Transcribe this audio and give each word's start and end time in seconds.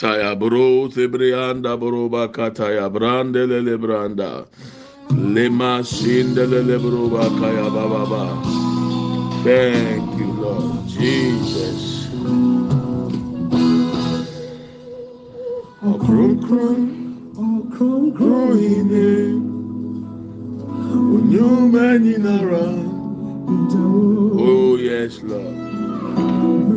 Taya 0.00 0.34
bro 0.34 0.88
zebrianda 0.88 1.76
broba 1.76 2.32
kataya 2.32 2.88
brandele 2.88 3.60
lebranda. 3.60 4.46
Lema 5.10 5.84
shindele 5.84 6.64
lebroba 6.64 7.28
kaya 7.38 7.68
baba 7.68 8.06
ba. 8.08 8.24
Thank 9.44 10.18
you 10.18 10.32
Lord 10.40 10.88
Jesus. 10.88 12.08
Akron 15.84 16.40
kron, 16.48 16.80
akron 17.36 18.16
kron 18.16 18.58
ine. 18.58 19.36
Onyo 21.12 21.70
mani 21.70 22.16
nara. 22.16 22.72
Oh 24.32 24.76
yes 24.76 25.20
Lord. 25.22 25.56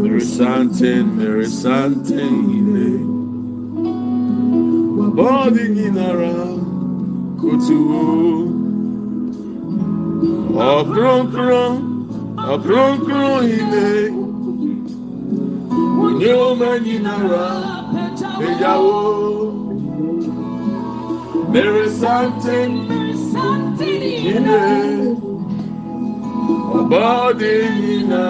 Mary 0.04 0.20
Santin, 0.20 1.16
Mary 1.16 1.46
Santin 1.46 2.52
ine. 2.52 3.13
Something 5.16 5.44
ine. 5.46 5.54
bọ́ọ̀dì 5.54 5.64
nyinara 5.76 6.34
kutu 7.40 7.78
ọ̀kúrọ̀kúrọ̀ 10.74 11.66
ọ̀kúrọ̀kúrọ̀ 12.54 13.38
ilé 13.58 13.88
nyoma 16.20 16.72
nyinara 16.86 17.48
ìyàwó 18.48 18.98
bẹ̀rẹ̀ 21.52 21.88
sáńtì 22.00 22.58
ilé 24.34 24.62
bọ́ọ̀dì 26.92 27.54
nyina 27.82 28.24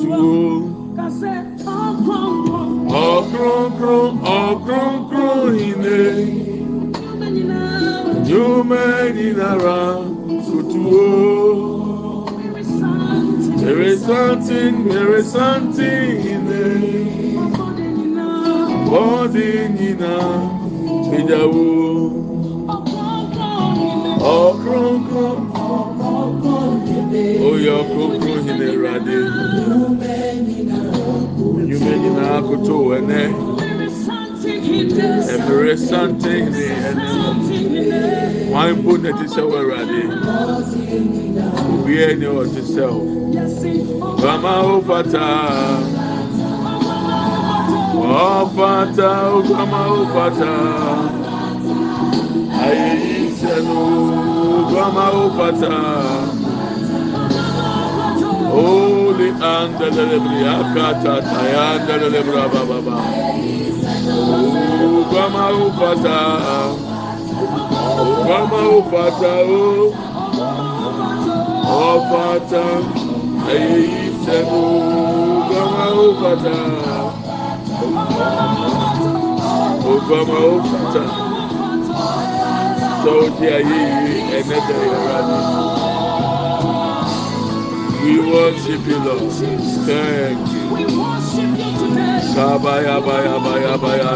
tu 0.00 0.18
ọ̀kúrọ̀kúrọ̀ 1.76 2.59
ọgụgụ 2.90 3.94
ọgụgụ 4.40 5.24
ine 5.68 6.00
nyomedinara 8.26 9.80
tutuo 10.46 11.06
there 13.60 13.82
is 13.92 14.00
something 14.06 14.88
there 14.88 15.14
is 15.20 15.26
something 15.32 16.18
ine 16.32 16.64
bọdị 18.90 19.48
nyina 19.76 20.14
ìjàwó 21.18 21.66
ọgụgụ 24.38 25.24
oyọkụkụ 27.48 28.30
ine 28.50 28.68
radị. 28.82 29.18
Ìrọ̀adé. 31.80 31.92
Nyuma 31.92 31.96
nyina 32.02 32.42
kutu 32.48 32.76
ẹnẹ. 32.96 33.22
Ẹ̀mẹ̀rẹ̀ 35.34 35.76
something 35.88 36.46
ní 36.54 36.64
ẹnẹ. 36.88 37.08
Wọ́n 38.52 38.74
bó 38.84 38.92
na 39.02 39.10
ti 39.18 39.26
sẹ́ 39.34 39.44
wọ́n 39.50 39.62
ìrọ̀adé. 39.64 40.00
Obi 41.72 41.92
ẹni 42.08 42.26
ọ̀ 42.38 42.44
ti 42.52 42.62
sẹ́ 42.72 42.86
o. 42.96 43.00
Bàmá 44.22 44.52
ó 44.72 44.74
fata. 44.88 45.28
Ó 47.96 48.46
fata 48.56 49.10
ó 49.34 49.38
bàmá 49.50 49.80
ó 49.98 50.00
fata. 50.14 50.52
Ayé 52.64 52.88
yìí 53.04 53.28
sẹ́nu 53.40 53.78
bàmá 54.74 55.04
ó 55.22 55.24
fata. 55.36 55.74
Holy 58.52 59.28
andelelebri 59.52 60.40
akata 60.54 61.14
taya 61.30 61.62
andelelebri 61.74 62.36
abababa. 62.44 62.96
Oh, 64.82 65.00
bàmá 65.12 65.44
ó 65.62 65.66
fata. 65.78 66.18
Oh, 68.02 68.16
bàmá 68.28 68.60
ó 68.74 68.78
fata 68.90 69.32
o. 69.60 69.64
Ó 71.78 71.90
fata. 72.10 72.64
Ayé 73.50 73.68
yìí 73.92 74.08
sẹ́nu 74.24 74.60
bàmá 75.50 75.84
ó 76.04 76.08
We 88.02 88.18
worship 88.30 88.86
you, 88.86 88.98
Lord. 88.98 89.32
Thank 89.86 90.48
you. 90.52 90.60
Kabaya 92.34 92.96
baya 93.04 93.36
baya 93.44 93.76
baya 93.76 94.12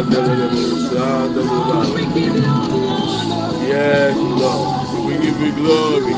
Yes, 3.69 4.17
Lord. 4.17 5.07
We 5.07 5.13
give 5.23 5.41
you 5.41 5.53
glory. 5.53 6.15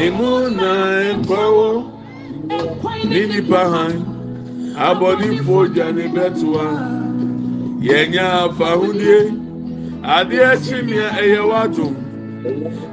Emuna 0.00 0.70
ekwawo 1.10 1.68
ní 3.10 3.20
nípa 3.30 3.60
hàn 3.72 3.94
abọ́ 4.88 5.12
ní 5.20 5.28
fojá 5.46 5.86
ní 5.96 6.04
bẹ́tùwá 6.14 6.66
yẹ̀nyá 7.86 8.24
àfàhùndíé 8.44 9.39
adeɛ 10.02 10.44
akyi 10.52 10.82
nea 10.86 11.08
ɛyɛ 11.20 11.40
wadum 11.50 11.94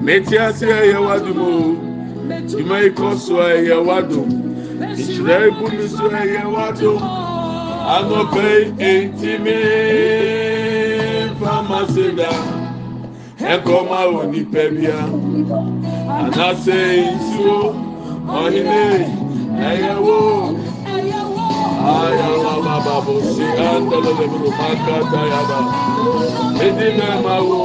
meti 0.03 0.37
ase 0.37 0.65
ɛyɛ 0.65 0.99
wadum 1.07 1.39
o. 1.39 1.87
Dwuma 2.27 2.81
yi 2.83 2.89
kɔ 2.91 3.17
so 3.17 3.35
ɛyɛ 3.35 3.85
wadum 3.85 4.27
nhyira 4.79 5.47
ibu 5.47 5.65
mi 5.71 5.87
so 5.87 6.09
ɛyɛ 6.09 6.43
wadum 6.53 6.99
anɔpɛ 7.95 8.45
ntumi 8.75 9.55
famasi 11.39 12.15
da. 12.17 12.29
Ɛkɔma 13.39 13.99
wɔ 14.13 14.21
nipa 14.31 14.63
bia. 14.75 14.99
Anase 16.19 16.77
nsuo 17.15 17.59
ɔhene 18.27 19.07
ɛyɛ 19.55 19.93
wo 20.03 20.17
babosi 22.85 23.43
andele 23.43 24.11
le 24.19 24.25
buru 24.31 24.49
maka 24.59 24.95
dayada 25.11 25.59
edime 26.65 27.09
mawo 27.23 27.63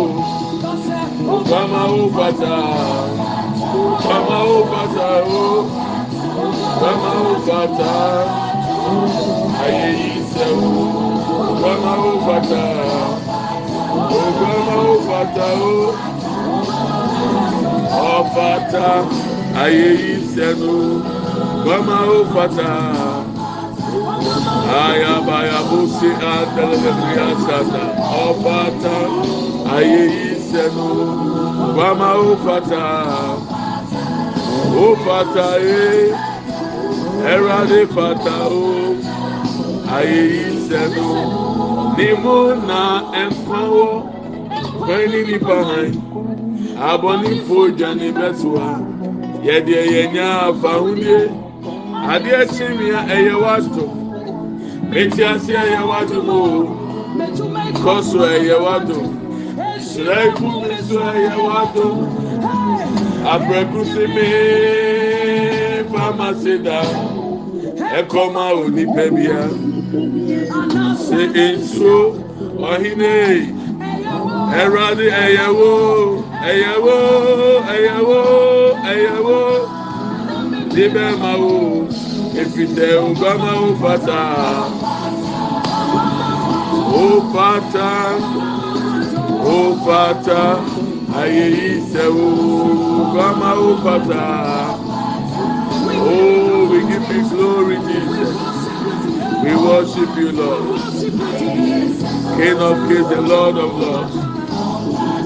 bamawo 1.50 2.02
bata 2.16 2.56
bamawo 4.08 4.58
bata 4.72 5.08
o 5.40 5.44
bamawo 6.80 7.32
bata 7.46 7.92
aye 9.64 9.90
ise 10.16 10.46
o 10.52 10.72
bamawo 11.62 12.12
bata 12.26 12.64
o 14.12 14.20
bamawo 14.40 14.94
o 15.62 15.74
ọbata 18.12 18.86
aye 19.62 19.88
ise 20.12 20.48
no 20.60 20.74
bamawo 21.64 23.11
ayabayabusi 24.84 26.10
andelebriasata 26.34 27.82
ọbata 28.26 28.96
ayeyisẹnu 29.76 30.88
gbama 31.74 32.08
ofata 32.30 32.84
ofata 34.86 35.46
ye 35.68 35.84
ẹrade 37.32 37.80
fata 37.94 38.36
o 38.62 38.66
ayeyisẹnu 39.96 41.08
nimu 41.96 42.36
na 42.68 42.80
ẹnfawọ 43.22 43.86
fẹni 44.86 45.20
nipa 45.28 45.56
hàn 45.68 45.90
abọnifo 46.90 47.58
jani 47.78 48.08
bẹsùwà 48.18 48.68
yẹdiẹ 49.46 49.82
yẹnyà 49.94 50.28
fàhùndiẹ 50.60 51.20
adiẹ 52.12 52.40
tìmíà 52.54 52.98
ẹyẹ 53.16 53.34
wàásù. 53.42 54.01
Eti 55.00 55.22
ase 55.24 55.52
ɛyɛ 55.62 55.80
wadum 55.90 56.28
o, 56.38 56.40
kɔso 57.82 58.18
ɛyɛ 58.34 58.56
wadum, 58.64 59.06
srɛku 59.88 60.46
mi 60.60 60.76
so 60.88 60.98
ɛyɛ 61.12 61.34
wadum, 61.48 61.96
abirɛkusi 63.32 64.04
mi 64.14 64.26
famasi 65.92 66.54
da, 66.64 66.78
ɛkɔma 67.98 68.44
onipa 68.60 69.04
bia, 69.16 69.40
se 71.04 71.20
nsuo 71.56 71.98
ɔhene, 72.70 73.14
ɛwurade 74.60 75.06
ɛyɛwo, 75.24 75.70
ɛyɛwo, 76.48 76.96
ɛyɛwo, 77.72 78.18
ɛyɛwo, 78.90 79.38
di 80.74 80.84
bɛɛ 80.94 81.12
ma 81.20 81.32
wo 81.40 81.88
efitɛ 82.40 82.86
obama 82.96 83.50
ofata 83.68 84.20
ofata 84.72 84.81
Father, 87.32 88.44
oh 89.28 89.76
Father, 89.84 90.62
I 91.14 91.30
hear 91.30 91.48
you 91.50 91.80
say, 91.82 92.00
Oh, 92.06 93.14
oh 93.16 93.82
father, 93.82 94.94
oh, 95.86 96.68
we 96.70 96.80
give 96.88 97.10
you 97.10 97.28
glory, 97.30 97.78
Jesus. 97.78 98.36
We 99.42 99.56
worship 99.56 100.16
you, 100.16 100.32
Lord. 100.32 100.80
King 102.36 102.58
of 102.58 102.88
kings, 102.88 103.08
the 103.10 103.20
Lord 103.22 103.56
of 103.58 103.70
lords. 103.76 104.16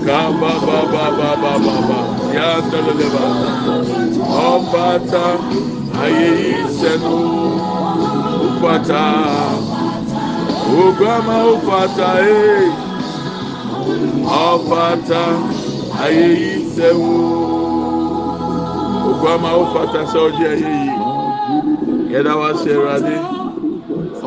Kaba, 0.07 0.61
ba, 0.67 0.87
ba, 0.93 1.11
ba, 1.19 1.37
ba, 1.43 1.59
ba, 1.59 1.77
ba. 1.89 2.01
Yanda, 2.35 2.81
leleba. 2.87 3.25
Opata, 4.23 5.39
Ayeise, 5.93 6.99
Opata. 8.39 9.76
obrama 10.75 11.37
ofata 11.53 12.09
ee 12.21 12.69
ọfata 14.51 15.23
ayeyi 16.05 16.51
sẹwo 16.75 17.15
obrama 19.11 19.51
ofata 19.63 20.01
sẹ 20.13 20.19
ọjọ 20.27 20.45
ayeyi. 20.53 20.91
Yẹda 22.13 22.33
wa 22.41 22.49
sẹ 22.61 22.71
ẹwurade 22.75 23.15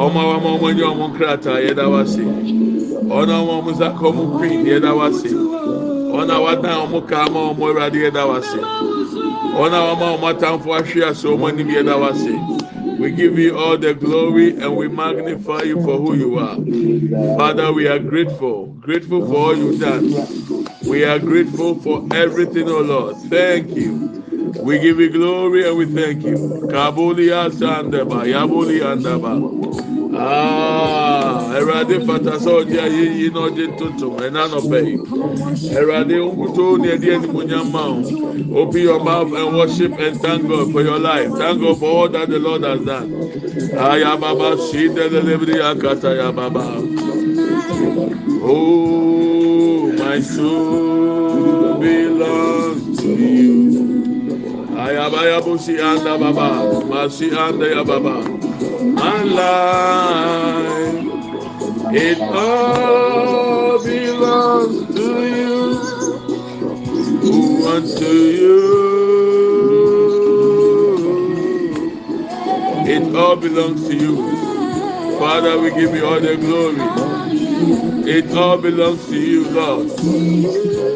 ọmọ 0.03 0.19
wa 0.29 0.35
ma 0.43 0.49
ọmọ 0.55 0.67
nye 0.75 0.83
ọmọ 0.91 1.05
nkrata 1.11 1.51
yẹda 1.65 1.85
wa 1.93 2.01
sẹ 2.13 2.23
ọna 3.17 3.33
ọmọ 3.41 3.53
ọmọ 3.59 3.71
zakọ 3.79 4.03
ọmọ 4.11 4.23
queen 4.37 4.65
yẹda 4.65 4.91
wa 4.99 5.07
sẹ 5.19 5.29
ọna 6.19 6.35
wadan 6.45 6.75
ọmọ 6.85 6.97
kaama 7.09 7.39
ọmọ 7.51 7.63
ẹwurade 7.69 7.97
yẹda 8.05 8.23
wa 8.29 8.39
sẹ 8.49 8.59
ọna 9.63 9.77
wa 9.85 9.93
ma 9.99 10.05
ọmọ 10.15 10.25
atamfo 10.33 10.69
ahwe 10.77 11.01
ase 11.09 11.25
ọmọ 11.33 11.45
anim 11.49 11.67
yẹda 11.75 11.95
wa 12.01 12.11
sẹ. 12.21 12.33
We 12.99 13.11
give 13.11 13.39
you 13.39 13.57
all 13.57 13.77
the 13.77 13.93
glory 13.93 14.49
and 14.59 14.75
we 14.75 14.87
magnify 14.89 15.63
you 15.63 15.81
for 15.83 15.97
who 15.97 16.15
you 16.15 16.37
are. 16.37 16.57
Father, 17.37 17.71
we 17.71 17.87
are 17.87 17.99
grateful, 17.99 18.67
grateful 18.67 19.25
for 19.25 19.35
all 19.35 19.57
you've 19.57 19.79
done. 19.79 20.09
We 20.83 21.05
are 21.05 21.19
grateful 21.19 21.79
for 21.81 22.05
everything, 22.13 22.67
oh 22.69 22.81
Lord. 22.81 23.15
Thank 23.29 23.75
you. 23.75 24.09
We 24.63 24.79
give 24.79 24.99
you 24.99 25.09
glory 25.09 25.67
and 25.67 25.77
we 25.77 25.85
thank 25.85 26.23
you. 26.23 26.35
Kabuli 26.69 27.29
asandaba, 27.31 28.25
yabuli 28.27 28.81
andaba. 28.81 29.88
awurade 30.19 32.05
fata 32.05 32.33
sɛ 32.43 32.51
ɔde 32.59 32.75
ayɛ 32.85 33.03
yi 33.17 33.29
na 33.29 33.39
ɔde 33.47 33.63
ntontom 33.71 34.17
ɛna 34.19 34.41
nɔpɛ 34.51 34.77
yi 34.87 34.95
awurade 35.77 36.15
nkuto 36.19 36.77
ne 36.79 36.87
ɛde 36.95 37.07
animuonyam 37.15 37.71
ma 37.71 37.83
wo 37.89 38.61
open 38.61 38.81
your 38.81 38.99
mouth 39.03 39.31
and 39.33 39.55
worship 39.55 39.97
and 39.99 40.19
thank 40.21 40.47
god 40.47 40.71
for 40.71 40.81
your 40.81 40.99
life. 40.99 41.29
Thank 41.37 41.61
god 41.61 41.79
for 41.79 41.85
all 41.85 42.09
that 42.09 42.29
the 42.29 42.39
lord 42.39 42.63
has 42.63 42.81
done. 42.83 43.11
Ayababa 43.77 44.57
si 44.57 44.89
delelebiri 44.89 45.61
akata 45.61 46.15
yababa 46.17 46.65
oh 48.41 49.91
my 49.93 50.19
soul 50.19 51.79
belongs 51.79 52.99
to 53.01 53.07
you. 53.07 53.55
Ayaba 54.75 55.23
yabusi 55.29 55.79
anda 55.79 56.17
baba 56.17 56.81
masi 56.89 57.31
anda 57.35 57.65
yababa. 57.67 58.48
My 58.61 59.23
life, 59.23 61.05
it 61.93 62.19
all 62.21 63.83
belongs 63.83 64.95
to 64.95 65.27
you. 65.27 65.77
Who 67.21 67.63
wants 67.63 67.95
to 67.99 68.13
you? 68.31 68.59
It 72.85 73.15
all 73.15 73.37
belongs 73.37 73.87
to 73.87 73.95
you. 73.95 75.19
Father, 75.19 75.59
we 75.59 75.71
give 75.71 75.95
you 75.95 76.05
all 76.05 76.19
the 76.19 76.37
glory. 76.37 76.83
It 78.11 78.35
all 78.35 78.57
belongs 78.57 79.05
to 79.07 79.17
you, 79.19 79.49
Lord. 79.51 79.87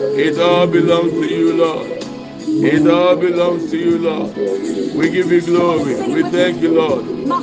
It 0.01 0.39
all 0.39 0.68
belongs 0.68 1.13
to 1.13 1.27
you, 1.27 1.54
Lord. 1.54 1.88
It 2.48 2.88
all 2.88 3.15
belongs 3.15 3.71
to 3.71 3.77
you, 3.77 3.98
Lord. 4.00 4.36
We 4.95 5.10
give 5.12 5.31
you 5.31 5.42
glory. 5.42 5.95
We 6.13 6.21
thank 6.30 6.62
you, 6.62 6.74
Lord. 6.75 7.06
My 7.27 7.42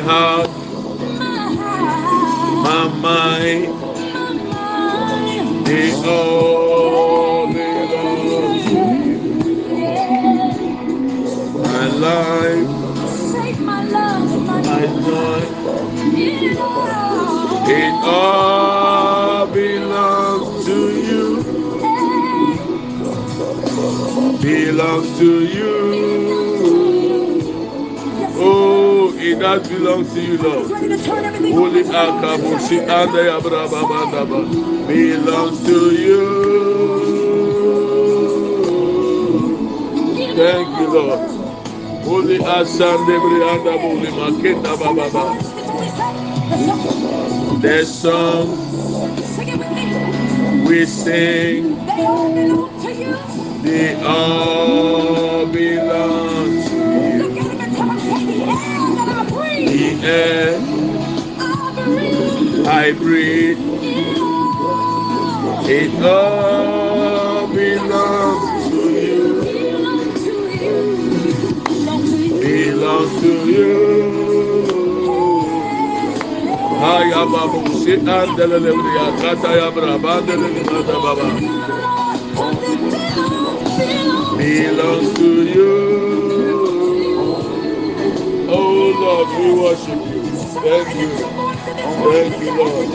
heart, 0.00 0.50
my 2.46 2.88
mind, 3.00 3.72
they 5.66 5.92
all 6.04 7.46
belong 7.46 8.58
to 8.64 8.70
you. 8.70 9.16
My 11.62 11.86
life, 11.86 12.68
my 14.52 14.86
joy, 15.06 15.42
it 17.68 17.94
all 18.04 18.75
Belongs 24.46 25.18
to 25.18 25.44
you. 25.44 25.74
Oh, 28.38 29.12
it 29.18 29.40
does 29.40 29.68
belong 29.68 30.04
to 30.06 30.20
you, 30.22 30.38
Lord. 30.38 30.70
Holy 30.70 31.82
Akabusi 31.82 32.78
and 32.78 33.12
the 33.12 33.22
Abrababa 33.36 34.86
belongs 34.86 35.64
to 35.66 35.78
you. 35.96 36.22
Thank 40.36 40.78
you, 40.78 40.88
Lord. 40.94 41.20
Holy 42.04 42.38
Asande 42.38 43.18
Brianda 43.18 43.74
Buli 43.82 44.10
Makenda 44.12 44.76
Baba. 44.78 45.10
The 47.60 47.84
song 47.84 48.48
we 50.66 50.86
sing, 50.86 51.76
they 53.76 53.94
all 54.02 55.46
belong 55.46 56.48
to 56.68 56.78
you. 57.16 57.28
The 59.68 59.84
air 60.02 60.52
I 62.66 62.92
breathe, 62.92 63.60
it 65.68 65.92
all 66.02 67.46
belongs 67.48 68.70
to 68.70 68.80
you. 69.04 69.24
Belongs 72.40 73.14
to 73.22 73.32
you. 73.50 73.74
Haya 76.80 77.22
babu 77.32 77.60
si 77.82 77.92
andele 78.16 78.58
lebriya 78.64 79.06
kata 79.20 79.50
ya 79.58 79.68
braba 79.70 80.10
andele 80.20 80.48
limada 80.54 80.96
baba. 81.04 81.85
Belongs 84.46 85.14
to 85.18 85.44
you. 85.44 85.68
Oh 88.48 88.90
Lord, 89.02 89.28
we 89.40 89.46
worship 89.60 90.00
you. 90.14 90.22
Thank 90.62 90.96
you. 90.96 91.10
Thank 91.88 92.40
you, 92.40 92.50
Lord. 92.58 92.88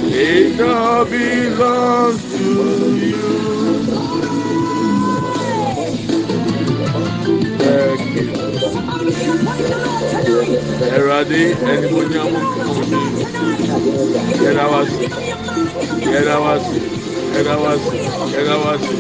It 0.02 0.62
all 0.62 1.06
belongs 1.06 2.24
to 2.36 2.98
you. 2.98 4.73
Erade 10.96 11.42
ẹnìmọ̀nyàmù 11.72 12.40
kùnú 12.74 13.00
yẹ́dá 14.44 14.66
wá 14.72 14.82
sí 14.92 15.06
yẹ́dá 16.14 16.36
wá 16.44 16.54
sí 16.66 16.78
yẹ́dá 17.34 17.56
wá 17.64 17.72
sí 17.84 17.98
yẹ́dá 18.34 18.56
wá 18.64 18.74
sí. 18.84 18.94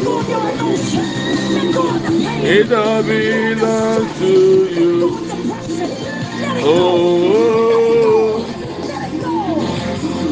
It 2.56 2.72
all 2.72 3.02
belongs 3.04 4.12
to 4.20 4.34
you. 4.78 4.96
Oh, 6.66 8.46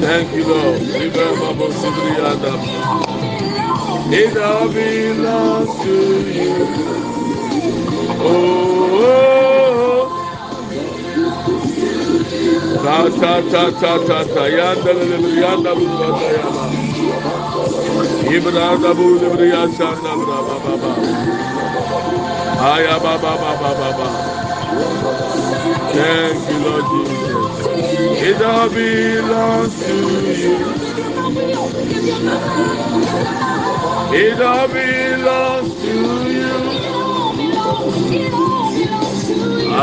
thank 0.04 0.28
you, 0.36 0.44
Lord. 0.50 0.82
Liba 0.82 1.26
Babo 1.40 1.68
Sibri 1.80 2.14
Adam. 2.32 2.62
It 4.22 4.36
all 4.38 4.68
belongs 4.70 5.72
to 5.84 5.96
you. 6.38 7.01
God 12.84 13.12
ta 13.22 13.42
ta 13.52 13.64
ta 13.82 13.94
ta 14.08 14.20
ta 14.34 14.46
yanda 14.48 14.94
le 14.94 15.18
le 15.24 15.32
yanda 15.42 15.72
bu 15.76 15.86
ba 16.00 16.10
ta 16.20 16.30
ya. 16.38 16.48
Ba 16.56 16.66
ibra 18.36 18.68
da 18.84 18.92
bu 18.98 19.08
le 19.22 19.30
bre 19.34 19.48
ya 19.54 19.64
sa 19.78 19.90
na 20.04 20.14
bra 20.22 20.40
ba 20.48 20.56
ba 20.66 20.74
ba. 20.82 20.92
Aya 22.74 22.96
ba 23.04 23.14
ba 23.24 23.34
ba 23.42 23.52
ba 23.62 23.72
ba 23.80 23.90
ba. 24.00 24.08
Thank 25.94 26.50
you 26.50 26.60
lord 26.66 26.86
jesus. 26.92 27.58
İt 28.30 28.42
all 28.42 28.70
belongs 28.70 29.76
to 29.86 29.96
you. 30.44 30.58
İt 34.14 34.42
all 34.42 34.68
belongs 34.74 35.81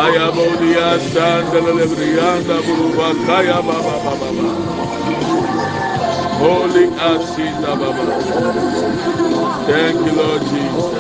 aya 0.03 0.27
ba 0.37 0.47
di 0.61 0.69
ya 0.77 0.91
sa 1.13 1.29
na 1.53 1.61
le 1.79 1.87
bre 1.93 2.07
yanda 2.19 2.57
bu 2.67 2.77
ba 2.97 3.09
kaya 3.27 3.59
ba 3.67 3.77
ba 3.87 3.97
ba 4.05 4.13
ba 4.21 4.29
ba 4.37 4.47
Holy 6.39 6.87
Asita 7.11 7.73
Baba. 7.81 8.07
Thank 9.67 10.07
you, 10.07 10.13
Lord 10.13 10.43
Jesus. 10.43 10.97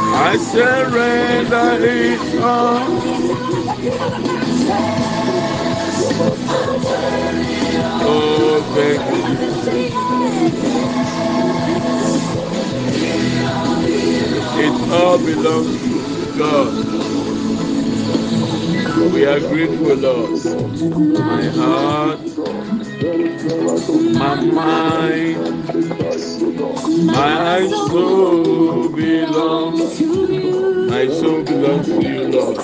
I 0.00 0.36
surrender 0.38 1.78
it 1.82 2.42
all. 2.42 2.86
Oh, 7.90 8.62
thank 8.74 9.02
you. 9.12 9.24
It 14.54 14.90
all 14.90 15.18
belongs 15.18 15.80
to 15.82 16.34
God. 16.36 16.74
We 19.12 19.26
are 19.26 19.40
grateful, 19.40 19.94
Lord. 19.96 20.44
My 21.18 21.44
heart, 21.50 22.20
my 24.14 24.40
mind, 24.42 25.64
my 27.06 27.68
soul 27.68 28.88
belongs. 28.90 30.00
My 30.90 31.08
soul 31.08 31.44
belongs 31.44 31.86
to 31.88 32.02
you, 32.02 32.28
Lord. 32.28 32.58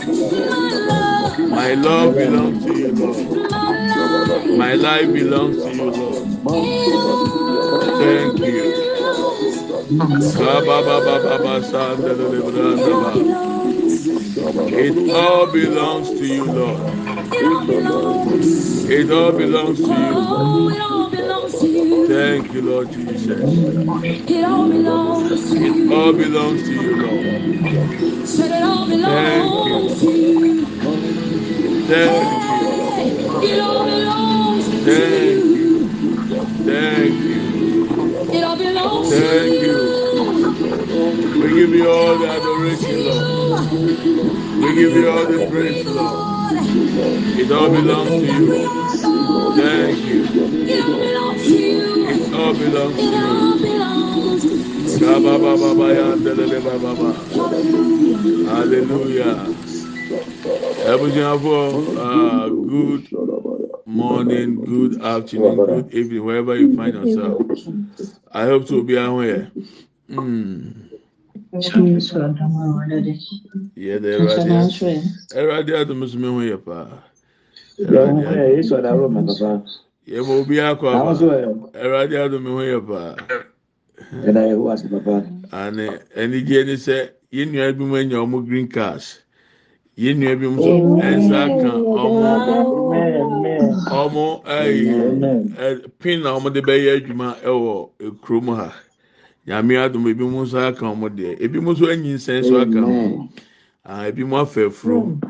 My 1.50 1.75
love 1.75 2.14
belongs 2.14 2.64
to 2.64 2.73
you, 2.75 2.92
Lord. 2.92 3.50
My 4.59 4.75
life 4.75 5.12
belongs 5.12 5.62
to 5.64 5.71
you, 5.75 5.90
Lord. 5.90 6.28
Thank 8.00 8.38
you. 8.40 8.88
It 9.90 10.00
all 15.11 15.52
belongs 15.52 16.18
to 16.18 16.26
you, 16.26 16.52
Lord. 16.52 16.99
It 18.90 19.11
all 19.11 19.33
belongs 19.33 19.87
to 19.88 19.95
you. 19.95 20.23
Thank 22.07 22.52
you, 22.52 22.62
Lord 22.62 22.92
Jesus. 22.92 23.71
It 25.68 25.92
all 25.92 26.12
belongs 26.12 26.68
to 26.68 26.75
you. 26.75 26.97
Lord. 26.97 27.45
Thank 29.07 29.64
you. 29.64 29.97
Thank 31.87 32.33
you. 32.33 32.40
Thank 34.85 35.54
you. 35.54 35.92
Thank 36.64 37.28
you. 37.28 37.47
It 38.38 38.45
all 38.45 38.57
belongs 38.57 39.11
Thank 39.11 39.62
you. 39.62 39.73
you. 39.73 41.42
We 41.42 41.54
give 41.61 41.71
you 41.71 41.90
all 41.90 42.18
the 42.18 42.28
adoration, 42.28 43.04
Lord. 43.04 43.71
We 44.62 44.75
give 44.76 44.92
you 44.92 45.11
all 45.11 45.26
the 45.26 45.49
praise, 45.50 45.87
Lord. 45.87 46.57
It 47.40 47.50
all 47.50 47.71
belongs 47.71 48.11
to 48.11 48.26
you. 48.26 48.47
Thank 49.57 49.99
you. 50.04 50.25
It 50.68 50.85
all 50.85 51.00
belongs 51.00 51.42
to 51.47 51.57
you. 51.57 52.09
It 52.11 52.35
all 52.35 52.54
belongs 52.54 52.97
to 52.97 53.04
you. 53.04 53.61
belongs 53.61 54.45
to 54.45 55.04
Ka 55.04 55.18
ba 55.21 55.38
ba 55.38 55.52
ba 55.59 55.75
ba 55.75 55.88
ya 55.95 56.14
you. 56.14 56.16
nde 56.16 56.33
le 56.38 56.47
le 56.47 56.61
ba 56.61 56.78
ba 56.78 56.92
ba. 56.95 57.11
Hallelujah. 58.47 59.50
Ebusiafo, 60.87 61.59
uh, 61.99 62.49
good 62.50 63.09
morning, 63.87 64.64
good 64.64 65.02
afternoon, 65.02 65.57
good 65.66 65.95
evening, 65.95 66.25
wherever 66.25 66.57
you 66.57 66.76
find 66.76 66.95
yourself. 66.95 67.42
I 68.32 68.44
hope 68.47 68.66
to 68.68 68.82
be 68.85 68.97
aware. 68.97 69.50
Mm. 70.11 70.90
Yeah, 73.76 73.99
the 73.99 74.08
Eradi 74.08 74.68
Eradi 75.35 75.73
Adamusume 75.73 76.28
ho 76.28 76.40
yɛ 76.40 76.64
paa. 76.64 77.04
Eradi 77.85 78.25
Adamu. 78.26 79.32
Yɛ 80.08 80.26
ma 80.26 80.35
obi 80.35 80.56
akɔ 80.56 80.87
aba. 80.97 81.26
Eradi 81.75 82.16
Adamu 82.16 82.50
ho 82.56 82.62
yɛ 82.64 82.80
paa. 82.88 83.16
Ane 85.52 86.00
anigye 86.16 86.64
ni 86.66 86.75
sɛ 86.76 87.11
yɛn 87.32 87.52
nua 87.52 87.73
bi 87.78 87.85
mu 87.85 87.97
anya 87.97 88.16
ɔmo 88.18 88.47
green 88.47 88.68
cars. 88.68 89.20
Yɛn 89.98 90.16
nua 90.20 90.36
bi 90.40 90.46
mu 90.46 90.56
nso 90.58 90.72
ɛnsa 90.96 91.40
ka 91.60 91.72
ɔmo 92.02 92.30
ɔmo 93.90 94.26
ɛyi 94.44 95.90
pin 95.98 96.22
na 96.22 96.30
ɔmo 96.38 96.52
de 96.52 96.60
bɛyɛ 96.62 96.90
adwuma 97.02 97.36
ɛwɔ 97.42 97.90
kurom 98.22 98.54
ha. 98.56 98.72
Nyame 99.46 99.74
adum 99.76 100.06
ebi 100.06 100.24
mu 100.24 100.44
nso 100.44 100.58
aka 100.68 100.84
ɔmo 100.86 101.08
deɛ. 101.10 101.40
Ebi 101.40 101.60
mu 101.60 101.72
nso 101.74 101.86
anyinsɛn 101.86 102.40
nso 102.42 102.60
aka 102.60 102.80
ho. 102.80 103.28
Ah, 103.84 104.04
ebi 104.06 104.24
mu 104.24 104.36
afɛ 104.36 104.70
furom. 104.70 105.20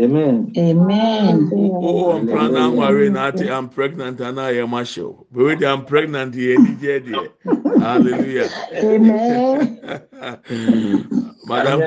Amen. 0.00 0.52
Amen. 0.56 1.48
Oh, 1.82 2.20
mpra 2.20 2.52
na 2.52 2.70
nware 2.70 3.10
na 3.10 3.28
ate 3.28 3.48
I'm 3.50 3.68
pregnant 3.68 4.20
and 4.20 4.38
I 4.40 4.52
am 4.58 4.74
ashaw. 4.74 5.14
But 5.32 5.44
when 5.44 5.64
I'm 5.64 5.84
pregnant, 5.86 6.34
ye 6.34 6.56
ni 6.58 6.74
je 6.76 7.00
deɛ. 7.00 7.30
Hallelujah. 7.78 8.50
Amen. 8.74 9.78
Madam, 11.48 11.80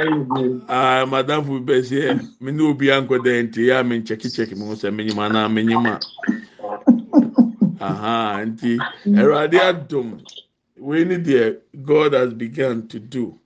ah, 0.67 1.05
madam 1.05 1.45
fu 1.45 1.59
bɛsi 1.61 2.27
me 2.39 2.51
ne 2.51 2.63
obi 2.63 2.87
ankɔ 2.87 3.19
dɛ 3.23 3.43
nti 3.47 3.67
ya 3.67 3.83
me 3.83 3.99
nkyɛki 4.01 4.29
kyɛki 4.33 4.55
me 4.57 4.65
ho 4.65 4.73
sɛ 4.73 4.93
me 4.93 5.03
nyima 5.05 5.31
na 5.31 5.47
me 5.47 5.63
nyima. 5.63 6.01
Aha, 7.79 8.43
nti 8.45 8.85
Awurade 9.07 9.59
adom. 9.59 10.19
We 10.77 11.03
need 11.05 11.25
deɛ 11.25 11.57
God 11.85 12.13
has 12.13 12.33
begun 12.33 12.87
to 12.87 12.99
do. 12.99 13.37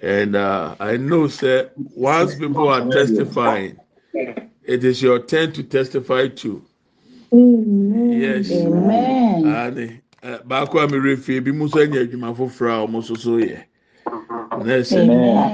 And 0.00 0.36
uh, 0.36 0.76
I 0.80 0.96
know 0.96 1.28
sir, 1.28 1.70
once 1.76 2.34
people 2.34 2.68
are 2.68 2.88
testifying, 2.90 3.78
it 4.14 4.84
is 4.84 5.02
your 5.02 5.20
turn 5.20 5.52
to 5.52 5.62
testify 5.62 6.28
too. 6.28 6.62
Amen. 7.32 8.20
Yes. 8.20 8.50
Amen. 8.50 9.44
Ade 9.46 10.02
baako 10.46 10.84
a 10.84 10.86
mewura 10.86 11.18
fie 11.18 11.40
bi 11.40 11.50
mu 11.50 11.66
nso 11.66 11.82
anya 11.82 12.04
adwuma 12.04 12.36
foforɔ 12.36 12.84
a 12.84 12.86
wɔn 12.86 13.02
nso 13.02 13.16
so 13.18 13.38
Amen. 14.92 15.52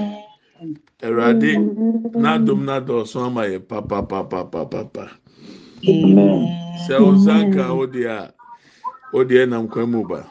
Awurade 1.03 1.53
n'adom 2.21 2.61
n'adɔɔso 2.67 3.19
ama 3.27 3.43
yɛ 3.53 3.59
papapapapapa. 3.71 5.05
Sɛ 6.83 6.95
ɔnsa 7.09 7.35
nka 7.47 7.65
o 7.73 7.87
deɛ 7.87 8.09
a 8.09 8.35
o 9.12 9.25
deɛ 9.25 9.49
nam 9.49 9.69
kwan 9.69 9.91
mu 9.93 10.05
ba. 10.05 10.31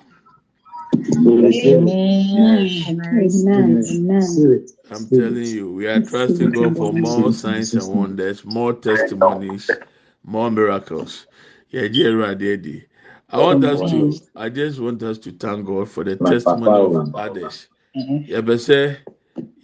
I'm 4.89 5.10
telling 5.10 5.51
you, 5.51 5.72
we 5.74 5.88
are 5.88 6.00
trusting 6.01 6.51
God 6.53 6.77
for 6.77 6.93
more 6.93 7.34
signs 7.34 7.75
and 7.75 7.89
wonders, 7.89 8.46
more 8.46 8.74
testimonies, 8.74 9.79
more 10.24 10.51
miracles. 10.51 11.27
Awurade. 11.74 12.86
I 13.29 13.39
want 13.41 13.63
us 13.65 13.84
to, 13.84 14.22
I 14.36 14.50
just 14.50 14.79
want 14.79 15.03
us 15.03 15.17
to 15.19 15.31
thank 15.34 15.65
God 15.67 15.89
for 15.89 16.03
the 16.05 16.15
testimony 16.17 16.81
of 16.81 17.10
others. 17.15 17.67
Mm-hmm. 17.97 18.19
Yɛbɛsɛ 18.31 18.79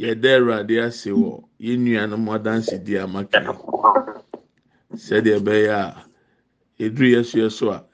yɛda 0.02 0.30
Awurade 0.38 0.76
ase 0.86 1.12
wɔ 1.12 1.44
yɛn 1.62 1.80
nuanom 1.86 2.26
adansi 2.36 2.84
di 2.84 2.98
ama 2.98 3.26
kan. 3.26 3.46
Sɛdeɛ 4.96 5.38
ɛbɛyɛ 5.40 5.70
a, 5.70 6.06
eduru 6.80 7.08
yɛ 7.14 7.22
so 7.26 7.38
yɛ 7.38 7.52
so 7.52 7.70
a, 7.72 7.86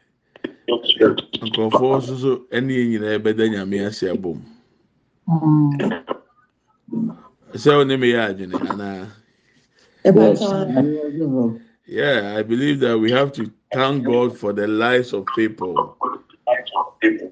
nkurɔfoɔ 1.44 1.98
nso 2.00 2.16
so 2.18 2.32
ɛne 2.56 2.72
yɛn 2.72 2.90
nyinaa 2.92 3.20
bɛda 3.20 3.46
nyame 3.52 3.86
ase 3.88 4.04
abom. 4.08 4.40
Mm-hmm. 5.28 5.92
Sɛ 7.54 7.72
ɔne 7.84 8.00
me 8.00 8.08
yɛ 8.14 8.20
adwene 8.30 8.56
anaa? 8.70 9.08
Mm-hmm. 10.06 11.58
Yeah, 11.86 12.36
I 12.38 12.44
believe 12.44 12.80
that 12.82 12.98
we 12.98 13.12
have 13.12 13.34
to 13.34 13.52
thank 13.74 14.06
God 14.06 14.38
for 14.38 14.54
the 14.54 14.68
lives 14.68 15.12
of 15.14 15.26
people 15.36 15.98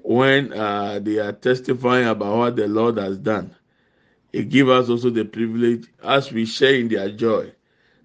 when 0.08 0.54
uh, 0.54 0.98
they 1.02 1.18
are 1.18 1.32
testifying 1.32 2.08
about 2.08 2.38
what 2.38 2.56
the 2.56 2.66
Lord 2.66 2.96
has 2.96 3.18
done. 3.18 3.54
It 4.32 4.48
gives 4.48 4.70
us 4.70 4.88
also 4.88 5.10
the 5.10 5.26
privilege 5.26 5.86
as 6.02 6.32
we 6.32 6.46
share 6.46 6.74
in 6.76 6.88
their 6.88 7.10
joy. 7.10 7.52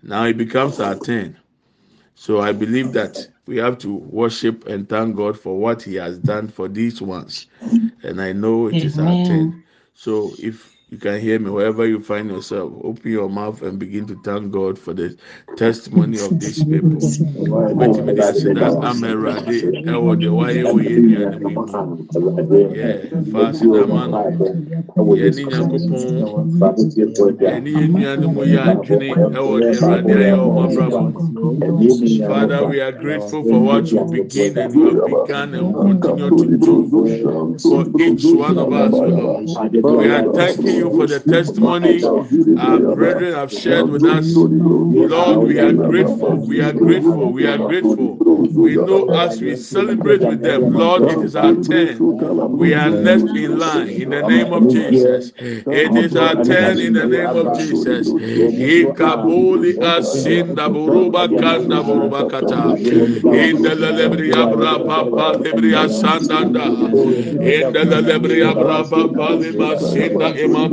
Now 0.01 0.25
it 0.25 0.37
becomes 0.37 0.81
our 0.81 0.99
turn. 0.99 1.37
So 2.15 2.41
I 2.41 2.51
believe 2.51 2.91
that 2.93 3.25
we 3.45 3.57
have 3.57 3.77
to 3.79 3.93
worship 3.95 4.67
and 4.67 4.89
thank 4.89 5.15
God 5.15 5.39
for 5.39 5.57
what 5.57 5.81
He 5.83 5.95
has 5.95 6.19
done 6.19 6.49
for 6.49 6.67
these 6.67 7.01
ones. 7.01 7.47
And 8.03 8.21
I 8.21 8.33
know 8.33 8.67
it 8.67 8.83
is 8.83 8.99
our 8.99 9.15
turn. 9.15 9.55
So 9.93 10.35
if 10.39 10.72
you 10.93 10.99
can 10.99 11.19
hear 11.21 11.39
me 11.39 11.49
wherever 11.51 11.87
you 11.87 11.99
find 12.01 12.29
yourself. 12.29 12.73
Open 12.83 13.11
your 13.11 13.29
mouth 13.29 13.63
and 13.63 13.79
begin 13.79 14.07
to 14.07 14.15
thank 14.15 14.51
God 14.53 14.79
for 14.79 14.93
the 14.93 15.17
testimony 15.57 16.19
of 16.19 16.39
these 16.39 16.63
people. 16.63 17.17
Wobɛtumi 17.67 18.15
de 18.15 18.23
ase 18.29 18.51
da 18.53 18.69
ama 18.81 19.07
Awurade 19.09 19.73
ɛwɔ 19.85 20.11
deɛ 20.21 20.31
wayɛ 20.39 20.65
wɔ 20.71 20.79
yɛn 20.89 21.05
nuanom 21.09 21.49
yi 21.49 21.57
mu. 21.57 21.75
Yeah, 22.69 22.97
fa 23.31 23.49
ase 23.49 23.67
da 23.73 23.87
ma 23.87 24.07
no. 24.07 24.27
Yɛne 25.13 25.49
Nyankopɔn, 25.49 26.37
yɛne 27.47 27.71
yɛn 27.79 27.91
nuanom 27.97 28.37
yi 28.45 28.57
adwene 28.57 29.09
ɛwɔ 29.31 29.55
deɛ 29.67 29.79
Awurade 29.81 30.13
ayɛ 30.21 30.35
wɔ 30.37 30.49
wɔn 30.55 30.65
abrabɔ. 30.71 31.05
Father, 32.27 32.65
we 32.65 32.81
are 32.81 32.93
grateful 32.93 33.43
for 33.45 33.61
what 33.61 33.91
you 33.91 34.05
begin 34.05 34.57
and 34.57 34.75
you 34.75 34.85
have 34.85 35.05
begun 35.05 35.55
and 35.55 35.79
continue 35.79 36.31
to 36.31 36.49
do 36.51 36.91
for 37.67 37.87
each 37.99 38.33
one 38.33 38.59
of 38.59 38.73
us, 38.73 39.01
We 39.97 40.09
are 40.09 40.23
thanking 40.33 40.77
you 40.77 40.82
for 40.91 41.07
the 41.07 41.19
testimony 41.19 42.11
our 42.55 42.85
brethren 42.85 43.33
have 43.33 43.51
shared 43.51 43.89
with 43.89 44.05
us. 44.05 44.45
Lord, 45.01 45.43
we 45.43 45.59
are 45.59 45.73
grateful. 45.73 46.39
We 46.39 46.61
are 46.61 46.73
grateful. 46.73 47.31
We 47.31 47.47
are 47.47 47.57
grateful. 47.59 48.21
We 48.59 48.77
know 48.77 49.05
as 49.13 49.41
we 49.41 49.55
celebrate 49.55 50.25
with 50.25 50.43
them, 50.43 50.73
Lord, 50.73 51.09
it 51.09 51.23
is 51.23 51.35
our 51.35 51.55
turn. 51.55 52.05
We 52.51 52.73
are 52.75 52.91
next 52.91 53.35
in 53.35 53.57
line 53.57 53.89
in 53.89 54.09
the 54.09 54.21
name 54.23 54.53
of 54.53 54.67
Jesus. 54.67 55.33
It 55.69 55.97
is 55.97 56.15
our 56.15 56.39
turn 56.41 56.79
in 56.79 56.93
the 56.93 57.07
name 57.07 57.35
of 57.35 57.51
Jesus. 57.53 58.13
Buruba 58.13 59.17
buruba. 61.29 61.77
In 63.31 63.61
the 63.63 63.75
lebria 63.75 64.47
brapa 64.47 65.15
pa 65.15 65.33
lebria 65.33 65.89
sandanda. 65.89 66.75
In 67.39 67.71
the 67.71 67.85
lebria 67.85 68.55
brapa 68.55 69.15
pa 69.15 69.33
lima 69.35 69.77
sinda 69.79 70.35
imakianda 70.37 70.72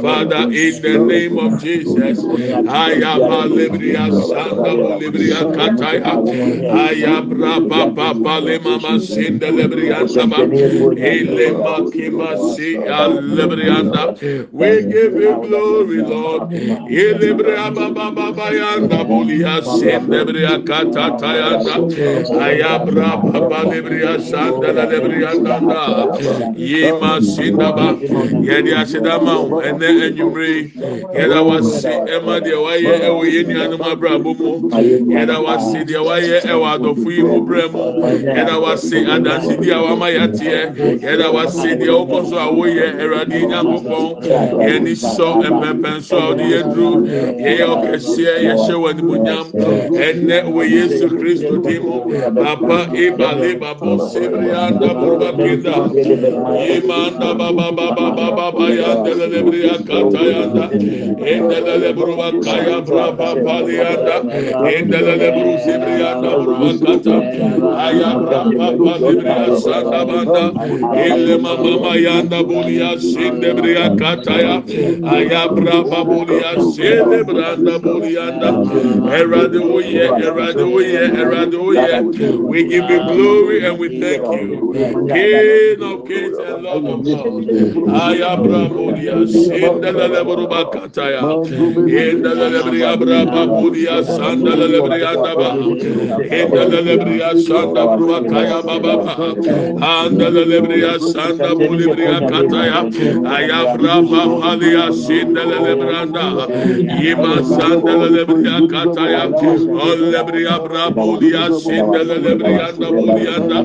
Father, 0.00 0.48
in 0.52 0.82
the 0.82 0.98
name 0.98 1.38
of 1.38 1.58
Jesus, 1.60 2.18
ayaba 2.66 3.46
lebria 3.48 4.10
sanda 4.12 4.72
lebria 4.98 5.46
kataya. 5.52 6.22
Ayabra 6.68 7.68
papa 7.68 8.14
pale 8.22 8.58
mama 8.60 8.98
sinda 9.00 9.50
lebria 9.50 10.08
saba. 10.08 10.46
Ele 10.96 11.52
makima 11.62 12.36
si 12.38 12.76
alebrianda. 12.86 14.16
We 14.52 14.82
give 14.84 15.16
you 15.16 15.34
glory, 15.40 16.02
Lord. 16.02 16.50
Elebria 16.88 17.74
baba 17.74 18.10
baba 18.12 18.50
yanda 18.52 19.04
bulia 19.04 19.62
sinda 19.62 20.24
lebria 20.24 20.58
katata 20.64 21.34
yanda. 21.40 21.76
Ayabra 22.32 23.18
papa 23.24 23.64
lebria 23.66 24.18
sanda 24.20 24.72
lebria 24.72 25.34
nanda. 25.42 26.08
Yema 26.56 27.20
sinda 28.86 29.18
ba. 29.18 29.34
Yedi 29.36 29.52
asidama 29.52 29.62
ene 29.68 30.06
enyumre. 30.06 30.72
Yeda 31.14 31.42
wasi 31.42 31.88
ema 31.88 32.40
de 32.40 32.54
waye 32.54 33.06
ewo 33.06 33.24
yenuanum 33.24 33.82
abrabo 33.82 34.34
mu. 34.34 34.70
Yeda 35.12 35.40
wasi 35.40 35.84
de 35.84 35.98
waye 35.98 36.40
ewo 36.50 36.64
adɔfo 36.66 37.10
yi 37.10 37.22
mu 37.22 37.40
brɛ 37.46 37.70
mu 37.72 37.84
yɛda 38.24 38.56
wase 38.62 38.98
adansidi 39.06 39.70
a 39.70 39.78
wama 39.82 40.08
yateɛ 40.10 41.00
yɛda 41.02 41.32
wase 41.32 41.76
deɛ 41.78 41.92
wokɔ 41.92 42.28
so 42.28 42.36
a 42.38 42.46
woyɛ 42.52 42.86
awurade 43.00 43.38
nyankopɔn 43.48 44.06
yɛni 44.66 44.94
sɔ 44.96 45.28
mpɛmpɛnso 45.50 46.16
a 46.16 46.26
wode 46.28 46.44
yɛduru 46.52 46.90
yɛyɛ 47.44 47.64
ɔkɛseɛ 47.74 48.34
yɛhyɛ 48.46 48.74
wɔ 48.82 48.88
animonyam 48.90 49.46
ɛnɛ 50.06 50.36
wɔ 50.54 50.62
yesu 50.70 51.08
kristo 51.18 51.56
din 51.62 51.82
mu 51.82 51.96
papa 52.34 52.88
ibale 52.94 53.58
babo 53.60 53.98
sebrianda 54.10 54.88
buruba 54.94 55.30
kinda 55.36 55.74
yimanda 56.66 57.34
baba 57.38 57.72
baba 58.40 58.66
yanda 58.80 59.12
lebri 59.32 59.60
akata 59.76 60.22
yanda 60.32 60.64
endele 61.32 61.74
lebru 61.82 62.16
bakaya 62.20 62.78
braba 62.86 63.30
pali 63.44 63.74
yanda 63.82 64.16
endele 64.74 65.14
lebru 65.22 65.52
zibri 65.64 65.94
yanda 66.02 66.30
bru 66.40 66.54
bakata 66.62 67.16
aya 67.86 68.10
braba 68.22 68.68
pali 68.84 69.12
bri 69.20 69.34
asanda 69.46 70.00
banda 70.08 70.44
elle 70.92 71.38
mama 71.38 71.64
mama 71.76 71.96
yanda 71.96 72.42
bulia 72.44 72.98
sinde 73.00 73.54
bri 73.54 73.76
akata 73.76 74.36
ya. 74.40 74.56
Aya 75.14 75.48
braba 75.48 76.04
bulia 76.08 76.58
sinde 76.60 77.24
branda 77.24 77.78
bulia 77.78 78.20
yanda 78.26 78.50
erade 79.18 79.60
oye 79.78 80.06
erade 80.26 80.62
oye 80.78 81.02
erade 81.22 81.54
oye. 81.56 81.94
We 82.46 82.64
give 82.64 82.88
you 82.88 83.00
glory 83.00 83.64
and 83.66 83.78
we 83.78 83.90
thank 83.90 84.30
you. 84.30 84.60
King 85.12 85.82
of 85.82 86.06
kings 86.06 86.38
and 86.38 86.62
lord 86.62 86.86
of 86.86 87.00
lords. 87.06 87.46
Aya 87.86 88.29
abra 88.32 88.60
burias 88.74 89.32
indala 89.66 90.06
lebruba 90.14 90.60
kataya 90.72 91.20
indala 92.02 92.46
lebri 92.54 92.80
abra 92.92 93.18
baburia 93.32 93.96
sandala 94.16 94.66
lebri 94.74 95.00
andaba 95.12 95.50
indala 96.40 96.80
lebri 96.88 97.18
sanda 97.46 97.82
bruba 97.92 98.18
kaya 98.30 98.58
baba 98.66 98.94
andala 99.90 100.42
lebri 100.52 100.80
sanda 101.12 101.50
bulibri 101.58 102.06
kataya 102.30 102.78
ayabra 103.36 103.96
babalia 104.10 104.86
sindala 105.02 105.58
lebranda 105.66 106.26
yima 107.02 107.34
sandala 107.54 108.08
lebri 108.16 108.54
kataya 108.72 109.22
olebri 109.88 110.44
abra 110.56 110.84
bulia 110.90 111.44
sindala 111.64 112.16
lebri 112.26 112.54
anda 112.68 112.88
bulia 112.96 113.34
anda 113.40 113.58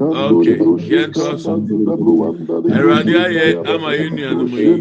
Okay, 0.00 0.60
yẹn 0.90 1.14
so. 1.14 1.36
Ẹ̀rọ̀dì 2.76 3.14
ayẹ 3.24 3.46
ama 3.72 3.90
yẹn 4.00 4.12
nuanum 4.16 4.52
yìí. 4.58 4.78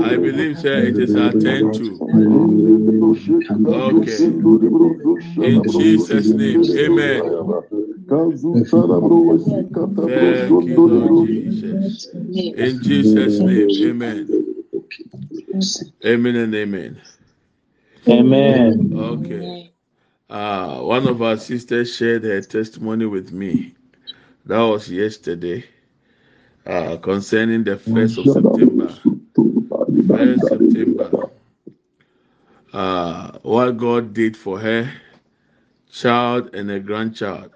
I 0.00 0.18
believe 0.18 0.58
say 0.58 0.88
it 0.88 0.98
is 0.98 1.16
our 1.16 1.32
turn 1.34 1.70
to. 1.72 2.00
Okay. 3.66 4.24
In 5.40 5.62
Jesus' 5.64 6.34
name, 6.34 6.64
amen. 6.76 7.22
Thank 10.06 10.66
you, 10.66 10.82
Lord 10.86 11.16
Jesus. 11.16 12.08
In 12.54 12.82
Jesus' 12.82 13.40
name, 13.42 13.72
amen. 13.82 14.30
Amen 16.04 16.36
and 16.36 16.54
amen. 16.54 17.00
Amen. 18.08 18.92
Okay. 18.92 19.42
Uh, 20.30 20.80
one 20.80 21.06
of 21.08 21.22
our 21.22 21.36
sisters 21.38 21.96
shared 21.96 22.24
her 22.24 22.40
testimony 22.42 23.06
with 23.06 23.32
me. 23.32 23.74
That 24.46 24.60
was 24.62 24.90
yesterday. 24.90 25.64
Uh, 26.66 26.96
concerning 26.98 27.64
the 27.64 27.76
first 27.78 28.18
of 28.18 28.28
September. 28.28 28.94
First 30.08 30.48
September. 30.48 31.10
Uh, 32.72 33.32
what 33.42 33.76
God 33.76 34.14
did 34.14 34.36
for 34.36 34.58
her, 34.60 34.92
child 35.92 36.54
and 36.54 36.70
a 36.70 36.80
grandchild. 36.80 37.52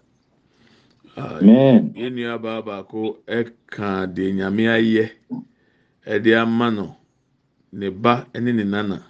Amen. 1.19 1.95
Yẹn 1.97 2.15
nua 2.17 2.39
baa 2.43 2.63
baako 2.63 3.19
ɛka 3.29 4.07
deɛ 4.15 4.35
nyame 4.37 4.65
ayɛ 4.77 5.11
ɛde 6.07 6.31
ama 6.43 6.71
no 6.71 6.97
ne 7.73 7.91
ba 7.91 8.27
ne 8.35 8.53
nana. 8.65 9.10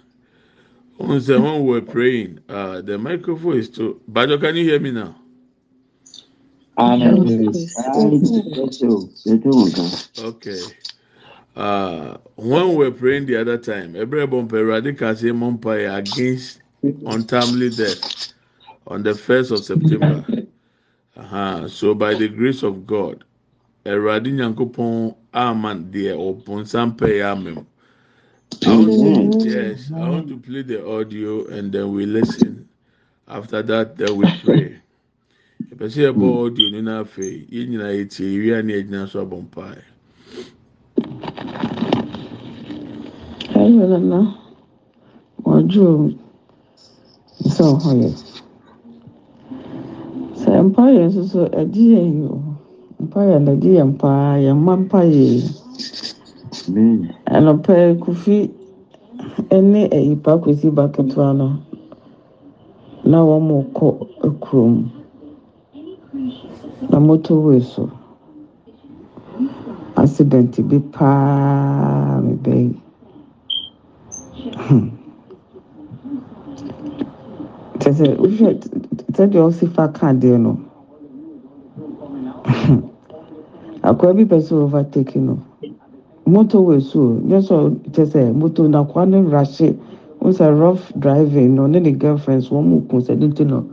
When 1.01 1.21
when 1.43 1.65
we 1.65 1.71
were 1.71 1.81
praying, 1.81 2.39
uh, 2.49 2.81
the 2.81 2.97
microphone 2.97 3.57
is 3.59 3.69
too. 3.69 4.01
Bajo, 4.11 4.39
can 4.41 4.55
you 4.57 4.65
hear 4.65 4.79
me 4.79 4.91
now? 4.91 5.15
Amen. 6.77 7.69
Okay. 10.17 10.73
Uh, 11.55 12.17
when 12.35 12.69
we 12.69 12.75
were 12.75 12.91
praying 12.91 13.27
the 13.27 13.37
other 13.41 13.57
time, 13.57 13.93
Ebre 13.95 14.27
Bompe 14.27 14.51
Radika 14.53 15.17
say 15.17 15.27
Mompai 15.29 15.97
against 15.97 16.61
untimely 17.05 17.69
death. 17.71 18.03
on 18.87 19.03
the 19.03 19.15
first 19.15 19.51
of 19.51 19.63
September. 19.65 20.25
Uh-huh. 21.17 21.67
So 21.69 21.95
by 21.95 22.15
the 22.15 22.29
grace 22.29 22.63
of 22.63 22.87
God, 22.87 23.23
Eradi 23.85 24.33
Nyankopon 24.33 25.15
Aman 25.33 25.91
deɛ 25.91 26.15
ɔbɔnsam 26.17 26.97
pɛ 26.97 27.07
yɛ 27.19 27.33
amem. 27.35 27.65
I 28.65 28.75
want 28.75 28.99
to, 28.99 29.49
yes, 29.49 29.91
I 29.95 30.09
want 30.09 30.27
to 30.29 30.37
play 30.37 30.61
the 30.63 30.85
audio 30.87 31.45
and 31.47 31.71
then 31.71 31.93
we 31.93 32.05
listen. 32.05 32.67
After 33.27 33.61
that, 33.63 33.97
then 33.97 34.15
we 34.17 34.25
pray. 34.43 34.81
Ɛpɛ 35.71 35.85
sɛ 35.89 36.01
yɛbɔ 36.11 36.45
audio 36.45 36.69
no 36.69 36.81
na 36.81 37.03
afei 37.03 37.47
yɛn 37.49 37.69
nyinaa 37.69 37.93
yɛtie 37.95 38.35
ewia 38.35 38.63
ne 38.63 38.73
yɛgyina 38.73 39.07
so 39.09 39.25
abɔ 39.25 39.41
mpae. 39.49 39.81
Hello, 43.53 43.87
Nana. 43.87 44.37
Bonjour. 45.43 46.11
So, 47.49 47.75
how 47.77 47.89
are 47.91 47.95
you? 47.95 48.13
Sɛ 50.35 50.51
mpaeɛ 50.71 51.07
nso 51.09 51.23
so 51.27 51.47
ɛgye 51.49 51.95
yɛn 51.95 52.13
yi 52.19 52.25
o. 52.27 52.57
Mpaeɛ 53.01 53.41
no 53.43 53.55
ɛgye 53.55 53.71
yɛn 53.79 53.97
paa, 53.97 54.35
yɛn 54.37 54.57
mma 54.59 54.75
mpaeɛ 54.85 55.11
yi. 55.13 55.49
Amen. 57.31 57.47
Anɔpɛ 57.47 57.75
kofi 58.03 58.51
ne 59.71 59.81
ayipa 59.97 60.31
kwesi 60.41 60.69
ba 60.75 60.83
ketewa 60.93 61.33
no 61.37 61.47
na 63.03 63.17
wɔn 63.27 63.65
kɔ 63.75 63.87
kurom 64.43 64.91
na 66.89 66.97
motorway 66.99 67.61
so. 67.61 67.89
Accident 69.95 70.53
bi 70.69 70.79
paa 70.79 72.21
mebɛ 72.25 72.53
yi 72.63 72.75
kyɛ 77.79 77.91
sɛ 77.97 78.07
wohwɛ 78.21 78.49
sɛdeɛ 79.15 79.41
ɔsi 79.47 79.65
fa 79.73 79.87
kaa 79.87 80.13
deɛ 80.13 80.37
no 80.39 80.51
akoa 83.87 84.13
bi 84.15 84.25
pɛ 84.25 84.37
sɛ 84.41 84.53
overtake 84.65 85.15
no 85.15 85.37
motorway 86.25 86.81
so 86.81 87.19
nyɛ 87.25 87.39
sɛ 87.41 87.75
kyɛ 87.93 88.05
sɛ 88.05 88.33
motor 88.35 88.67
na 88.69 88.83
akoa 88.83 89.05
no 89.09 89.21
rahye 89.23 89.75
wo 90.19 90.29
sɛ 90.31 90.59
rough 90.59 90.91
driving 90.99 91.55
no 91.55 91.67
ne 91.67 91.79
ne 91.79 91.91
girlfriends 91.91 92.49
wɔn 92.49 92.63
mu 92.65 92.81
kun 92.87 93.01
sɛ 93.01 93.17
ne 93.17 93.45
no 93.45 93.65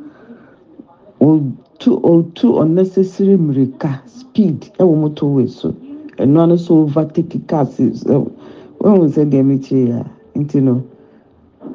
otu 1.21 2.01
otu 2.03 2.61
unnecessary 2.61 3.37
mmirika 3.37 4.01
speed 4.07 4.71
ɛwɔ 4.79 4.95
motorway 4.97 5.49
so. 5.49 5.75
Ɛnua 6.19 6.49
no 6.49 6.57
so 6.57 6.79
overtake 6.83 7.47
cars 7.47 7.77
ɛ 7.79 8.27
wɔn 8.81 9.09
sɛ 9.09 9.25
deɛ 9.31 9.45
mi 9.45 9.57
ya 9.89 10.03
nti 10.35 10.61
no 10.63 10.83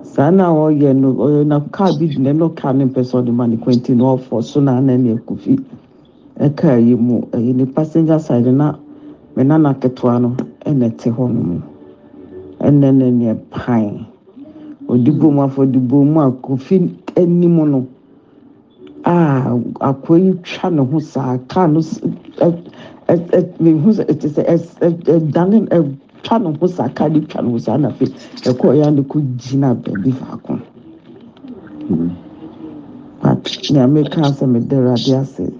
saa 0.02 0.32
na 0.32 0.52
ɔyɛ 0.52 0.96
no 0.96 1.14
ɔyɛ 1.14 1.46
na 1.48 1.60
car 1.72 1.94
bi 1.94 2.08
di 2.08 2.18
na 2.18 2.32
ɛno 2.32 2.56
car 2.56 2.74
no 2.74 2.86
mpɛ 2.88 3.02
sɛ 3.04 3.22
ɔde 3.24 3.32
ma 3.34 3.46
ne 3.46 3.58
kwan 3.58 3.76
na 3.90 4.04
ɔfɔ 4.18 4.44
so 4.44 4.60
na 4.60 4.78
ana 4.78 4.98
ne 4.98 5.16
kofi 5.16 5.60
ɛkaa 6.40 6.86
yi 6.86 6.96
mu 6.96 7.22
ɛyɛ 7.32 7.56
ne 7.56 7.66
passenger 7.66 8.20
side 8.20 8.48
na 8.48 8.76
me 9.36 9.44
nana 9.44 9.74
ketewa 9.76 10.20
no. 10.22 10.36
Ɛna 10.65 10.86
ɛte 10.89 11.10
hɔ 11.15 11.23
no 11.34 11.41
mu 11.49 11.60
ɛna 12.60 12.91
ne 12.93 13.12
neɛ 13.12 13.36
pan 13.52 14.06
odi 14.88 15.12
bom 15.12 15.38
afɔ 15.39 15.62
odi 15.63 15.80
bom 15.80 16.17
a 16.17 16.32
kofi 16.32 16.89
anim 17.17 17.56
no. 17.71 17.88
A 19.06 19.52
akwa 19.82 20.17
yi 20.17 20.34
twa 20.43 20.69
ne 20.71 20.82
ho 20.82 20.99
saa 20.99 21.38
kaa 21.47 21.67
no 21.67 21.80
ɛte 21.80 22.71
sɛ 24.32 24.43
ɛdane 25.12 25.67
ɛtwa 25.67 26.39
ne 26.41 26.58
ho 26.58 26.67
saa 26.67 26.88
kaa 26.88 27.08
no 27.10 27.19
twa 27.19 27.41
ne 27.41 27.52
ho 27.52 27.58
saa 27.58 27.76
na 27.78 27.89
afei 27.89 28.08
ɛkɔɔ 28.47 28.73
yɛ 28.80 28.88
a 28.88 28.91
ne 28.91 29.02
kɔ 29.02 29.19
gyina 29.38 29.76
baabi 29.76 30.12
faako 30.13 30.58
but 33.21 33.69
nea 33.71 33.88
meka 33.88 34.21
sɛ 34.32 34.47
meda 34.47 34.78
awurade 34.78 35.13
ase 35.19 35.52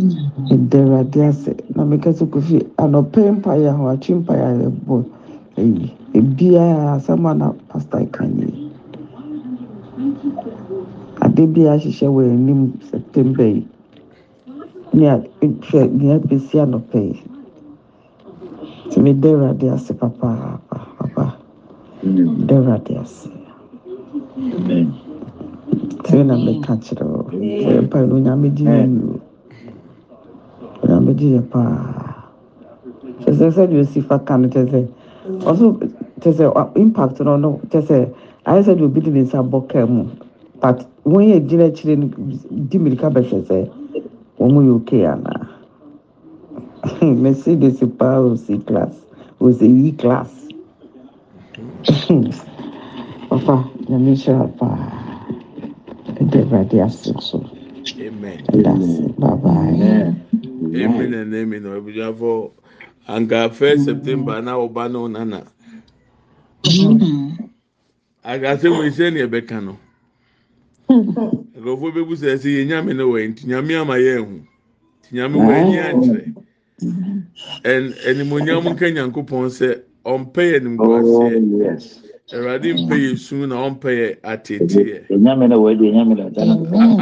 meda 0.00 0.78
awurade 0.80 1.20
ase 1.28 1.52
na 1.76 1.84
meka 1.84 2.10
sɛ 2.12 2.24
kofi 2.32 2.56
anɔpɛ 2.82 3.20
mpaeɛ 3.36 3.68
a 3.68 3.92
atwe 3.92 4.12
mpaeɛ 4.20 4.44
a 4.48 4.52
yɛbɔ 4.62 4.96
ayi 5.58 5.92
ebiara 6.18 6.92
asɛm 6.96 7.26
a 7.30 7.34
na 7.34 7.52
pastor 7.68 8.04
ka 8.10 8.24
nie 8.24 8.70
ade 11.20 11.46
bi 11.52 11.62
a 11.66 11.72
ahyehyɛ 11.76 12.08
wɔ 12.08 12.22
anim 12.32 12.72
september 12.90 13.44
yi 13.46 13.66
nea 14.94 15.20
hwɛ 15.40 15.90
nea 15.92 16.18
besi 16.18 16.56
anɔpɛ 16.58 16.98
yi 17.08 17.20
nti 18.86 19.00
meda 19.02 19.28
awurade 19.28 19.66
ase 19.74 19.92
papaapa 19.94 20.78
papa 20.98 21.36
meda 22.02 22.54
awurade 22.56 22.96
ase 23.00 23.28
nti 26.00 26.24
na 26.24 26.36
meka 26.36 26.76
kyerɛ 26.80 27.04
wo 27.04 27.28
sɛ 27.30 27.80
mpae 27.84 28.06
no 28.08 28.14
onyame 28.16 28.48
gye 28.56 28.64
yi 28.64 29.31
o 31.12 31.14
onyame 31.14 31.18
gye 31.18 31.30
yɛ 31.38 31.42
paa 31.50 32.26
kyɛ 33.24 33.32
sɛ 33.38 33.50
sɛdeɛ 33.52 33.80
osi 33.80 34.00
fa 34.02 34.18
ka 34.20 34.36
no 34.38 34.48
kyɛ 34.48 34.66
sɛ 34.70 34.88
ɔso 35.46 35.66
kyɛ 36.20 36.32
sɛ 36.32 36.46
ɔ- 36.54 36.72
impact 36.78 37.20
no 37.20 37.36
no 37.36 37.60
kyɛ 37.70 37.82
sɛ 37.82 38.08
ayɛ 38.46 38.62
sɛdeɛ 38.64 38.84
obi 38.84 39.00
de 39.00 39.10
ne 39.12 39.22
nsa 39.22 39.42
bɔ 39.42 39.68
kaa 39.68 39.86
mu 39.86 40.06
but 40.60 40.86
wɔn 41.06 41.24
yɛ 41.30 41.48
gyina 41.48 41.66
akyire 41.70 41.96
no 41.98 42.08
di 42.68 42.78
mirika 42.78 43.10
bɛhwɛ 43.10 43.42
sɛ 43.48 43.70
wɔn 44.38 44.66
yɛ 44.66 44.72
okay 44.76 45.02
anaa 45.06 45.48
mercedes 47.02 47.80
paa 47.98 48.18
o 48.20 48.36
c 48.36 48.58
class 48.58 48.94
o 49.40 49.46
sɛ 49.50 49.66
e 49.88 49.92
class. 49.92 50.48
Papa 53.30 53.64
nyame 53.88 54.14
hyira 54.16 54.46
paa 54.58 54.78
ɛda 56.20 56.38
awurade 56.42 56.78
ase 56.84 57.12
so 57.20 57.38
Amen. 58.00 58.40
ɛda 58.52 58.72
ase 58.78 59.02
bye 59.18 59.36
bye. 59.42 59.80
Amen. 59.80 60.16
amen. 60.66 61.14
And 61.14 61.34
amen. 61.34 61.62
Abusuafo 61.64 62.52
anka 63.08 63.50
first 63.52 63.84
september 63.84 64.40
na 64.42 64.56
ọba 64.56 64.88
na 64.90 64.98
ọnana 64.98 65.46
agase 68.24 68.68
wo 68.68 68.84
ise 68.86 69.10
ni 69.10 69.20
ẹbẹ 69.20 69.40
no. 69.64 69.76
Nkurɔfoɔ 71.56 71.90
bɛbu 71.94 72.14
sɛ 72.20 72.28
ɛsɛ 72.34 72.48
yɛ 72.56 72.62
nyame 72.68 72.92
no 72.96 73.04
wɔ 73.10 73.18
yi 73.22 73.28
nti 73.28 73.42
nyame 73.46 73.74
ama 73.80 73.94
yɛ 73.98 74.12
ehu 74.18 74.34
nti 75.00 75.10
nyame 75.16 75.36
wɔ 75.38 75.52
anyi 75.60 75.78
akyerɛ 75.88 76.24
ɛn 77.72 77.84
ɛnimonyam 78.08 78.64
nka 78.72 78.86
nyankopɔn 78.94 79.46
sɛ 79.58 79.68
ɔmpɛ 80.04 80.42
yɛ 80.50 80.58
nimguaseɛ. 80.62 82.11
Awurade 82.32 82.72
mpɛ 82.72 82.96
yɛ 82.96 83.16
sun 83.18 83.48
na 83.48 83.56
ɔmpɛ 83.68 83.90
yɛ 84.00 84.08
ateteɛ. 84.22 85.06
Enyame 85.10 85.48
na 85.48 85.58
wadi 85.58 85.84
enyame 85.88 86.14
na 86.16 86.28
dana. 86.30 86.54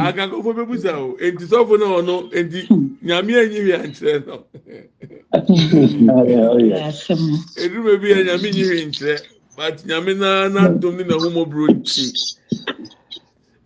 Aka 0.07 0.27
nkurɔfoɔ 0.27 0.53
bɛbu 0.57 0.75
sɛ 0.83 0.91
o 0.91 1.15
enti 1.23 1.45
sɔfo 1.47 1.79
na 1.79 1.85
ɔno 1.99 2.31
enti 2.33 2.67
nyame 3.01 3.31
anyi 3.39 3.59
hwɛ 3.63 3.75
ankyerɛ 3.83 4.27
no. 4.27 4.43
Oh, 5.33 6.57
eduruma 7.63 7.97
bi 8.01 8.07
yɛ 8.11 8.25
nyame 8.27 8.47
nyi 8.51 8.63
hwee 8.67 8.85
nkyerɛ 8.91 9.21
but 9.55 9.77
nyame 9.87 10.17
na 10.19 10.49
n'adom 10.49 10.97
ne 10.97 11.03
n'ahomɔburo 11.03 11.67
nti. 11.79 12.35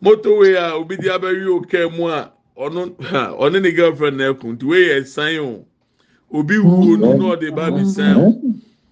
Motorway 0.03 0.53
a 0.55 0.75
obi 0.77 0.97
di 0.97 1.07
abɛwi 1.07 1.47
okaa 1.49 1.89
mu 1.97 2.07
a 2.09 2.31
ɔno 2.57 2.93
ha 3.01 3.33
ɔne 3.39 3.61
ne 3.61 3.71
girlfriend 3.71 4.17
na 4.17 4.33
ɛko 4.33 4.53
nti 4.53 4.63
wei 4.63 4.89
yɛ 4.89 5.05
san 5.07 5.37
o. 5.39 5.65
Obi 6.31 6.57
wuo 6.57 6.95
no 6.95 7.13
na 7.17 7.35
ɔde 7.35 7.55
ba 7.55 7.71
o 7.73 8.33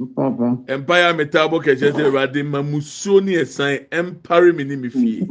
mpaeɛ 0.06 1.10
a 1.10 1.14
meta 1.14 1.40
abɔ 1.46 1.64
kɛkyɛ 1.64 1.92
sɛ 1.94 2.02
awurade 2.06 2.44
ma 2.46 2.62
musuo 2.62 3.22
ne 3.24 3.38
ɛsan 3.44 3.80
ɛmpare 3.92 4.56
mi 4.56 4.64
ne 4.64 4.76
mi 4.76 4.90
fie 4.90 5.26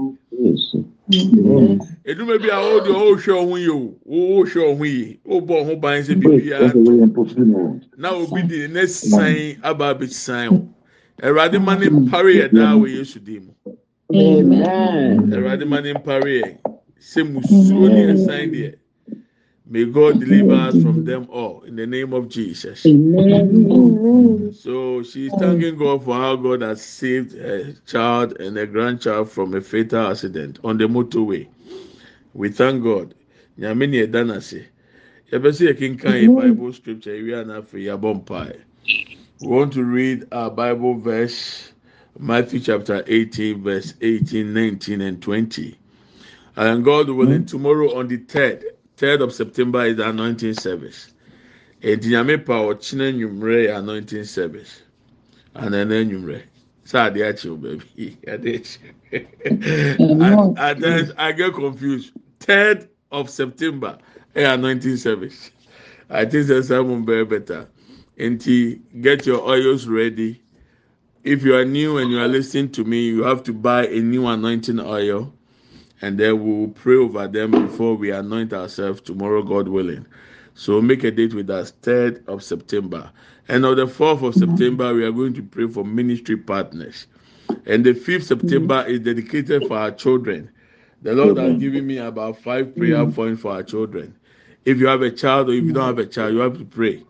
eduruma 2.04 2.38
bi 2.40 2.48
a 2.48 2.56
ɔwɔ 2.56 2.78
deɛ 2.84 2.92
ɔwɔhwɛ 2.92 3.32
ɔho 3.42 3.56
yie 3.58 3.70
o 3.70 3.96
ɔwɔhwɛ 4.08 4.60
ɔho 4.70 4.84
yie 4.84 5.18
ɔbɔ 5.26 5.54
ɔho 5.62 5.80
ban 5.80 6.02
sɛ 6.02 6.14
biribiara 6.20 6.72
na 7.98 8.10
obi 8.14 8.42
de 8.42 8.68
ne 8.68 8.86
san 8.86 9.56
aba 9.62 9.94
abesan 9.94 10.48
o. 10.52 10.68
Awurade 11.22 11.58
ma 11.62 11.74
ne 11.76 11.86
mpare 11.88 12.32
yɛ 12.34 12.50
daa 12.52 12.74
wɔ 12.74 12.88
yesu 12.96 13.20
dim. 13.20 13.50
Awurade 14.12 15.64
ma 15.68 15.80
ne 15.80 15.92
mpare 15.94 16.42
yɛn 16.42 16.56
sɛ 16.98 17.22
musuo 17.22 17.88
ne 17.88 18.12
ɛsan 18.14 18.50
deɛ. 18.52 18.74
May 19.72 19.86
God 19.86 20.20
deliver 20.20 20.52
us 20.52 20.74
from 20.82 21.06
them 21.06 21.28
all 21.30 21.62
in 21.62 21.76
the 21.76 21.86
name 21.86 22.12
of 22.12 22.28
Jesus. 22.28 22.84
Amen. 22.84 24.52
So 24.52 25.02
she's 25.02 25.32
thanking 25.38 25.78
God 25.78 26.04
for 26.04 26.14
how 26.14 26.36
God 26.36 26.60
has 26.60 26.82
saved 26.82 27.34
a 27.36 27.72
child 27.86 28.38
and 28.38 28.58
a 28.58 28.66
grandchild 28.66 29.30
from 29.30 29.54
a 29.54 29.62
fatal 29.62 30.10
accident 30.10 30.58
on 30.62 30.76
the 30.76 30.84
motorway. 30.84 31.48
We 32.34 32.50
thank 32.50 32.84
God. 32.84 33.14
Nyame 33.58 33.88
ne 33.88 34.06
ɛda 34.06 34.26
n'ase. 34.26 34.66
Yɛbɛsɛ 35.32 36.36
Bible 36.36 36.72
scripture 36.74 37.14
ewia 37.14 37.42
n'afɛ 37.42 37.80
yɛabɔ 37.86 38.26
mpae. 38.26 38.56
We 39.40 39.48
want 39.48 39.72
to 39.72 39.84
read 39.84 40.26
our 40.32 40.50
Bible 40.50 40.98
verse, 40.98 41.72
Matthew 42.18 42.60
chapter 42.60 43.02
18, 43.06 43.62
verse 43.62 43.94
18, 44.02 44.52
19, 44.52 45.00
and 45.00 45.22
20. 45.22 45.78
And 46.56 46.84
God 46.84 47.08
willing, 47.08 47.46
tomorrow 47.46 47.98
on 47.98 48.08
the 48.08 48.18
3rd, 48.18 48.64
3rd 49.02 49.22
of 49.22 49.34
September 49.34 49.84
is 49.84 49.96
the 49.96 50.08
anointing 50.08 50.54
service. 50.54 51.12
And 51.82 52.00
Nyame 52.00 52.46
pa 52.46 52.52
ɔkyena 52.62 53.12
nwummerɛ 53.12 53.66
yɛ 53.66 53.78
anointing 53.78 54.22
service. 54.24 54.82
And 55.56 55.74
then 55.74 55.88
nwummerɛ. 55.88 56.42
sɛ 56.86 57.08
ade 57.08 57.20
akyew 57.22 57.58
baabi. 57.60 58.16
Ade 58.28 58.62
akyew 58.62 60.56
at 60.56 60.80
times 60.80 61.12
i 61.18 61.32
get 61.32 61.52
confused. 61.52 62.12
Third 62.38 62.88
of 63.10 63.28
september 63.28 63.98
ɛyɛ 64.36 64.54
anointing 64.54 64.96
service. 64.96 65.50
I 66.08 66.24
think 66.24 66.46
say 66.46 66.62
sermon 66.62 67.04
bɛyɛ 67.04 67.28
better. 67.28 67.66
Nti 68.16 68.80
get 69.00 69.26
your 69.26 69.40
oils 69.42 69.88
ready. 69.88 70.40
If 71.24 71.42
you 71.42 71.56
are 71.56 71.64
new 71.64 71.98
and 71.98 72.08
you 72.12 72.20
are 72.20 72.28
listening 72.28 72.70
to 72.72 72.84
me 72.84 73.06
you 73.06 73.24
have 73.24 73.42
to 73.44 73.52
buy 73.52 73.88
a 73.88 73.98
new 74.00 74.28
anointing 74.28 74.78
oil 74.78 75.34
and 76.02 76.18
then 76.18 76.44
we 76.44 76.52
will 76.52 76.68
pray 76.68 76.96
over 76.96 77.28
them 77.28 77.52
before 77.52 77.94
we 77.94 78.10
anoint 78.10 78.52
ourselves 78.52 79.00
tomorrow 79.00 79.42
god 79.42 79.68
willing. 79.68 80.04
So 80.54 80.82
make 80.82 81.04
a 81.04 81.10
date 81.10 81.32
with 81.32 81.48
us 81.48 81.70
third 81.82 82.24
of 82.28 82.42
september. 82.42 83.10
And 83.48 83.64
on 83.64 83.76
the 83.76 83.86
fourth 83.86 84.22
of 84.22 84.34
september 84.34 84.92
we 84.92 85.04
are 85.04 85.12
going 85.12 85.32
to 85.34 85.42
pray 85.42 85.68
for 85.68 85.84
ministry 85.84 86.36
partners. 86.36 87.06
And 87.66 87.84
the 87.84 87.94
fifth 87.94 88.24
september 88.24 88.84
is 88.86 89.00
dedicated 89.00 89.66
for 89.68 89.78
our 89.78 89.92
children. 89.92 90.50
The 91.02 91.14
lord 91.14 91.38
has 91.38 91.58
given 91.58 91.86
me 91.86 91.98
about 91.98 92.38
five 92.38 92.76
prayer 92.76 93.06
points 93.06 93.40
for 93.40 93.52
our 93.52 93.62
children. 93.62 94.14
If 94.64 94.78
you 94.78 94.86
have 94.88 95.02
a 95.02 95.10
child 95.10 95.50
or 95.50 95.52
if 95.52 95.64
you 95.64 95.72
don't 95.72 95.86
have 95.86 95.98
a 95.98 96.06
child 96.06 96.34
you 96.34 96.40
have 96.40 96.58
to 96.58 96.64
pray. 96.64 97.04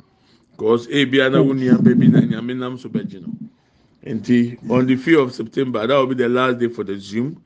Because 0.52 0.86
eh, 0.88 1.04
nua 1.06 1.82
baby 1.82 2.08
no 2.08 2.68
on 4.04 4.86
the 4.86 4.96
fifth 4.96 5.18
of 5.18 5.32
september 5.32 5.86
that 5.86 5.94
will 5.94 6.06
be 6.06 6.14
the 6.14 6.28
last 6.28 6.58
day 6.58 6.68
for 6.68 6.84
the 6.84 6.98
zoom 6.98 7.42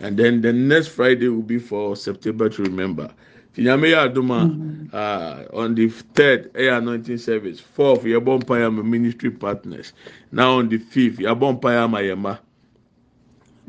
and 0.00 0.16
then 0.16 0.40
the 0.40 0.52
next 0.52 0.88
friday 0.88 1.28
will 1.28 1.42
be 1.42 1.58
for 1.58 1.96
september 1.96 2.48
to 2.48 2.62
remember. 2.62 3.10
Ti 3.54 3.62
nyame 3.62 3.88
yɛ 3.94 3.98
adum 4.10 4.30
a 4.34 4.96
ah, 4.98 5.42
on 5.52 5.74
the 5.76 5.88
third 5.88 6.52
ɛyɛ 6.54 6.78
anointing 6.78 7.18
service. 7.18 7.60
Fourth 7.60 8.02
yɛ 8.02 8.18
bɔ 8.18 8.42
mpaeɛ 8.42 8.66
ama 8.66 8.82
ministry 8.82 9.30
partners. 9.30 9.92
Now 10.32 10.58
on 10.58 10.68
the 10.68 10.78
fifth 10.78 11.18
yɛ 11.18 11.38
bɔ 11.38 11.60
mpaeɛ 11.60 11.84
ama 11.84 11.98
yɛn 11.98 12.18
mma 12.18 12.38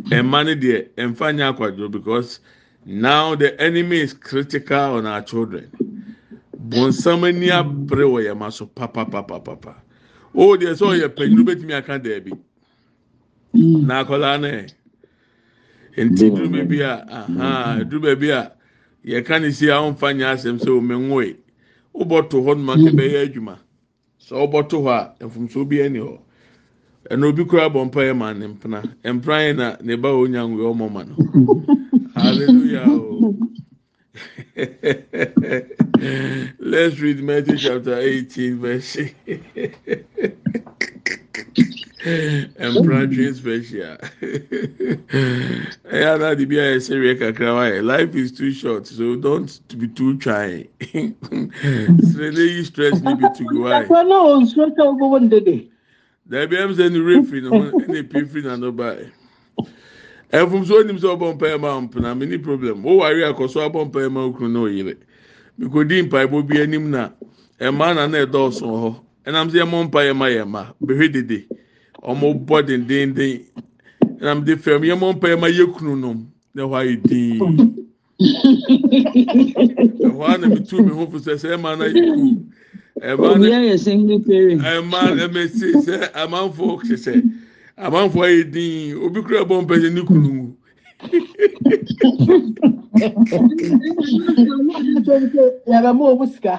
mma 0.10 0.44
no 0.46 0.56
deɛ 0.56 0.90
mfa 0.98 1.30
nyɛ 1.38 1.54
akwadwo 1.56 1.92
because 1.92 2.40
now 2.84 3.36
the 3.36 3.60
enemy 3.62 3.98
is 3.98 4.14
critical 4.14 4.98
on 4.98 5.06
our 5.06 5.22
children. 5.22 5.70
Bonsam 6.58 7.28
ani 7.28 7.50
abere 7.50 8.06
wɔ 8.10 8.26
yɛn 8.26 8.52
so 8.52 8.66
papapapapa 8.66 9.76
o 10.34 10.58
deɛ 10.58 10.74
sɛ 10.74 10.98
ɔyɛ 10.98 11.10
panyin 11.16 11.46
obetumi 11.46 11.74
aka 11.78 12.00
dɛɛbi 12.00 12.36
na 13.86 14.04
akwadaa 14.04 14.40
yɛ 14.42 14.74
nti 15.98 16.30
duru 16.30 16.50
baabi 16.50 16.82
a 16.84 17.84
duru 17.86 18.02
baabi 18.02 18.32
a 18.32 18.52
yɛka 19.06 19.42
ne 19.42 19.52
si 19.52 19.70
a 19.70 19.76
ɔnfa 19.80 20.14
nyɛ 20.18 20.26
asɛm 20.34 20.58
sɛ 20.60 20.70
ɔmɛ 20.80 20.96
nwoe 21.08 21.36
wobɔ 21.94 22.30
to 22.30 22.38
hɔ 22.42 22.58
nom 22.58 22.70
aka 22.70 22.92
bɛyɛ 22.92 23.20
adwuma. 23.26 23.56
Sɛ 24.20 24.34
ɔbɔ 24.44 24.70
to 24.70 24.78
hɔ 24.82 24.92
a 25.22 25.26
mfumso 25.26 25.66
bi 25.70 25.78
ɛni 25.78 26.00
hɔ. 26.00 26.20
Ɛna 27.12 27.24
obi 27.30 27.46
kura 27.46 27.70
bɔ 27.70 27.86
mpa 27.88 28.02
yɛ 28.02 28.16
ma 28.18 28.34
ne 28.34 28.48
mpena. 28.48 28.82
Mpena 29.04 29.40
yɛ 29.46 29.56
na 29.56 29.76
ne 29.82 29.96
ba 29.96 30.10
onya 30.10 30.42
nwe 30.48 30.64
ɔmɔ 30.74 30.92
ma 30.92 31.04
no. 31.04 31.16
Hallelujah. 32.16 32.86
o 32.90 33.36
Let's 36.60 37.00
read 37.00 37.20
Matthew 37.22 37.58
chapter 37.58 37.96
18, 37.98 38.60
verse 38.60 38.98
Embrace 42.58 43.38
special. 43.38 43.98
Yeah, 45.92 46.18
that 46.18 46.46
be 46.48 46.60
a 46.60 46.80
serious 46.80 47.20
kakra. 47.20 47.84
Life 47.84 48.16
is 48.16 48.32
too 48.32 48.52
short, 48.52 48.88
so 48.88 49.16
don't 49.16 49.50
be 49.78 49.88
too 49.88 50.18
trying. 50.18 50.68
Really, 52.14 52.64
stress 52.64 53.02
me 53.02 53.14
be 53.14 53.30
too 53.30 53.50
wide. 53.62 53.96
There 56.26 56.48
be 56.48 56.58
the 56.58 57.00
referee, 57.02 57.46
and 57.48 57.96
a 57.96 58.04
pay 58.04 58.24
free 58.26 58.48
and 58.48 58.62
nobody 58.62 59.12
ɛfumso 60.32 60.74
onim 60.80 60.98
sɛ 60.98 61.08
ɔbɔ 61.16 61.34
mpaeɛ 61.38 61.60
ma 61.62 61.80
mpena 61.82 62.16
me 62.18 62.26
ni 62.26 62.38
problem. 62.38 62.84
Wo 62.84 62.98
wari 62.98 63.22
akɔso 63.24 63.62
abɔ 63.70 63.86
mpaeɛ 63.92 64.12
ma 64.12 64.22
okunu 64.26 64.50
na 64.52 64.60
oyere 64.60 64.96
mikodi 65.60 66.02
mpaebɔ 66.10 66.48
bi 66.48 66.62
anim 66.62 66.90
na 66.90 67.10
ɛmaa 67.60 67.96
na 67.96 68.08
na 68.08 68.18
ɛdɔɔso 68.26 68.66
hɔ 68.66 68.96
ɛnam 69.26 69.50
sɛ 69.50 69.62
ɛmɔ 69.64 69.90
mpaeɛ 69.90 70.16
ma 70.16 70.26
yɛ 70.28 70.48
ma 70.48 70.66
behwɛ 70.84 71.12
dede. 71.14 71.46
Ɔmo 72.04 72.46
bɔ 72.46 72.66
dendenden 72.68 73.42
ɛnam 74.20 74.44
de 74.46 74.56
fɛm 74.56 74.82
yɛmɔ 74.84 75.14
mpaeɛ 75.20 75.40
ma 75.40 75.48
yɛ 75.48 75.74
kunu 75.74 75.96
nom 75.96 76.28
na 76.54 76.64
ɛhɔ 76.64 76.76
ayɛ 76.82 77.02
dii 77.04 77.40
ɛhɔ 80.02 80.40
na 80.42 80.48
mi 80.50 80.60
tu 80.64 80.82
mi 80.84 80.92
ho 80.92 81.06
fosɛ 81.08 81.36
sɛ 81.38 81.56
ɛmaa 81.56 81.78
na 81.78 81.86
yɛ 81.86 82.02
kuu 82.16 82.46
ɛmaa 83.02 83.38
na 83.40 83.48
ɛmaa 84.80 85.16
na 85.16 85.28
ɛmɛ 85.28 85.50
si 85.50 85.72
sɛ 85.86 86.12
amanfo 86.14 86.80
hyehyɛ 86.82 87.22
amanfo 87.78 88.20
ayɛ 88.24 88.52
din 88.52 88.98
obi 89.06 89.22
kura 89.24 89.46
bɔ 89.50 89.62
mpɛsɛ 89.66 89.90
ne 89.94 90.02
kunu 90.04 90.30
mu 90.34 90.46
Yàrá 95.68 95.94
mú 95.94 96.04
owó 96.12 96.26
sika. 96.34 96.56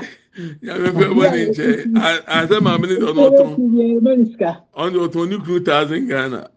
yàmẹfẹ 0.67 1.07
bọ 1.17 1.25
ne 1.33 1.39
nkyɛn 1.49 1.79
A- 1.95 2.25
asɛ 2.43 2.61
maame 2.63 2.87
ne 2.89 2.97
Yàrá 2.99 3.15
mú 3.15 4.27
sika. 4.33 4.51
ɔno 4.77 4.99
ɔtɔn 5.09 5.29
ne 5.31 5.37
kunu 5.39 5.61
thousand 5.65 6.09
ghana. 6.09 6.49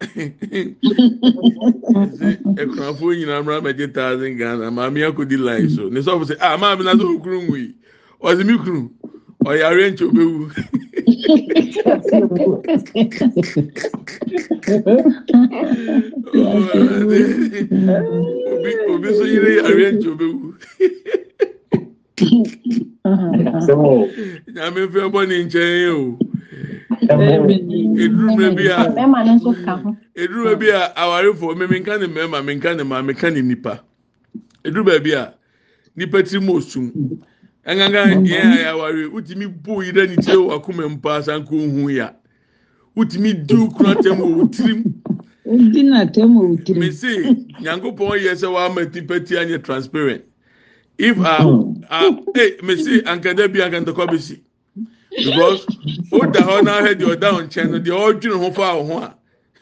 Ɛkunafo 2.56 3.04
nyinaa 3.16 3.42
mura 3.44 3.60
mɛgye 3.62 3.94
thousand 3.94 4.36
ghana? 4.38 4.70
Maame 4.70 5.00
akodi 5.08 5.36
line 5.38 5.68
so 5.70 5.88
ne 5.88 6.00
sɔfo 6.00 6.24
sɛ 6.30 6.36
ah 6.40 6.56
maame 6.58 6.84
na 6.84 6.94
sɛ 6.94 7.04
okunu 7.16 7.48
mu 7.48 7.56
yi 7.56 7.74
ɔsɛ 8.22 8.46
mi 8.46 8.58
kunu 8.58 8.90
ọ̀yàrá 9.48 9.80
ẹ̀ǹtì 9.88 10.04
òbẹ̀wù. 10.08 10.40
obi 18.92 19.08
so 19.16 19.24
yiri 19.32 19.50
yàrá 19.58 19.82
ẹ̀ǹtì 19.88 20.06
òbẹ̀wù. 20.12 20.46
nyame 24.54 24.80
fẹ́ 24.92 25.04
bọ́ 25.12 25.22
ní 25.28 25.36
nkyɛn 25.44 25.88
o. 25.96 26.18
eduruma 28.04 28.48
bi 28.56 28.64
a 28.68 28.78
eduruma 30.22 30.52
bi 30.60 30.68
a 30.70 30.80
awarefo 31.02 31.46
mímí 31.58 31.76
nka 31.80 31.94
ne 32.00 32.06
mmarima 32.06 32.38
mímí 32.42 32.54
nka 32.58 32.70
ne 32.76 32.82
mmaa 32.84 33.02
mímí 33.02 33.12
nka 33.16 33.28
ne 33.34 33.40
nipa 33.42 33.72
eduruma 34.66 34.98
bi 35.04 35.12
a 35.20 35.32
nipa 35.96 36.18
ti 36.22 36.38
mu 36.38 36.52
osum 36.60 36.86
ɛngangan 37.70 38.26
yɛn 38.26 38.52
a 38.52 38.56
yɛaware 38.64 39.10
wotumi 39.12 39.46
bu 39.46 39.82
yi 39.82 39.92
dɛ 39.92 40.08
ne 40.08 40.16
tiri 40.16 40.36
wɔ 40.36 40.54
akoma 40.58 40.88
mpa 40.88 41.16
asanko 41.18 41.52
ohun 41.54 41.90
ya. 41.90 42.10
Wotumi 42.96 43.32
di 43.46 43.54
okunu 43.54 43.94
atɛm 43.94 44.18
wɔ 44.18 44.34
wɔ 44.36 44.50
tirim 44.52 44.82
Odi 45.46 45.82
na 45.82 46.04
tẹ́mu 46.06 46.40
òtiri. 46.56 46.78
mese 46.78 47.10
nyankopɔn 47.62 48.18
yɛ 48.24 48.32
sɛ 48.40 48.48
wama 48.52 48.86
tipa 48.92 49.20
ti 49.20 49.34
anyɛ 49.36 49.62
transparent. 49.64 50.22
If 50.98 51.18
a 51.18 51.36
a 51.90 52.10
ee 52.36 52.56
mese 52.62 53.02
ankada 53.04 53.48
bi 53.52 53.60
ankantɔkɔ 53.60 54.06
bɛ 54.10 54.18
si 54.20 54.42
because 55.16 55.66
o 56.12 56.20
da 56.30 56.40
hɔ 56.40 56.60
n'ahɛ 56.62 56.94
deɛ 56.94 57.16
ɔda 57.16 57.28
wɔn 57.34 57.44
nkyɛn 57.48 57.70
no 57.70 57.78
deɛ 57.78 57.94
ɔdwene 58.20 58.38
ho 58.38 58.50
fa 58.52 58.74
wɔn 58.74 58.86
ho 58.86 58.98
a 58.98 59.14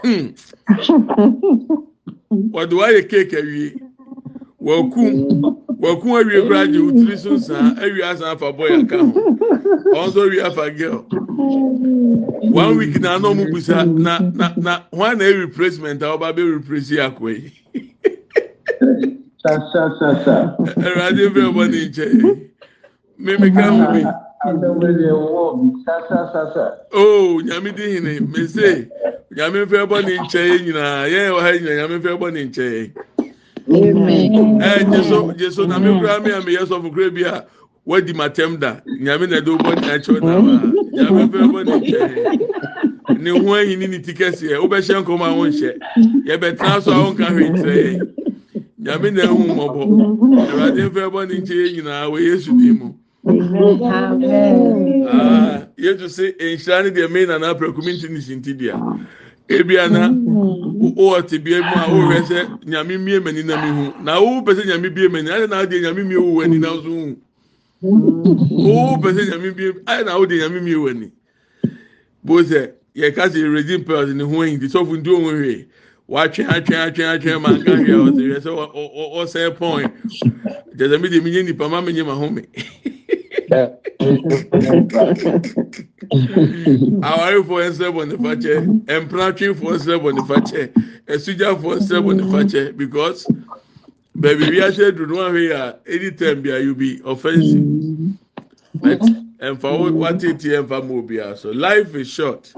hmm. 0.03 0.27
Wɔde 2.53 2.73
wayɛ 2.73 3.09
cake 3.09 3.33
awie 3.33 3.88
wakum 4.61 6.13
awie 6.17 6.43
koraa 6.43 6.67
gye 6.67 6.79
wotiri 6.79 7.19
so 7.19 7.31
nsaa 7.35 7.77
awie 7.83 8.05
asan 8.05 8.29
afa 8.29 8.53
boy 8.53 8.71
aka 8.75 8.97
ho 8.99 9.13
ɔnso 10.03 10.21
awie 10.27 10.43
afa 10.43 10.71
girl 10.71 11.05
one 12.53 12.77
week 12.79 13.01
na 13.01 13.15
anọ 13.19 13.35
mu 13.37 13.45
busa 13.53 13.85
na 13.87 14.19
na 14.35 14.53
na 14.57 14.81
wọn 14.93 15.19
na 15.19 15.25
replacement 15.25 16.03
a 16.03 16.07
ọba 16.17 16.33
bɛ 16.37 16.43
replace 16.59 16.91
akɔ 16.91 17.29
yi. 17.31 17.53
ɛwurade 20.83 21.25
fɛ 21.35 21.43
bɔ 21.55 21.63
ne 21.71 21.79
nkyɛn 21.89 22.39
mímí 23.19 23.49
ká 23.55 23.65
hu 23.71 23.83
mi. 23.95 24.03
Oh, 26.93 27.41
nyame 27.45 27.75
di 27.75 27.83
hene, 27.95 28.21
mese, 28.21 28.89
nyame 29.37 29.67
fɛ 29.67 29.87
bɔ 29.91 30.05
ne 30.05 30.17
nkyɛn 30.19 30.63
nyinaa, 30.67 31.07
yɛn 31.11 31.31
wɔ 31.35 31.41
ha 31.43 31.51
nyinaa, 31.53 31.77
nyame 31.79 31.99
fɛ 32.03 32.19
bɔ 32.21 32.33
ne 32.33 32.45
nkyɛn. 32.47 33.18
Eh, 33.71 34.85
jesu 35.37 35.67
na 35.67 35.79
me 35.79 35.99
kura 36.01 36.21
me 36.21 36.33
a 36.33 36.41
meyɛ 36.41 36.65
sɔfo 36.65 36.91
kura 36.93 37.11
bi 37.11 37.23
a 37.23 37.45
wadi 37.85 38.13
matɛm 38.15 38.59
da 38.59 38.81
nyame 39.01 39.29
na 39.29 39.41
de 39.41 39.51
wobɔ 39.51 39.75
nyina 39.77 39.99
kyɛw 39.99 40.21
na 40.23 40.41
ma 40.41 40.63
nyame 40.95 41.29
fɛ 41.29 41.39
bɔ 41.53 41.65
ne 41.67 41.73
nkyɛn. 41.81 43.21
Ne 43.21 43.31
ho 43.31 43.55
ayi 43.55 43.77
ne 43.79 43.87
ne 43.87 43.99
ti 43.99 44.13
kɛseɛ. 44.15 44.57
Wobɛhyɛ 44.59 45.03
nkɔm 45.05 45.21
a 45.21 45.35
wonhyɛ. 45.37 45.73
Yɛbɛtena 46.27 46.83
so 46.83 46.93
a 46.93 46.95
wonka 46.95 47.27
hwee 47.29 47.51
nkyerɛ 47.51 47.77
yɛn. 47.85 48.01
Nyame 48.81 49.11
na 49.13 49.23
ehu 49.25 49.45
mmɔbɔ. 49.45 49.83
Awurade 50.49 50.89
fɛ 50.89 51.11
bɔ 51.13 51.29
ne 51.29 51.35
nkyɛn 51.41 51.75
nyinaa 51.77 52.09
wɔ 52.09 52.19
yesu 52.21 52.53
ne 52.55 52.73
mu. 52.73 52.95
Ah, 55.11 55.67
yesu 55.77 56.09
se 56.09 56.33
nhyira 56.41 56.85
ne 56.85 56.91
deɛ 56.91 57.11
me 57.11 57.27
nana 57.27 57.55
apɛkumi 57.55 57.93
nti 58.01 58.09
ne 58.09 58.73
ebiana 59.49 60.09
ụghọta 60.87 61.37
bie 61.45 61.59
mu 61.61 61.75
a 61.77 61.85
ụrịa 61.97 62.21
sị 62.29 62.35
nyame 62.71 62.97
mie 62.99 63.19
mani 63.21 63.43
na 63.43 63.55
mi 63.63 63.69
hu 63.77 63.85
na 64.05 64.13
ụwụ 64.21 64.45
pese 64.47 64.63
nyame 64.69 64.89
bie 64.95 65.09
mani 65.09 65.31
anyị 65.31 65.47
na-adị 65.51 65.77
nyame 65.83 66.03
mie 66.09 66.17
ụwụ 66.19 66.41
ni 66.51 66.59
na 66.59 66.69
nso 66.69 66.89
hu 66.89 67.17
ụwụ 68.69 69.01
pese 69.03 69.23
nyame 69.31 69.51
bie 69.57 69.69
anyị 69.87 70.05
na-adị 70.07 70.35
nyame 70.41 70.61
mie 70.61 70.75
ụwụ 70.81 70.91
ni 71.01 71.07
bụ 72.25 72.43
sị 72.49 72.61
yɛ 72.97 73.15
kasi 73.17 73.43
redeem 73.55 73.85
pearls 73.85 74.11
ne 74.15 74.25
ho 74.25 74.45
eyi 74.45 74.59
ti 74.61 74.67
sɔfo 74.67 74.97
ndu 74.99 75.11
ohun 75.17 75.35
hwee 75.41 75.65
watwe 76.09 76.43
atwe 76.55 76.77
atwe 76.77 77.05
atwe 77.13 77.39
ma 77.43 77.49
nka 77.57 77.73
hwee 77.77 77.93
a 77.95 78.01
ɔsɛ 78.05 78.51
ɔsɛ 79.21 79.41
pɔn 79.59 79.91
gyesɛ 80.77 81.01
mi 81.01 81.09
de 81.09 81.21
mi 81.21 81.31
nye 81.31 81.43
nipa 81.43 81.69
ma 81.69 81.81
mi 81.81 81.93
nye 81.93 82.03
ma 82.03 82.15
ho. 82.15 82.29
Awarefoɔ 87.03 87.59
nsɛ 87.71 87.87
bɔ 87.95 88.03
nifa 88.09 88.33
kyɛ 88.43 88.55
mpratwefoɔ 89.03 89.73
nsɛ 89.77 89.95
bɔ 90.03 90.09
nifa 90.17 90.37
kyɛ 90.49 90.63
esugyafoɔ 91.07 91.73
nsɛ 91.81 91.97
bɔ 92.05 92.11
nifa 92.21 92.41
kyɛ 92.51 92.77
because 92.77 93.27
baabi 94.17 94.45
wiase 94.53 94.93
duro 94.97 95.17
no 95.17 95.17
ahwɛ 95.31 95.51
a 95.53 95.77
anytime 95.91 96.43
bi 96.43 96.59
you 96.59 96.75
be 96.75 97.01
offensive. 97.05 97.65
But 98.75 99.01
ɛnfa 99.41 99.93
watete 99.93 100.49
ɛnfa 100.63 100.87
mu 100.87 101.03
obiara 101.03 101.37
so 101.37 101.51
life 101.51 101.95
is 101.95 102.09
short. 102.09 102.53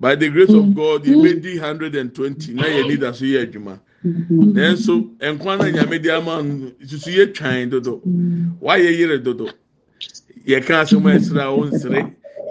By 0.00 0.14
the 0.16 0.28
grace 0.28 0.50
of 0.50 0.74
god 0.74 1.04
yɛ 1.04 1.16
bɛ 1.16 1.42
di 1.42 1.56
hundred 1.58 1.94
and 1.96 2.14
twenty. 2.14 2.54
Na 2.54 2.64
yɛ 2.64 2.88
need 2.88 3.00
aso 3.02 3.24
yɛ 3.24 3.46
adwuma 3.46 3.78
nanso 4.04 5.10
nkwa 5.20 5.58
na 5.58 5.64
nyame 5.70 6.02
di 6.02 6.10
ama 6.10 6.42
no 6.42 6.70
susu 6.84 7.10
yɛ 7.14 7.32
twan 7.34 7.70
dodo 7.70 8.00
wayɛ 8.60 8.98
yere 8.98 9.18
dodo 9.18 9.48
yɛka 10.46 10.80
asɛm 10.82 11.06
a 11.06 11.16
ɛsere 11.18 11.40
a 11.40 11.50
ɔnsere 11.50 12.00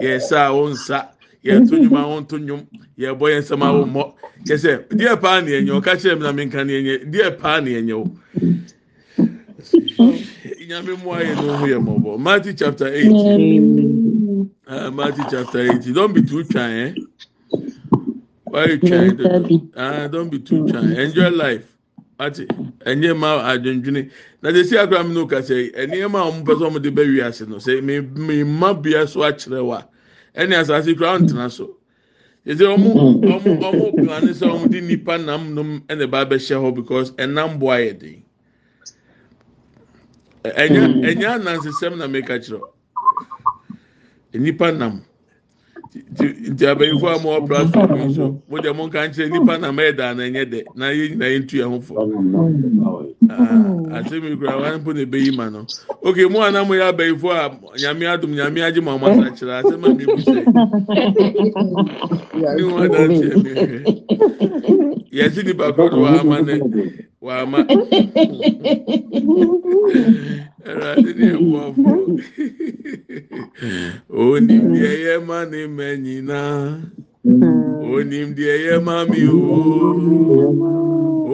yɛsa 0.00 0.36
a 0.48 0.50
ɔnsa 0.52 1.08
yɛto 1.44 1.74
nnwom 1.78 1.96
a 1.98 2.02
ɔnto 2.20 2.36
nnwom. 2.38 2.66
Yɛbɔ 2.98 3.24
yɛn 3.32 3.42
nsɛm 3.42 3.62
a 3.62 3.68
ɔmmɔ 3.84 4.14
kyɛ 4.46 4.56
sɛ 4.58 4.88
deɛ 4.88 5.20
paa 5.20 5.40
ne 5.40 5.50
yɛnyɛ 5.52 5.72
ɔka 5.80 5.92
kyerɛ 6.00 6.16
mi 6.18 6.22
na 6.22 6.32
mi 6.32 6.44
nka 6.46 6.64
ne 6.66 6.72
yɛnyɛ. 6.72 7.10
Deɛ 7.12 7.38
paa 7.38 7.60
ne 7.60 7.70
yɛnyɛ 7.70 7.94
o 7.94 8.04
nyame 10.68 10.94
mu 11.02 11.10
ayɛ 11.12 11.36
no 11.38 11.56
ho 11.56 11.64
yɛ 11.66 11.78
mɔbɔ 11.78 12.18
matthew 12.20 12.52
chapter 12.54 12.86
eight. 12.88 13.10
Uh, 14.66 14.90
matthew 14.90 15.24
chapter 15.24 15.60
eight. 15.60 15.82
Don't 15.94 16.12
be 16.14 16.22
too 16.22 16.44
try 16.44 16.72
eh? 16.72 16.94
Why 18.44 18.66
you 18.66 18.78
trying 18.78 19.16
to 19.18 19.70
ah 19.76 20.08
don't 20.08 20.30
be 20.30 20.38
too 20.38 20.62
try 20.66 20.82
enjoy 20.82 21.30
life 21.30 21.71
ati 22.26 22.46
ɛnyɛ 22.86 23.16
ma 23.18 23.42
adwendwene. 23.52 24.10
Na 24.42 24.50
de 24.52 24.64
si 24.64 24.76
akora 24.76 25.04
mi 25.06 25.14
no 25.14 25.26
kasa 25.26 25.54
yi 25.54 25.70
nneɛma 25.72 26.18
a 26.20 26.30
wɔn 26.30 26.44
pɛ 26.44 26.52
sɛ 26.58 26.70
wɔn 26.70 26.82
de 26.82 26.90
bɛ 26.90 27.02
wi 27.06 27.20
ase 27.22 27.42
no 27.46 27.56
sɛ 27.56 27.82
mi 27.82 28.00
mi 28.00 28.42
ma 28.44 28.72
bia 28.74 29.06
so 29.06 29.20
akyerɛ 29.20 29.64
wa. 29.64 29.82
Ɛne 30.36 30.54
asase 30.60 30.96
kura 30.96 31.18
ntena 31.18 31.50
so. 31.50 31.76
Yɛsɛ 32.46 32.64
wɔn 32.76 33.20
wɔn 33.22 33.58
wɔn 33.60 34.04
plan 34.06 34.22
sɛ 34.22 34.46
wɔn 34.48 34.70
de 34.70 34.80
nipa 34.80 35.18
nam 35.18 35.54
nom 35.54 35.80
ɛna 35.88 36.06
ɛba 36.06 36.26
abɛhyɛ 36.26 36.56
hɔ 36.62 36.74
because 36.74 37.12
ɛnam 37.12 37.58
bo 37.58 37.66
ayɛ 37.68 37.98
den. 37.98 38.22
Ɛnya 40.44 41.02
ɛnya 41.04 41.38
anansesɛm 41.40 41.98
na 41.98 42.06
meka 42.06 42.38
kyerɛ 42.38 42.60
nipa 44.34 44.72
nam. 44.72 45.04
Nti 45.94 46.64
abayifo 46.66 47.06
a 47.08 47.18
mo 47.22 47.28
wɔ 47.36 47.46
platform 47.48 48.00
yi 48.08 48.14
so 48.14 48.42
mo 48.48 48.56
deɛ 48.58 48.72
mo 48.76 48.86
nka 48.88 49.00
nkyerɛ 49.08 49.30
nipa 49.30 49.58
nam 49.58 49.76
ɛyɛ 49.76 49.96
da 49.96 50.14
na 50.14 50.22
ɛnyɛ 50.24 50.44
dɛ 50.52 50.60
na 50.74 50.86
yɛ 50.88 51.04
nyinaa 51.10 51.28
yɛ 51.32 51.38
ntu 51.44 51.54
yɛn 51.60 51.68
ho 51.68 51.78
fɔ 51.80 51.94
asɛm 53.96 54.24
yi 54.28 54.36
kura 54.36 54.54
wɔn 54.56 54.80
mpo 54.80 54.92
na 54.94 55.00
ebe 55.00 55.18
yi 55.20 55.30
ma 55.36 55.48
no 55.50 55.66
okay 56.02 56.24
mo 56.26 56.40
anam 56.42 56.68
yɛ 56.68 56.88
abayifo 56.92 57.28
a 57.30 57.50
nyame 57.76 58.04
adum 58.08 58.32
nyame 58.32 58.60
agye 58.64 58.80
mo 58.82 58.96
ɔmo 58.96 59.06
asa 59.12 59.30
kyerɛ 59.36 59.52
asɛm 59.64 59.84
a 59.84 59.88
mi 59.94 60.04
bu 60.06 60.16
sɛ 60.16 60.40
mi 62.56 62.62
ho 62.62 62.76
adansi 62.80 63.24
ɛmi 63.36 63.50
hwɛ 63.52 63.78
yɛsi 65.12 65.44
nipa 65.44 65.72
koro 65.74 65.90
do 65.90 65.96
wama 66.00 66.40
ne 66.40 66.54
wàmà 67.26 67.58
ẹ̀rọ̀dì 70.70 71.10
ni 71.18 71.26
ẹ̀wọ̀ 71.34 71.62
ọ̀fọ̀ 71.68 71.96
onim 74.24 74.64
di 74.72 74.78
ẹ̀yẹ 74.92 75.14
má 75.28 75.38
ni 75.52 75.60
mẹ́yìn 75.76 76.22
náà 76.30 76.52
onim 77.94 78.28
di 78.36 78.44
ẹ̀yẹ 78.54 78.74
má 78.86 78.94
mi 79.10 79.20
o 79.28 79.30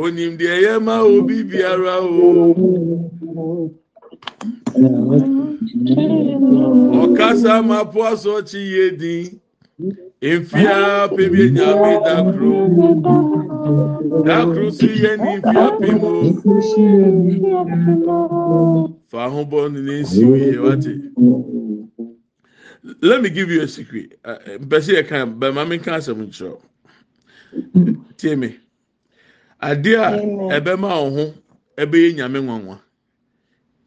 onim 0.03 0.33
di 0.39 0.47
ẹ̀yẹ 0.57 0.75
má 0.87 0.95
obi 1.15 1.37
biara 1.51 1.97
o. 2.27 2.29
ọ̀kasá 7.03 7.55
máa 7.69 7.85
pọ́ 7.93 8.09
sọ́ọ́ 8.23 8.45
chi 8.49 8.61
yé 8.75 8.85
dín 9.01 9.25
mfia 9.79 11.09
pebie 11.17 11.51
nyame 11.51 12.01
dakoro 12.05 12.53
dakoro 14.27 14.71
si 14.71 14.87
yɛ 14.87 15.13
ni 15.23 15.31
mfia 15.39 15.67
pe 15.79 15.89
mu 16.01 16.11
fa 19.11 19.29
ho 19.31 19.45
bɔ 19.45 19.73
ne 19.73 19.81
ne 19.81 20.01
nsi 20.03 20.25
wie 20.25 20.59
wate 20.59 20.93
let 23.03 23.21
me 23.23 23.29
give 23.29 23.51
you 23.51 23.61
a 23.63 23.69
secret. 23.69 24.19
Mpɛsɛ 24.61 24.93
yɛ 24.99 25.07
kan 25.09 25.39
bɛma 25.39 25.69
mi 25.69 25.79
ka 25.79 25.97
asɛm 25.97 26.27
nkyerɛ 26.27 26.59
tie 28.17 28.35
me 28.37 28.57
adeɛ 29.63 29.97
a 29.97 30.11
ɛbɛma 30.61 30.89
wo 31.03 31.11
ho 31.11 31.35
ɛbɛyɛ 31.77 32.15
nyame 32.17 32.41
nwanwa 32.43 32.81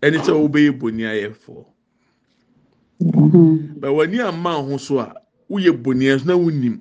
ɛne 0.01 0.17
sɛ 0.23 0.31
wobɛyɛ 0.39 0.71
boni 0.79 1.03
ayɛfoɔ 1.03 1.65
bɛwɔ 3.81 4.03
ani 4.03 4.19
ama 4.21 4.53
ho 4.61 4.77
so 4.77 4.99
a 4.99 5.13
woyɛ 5.51 5.71
boniɛ 5.83 6.19
so 6.19 6.25
na 6.25 6.33
wonim. 6.37 6.79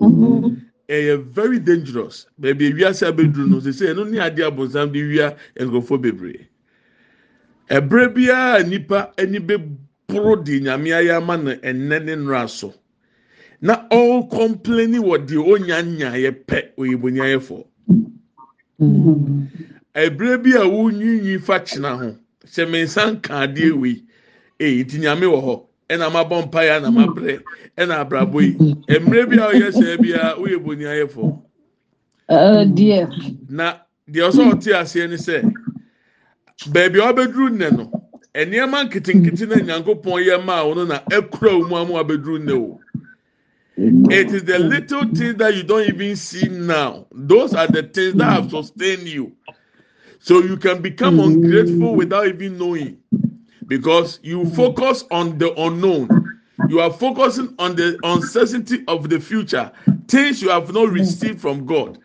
Mm-hmm. 0.00 0.54
Ɛyɛ 0.88 1.24
very 1.24 1.58
dangerous. 1.58 2.26
Baabi 2.40 2.70
ewiase 2.72 3.06
abɛduru 3.08 3.48
no 3.48 3.58
sɛ 3.60 3.92
ɛno 3.94 4.08
ne 4.10 4.18
adeɛ 4.18 4.46
abonsam 4.50 4.92
de 4.92 5.02
wia 5.02 5.36
nkurɔfoɔ 5.58 6.00
bebree. 6.02 6.46
Ɛbrɛ 7.70 8.14
biara 8.14 8.62
nipa 8.68 9.12
ani 9.18 9.38
bɛboro 9.38 10.44
de 10.44 10.60
nyame 10.60 10.88
ayɛ 10.92 11.16
ama 11.16 11.36
no 11.36 11.50
ɛnɛ 11.54 12.04
ne 12.04 12.14
nnora 12.16 12.48
so. 12.48 12.74
Na 13.60 13.88
ɔrekɔmpleni 13.90 14.98
wɔ 15.00 15.26
deɛ 15.26 15.40
onya 15.52 15.82
nyaayɛ 15.82 16.30
pɛ 16.46 16.58
oyɛ 16.76 17.00
boni 17.00 17.18
ayɛfoɔ 17.20 17.64
mm-hmm. 18.80 19.42
ɛbrɛ 19.94 20.42
bi 20.42 20.50
a 20.54 20.64
wonyiyi 20.68 21.40
fa 21.40 21.58
kyena 21.60 21.96
ho 21.98 22.16
sɛ 22.46 22.70
me 22.70 22.82
nsa 22.84 23.10
nka 23.12 23.34
adeɛ 23.48 23.72
wei 23.72 24.02
ee 24.60 24.84
nti 24.84 24.98
nyame 25.00 25.26
wɔ 25.26 25.40
hɔ 25.42 25.67
ɛna 25.88 26.12
ma 26.12 26.24
bɔ 26.24 26.42
mpaeɛ 26.46 26.80
ɛna 26.80 26.92
ma 26.92 27.06
brɛ 27.06 27.40
ɛna 27.76 27.94
abrabɔ 28.04 28.38
yi 28.42 28.98
mmerɛ 29.00 29.28
bi 29.30 29.36
a 29.36 29.46
ɔyɛ 29.52 29.68
sɛ 29.72 30.00
bia 30.02 30.34
woyɛ 30.38 30.58
boni 30.64 30.84
ayɛfo. 30.84 31.42
na 33.48 33.78
deɛ 34.10 34.28
ɔsɛ 34.28 34.42
ɔte 34.52 34.70
aseɛ 34.80 35.08
ne 35.08 35.16
sɛ 35.16 35.42
beebi 36.72 36.98
a 37.00 37.12
ɔbɛduru 37.12 37.48
nnɛ 37.50 37.76
no 37.76 37.84
nneɛma 38.34 38.88
nketenkete 38.90 39.48
na 39.48 39.56
nyankopɔn 39.56 40.24
yɛ 40.26 40.44
maa 40.44 40.64
wɔn 40.64 40.86
na 40.88 40.98
ɛkura 41.10 41.52
wɔn 41.60 41.68
mu 41.68 41.76
a 41.76 41.84
wɔn 41.84 42.04
abɛduru 42.04 42.38
nnɛ 42.38 42.52
o. 42.52 42.80
It 43.80 44.32
is 44.32 44.42
the 44.42 44.58
little 44.58 45.04
things 45.14 45.36
that 45.36 45.54
you 45.54 45.62
don't 45.62 45.86
even 45.88 46.16
see 46.16 46.48
now. 46.48 47.06
Those 47.12 47.54
are 47.54 47.68
the 47.68 47.84
things 47.84 48.14
that 48.14 48.24
have 48.32 48.50
sustained 48.50 49.06
you. 49.06 49.36
So 50.18 50.40
you 50.40 50.56
can 50.56 50.82
become 50.82 51.18
mm. 51.18 51.26
ungrateful 51.26 51.94
without 51.94 52.26
even 52.26 52.58
knowing. 52.58 52.98
Because 53.68 54.18
you 54.22 54.42
hmm. 54.42 54.54
focus 54.54 55.04
on 55.12 55.38
the 55.38 55.54
unknown. 55.60 56.08
You 56.68 56.80
are 56.80 56.92
focusing 56.92 57.54
on 57.60 57.76
the 57.76 57.98
uncertainty 58.02 58.82
of 58.88 59.08
the 59.08 59.20
future, 59.20 59.70
things 60.08 60.42
you 60.42 60.48
have 60.50 60.72
not 60.72 60.88
hmm. 60.88 60.94
received 60.94 61.40
from 61.40 61.64
God, 61.64 61.98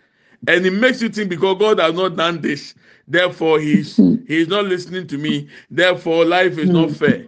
and 0.47 0.65
it 0.65 0.71
makes 0.71 1.02
you 1.02 1.10
think 1.10 1.30
because 1.30 1.58
God 1.58 1.80
has 1.80 1.95
not 1.95 2.15
done 2.15 2.39
this, 2.41 2.76
therefore 3.08 3.60
He's 3.60 3.95
He's 4.28 4.45
hmm. 4.45 4.52
not 4.52 4.65
listening 4.65 5.08
to 5.08 5.17
me. 5.17 5.49
Therefore, 5.71 6.26
life 6.26 6.60
is 6.60 6.69
not 6.69 6.91
fair. 6.91 7.26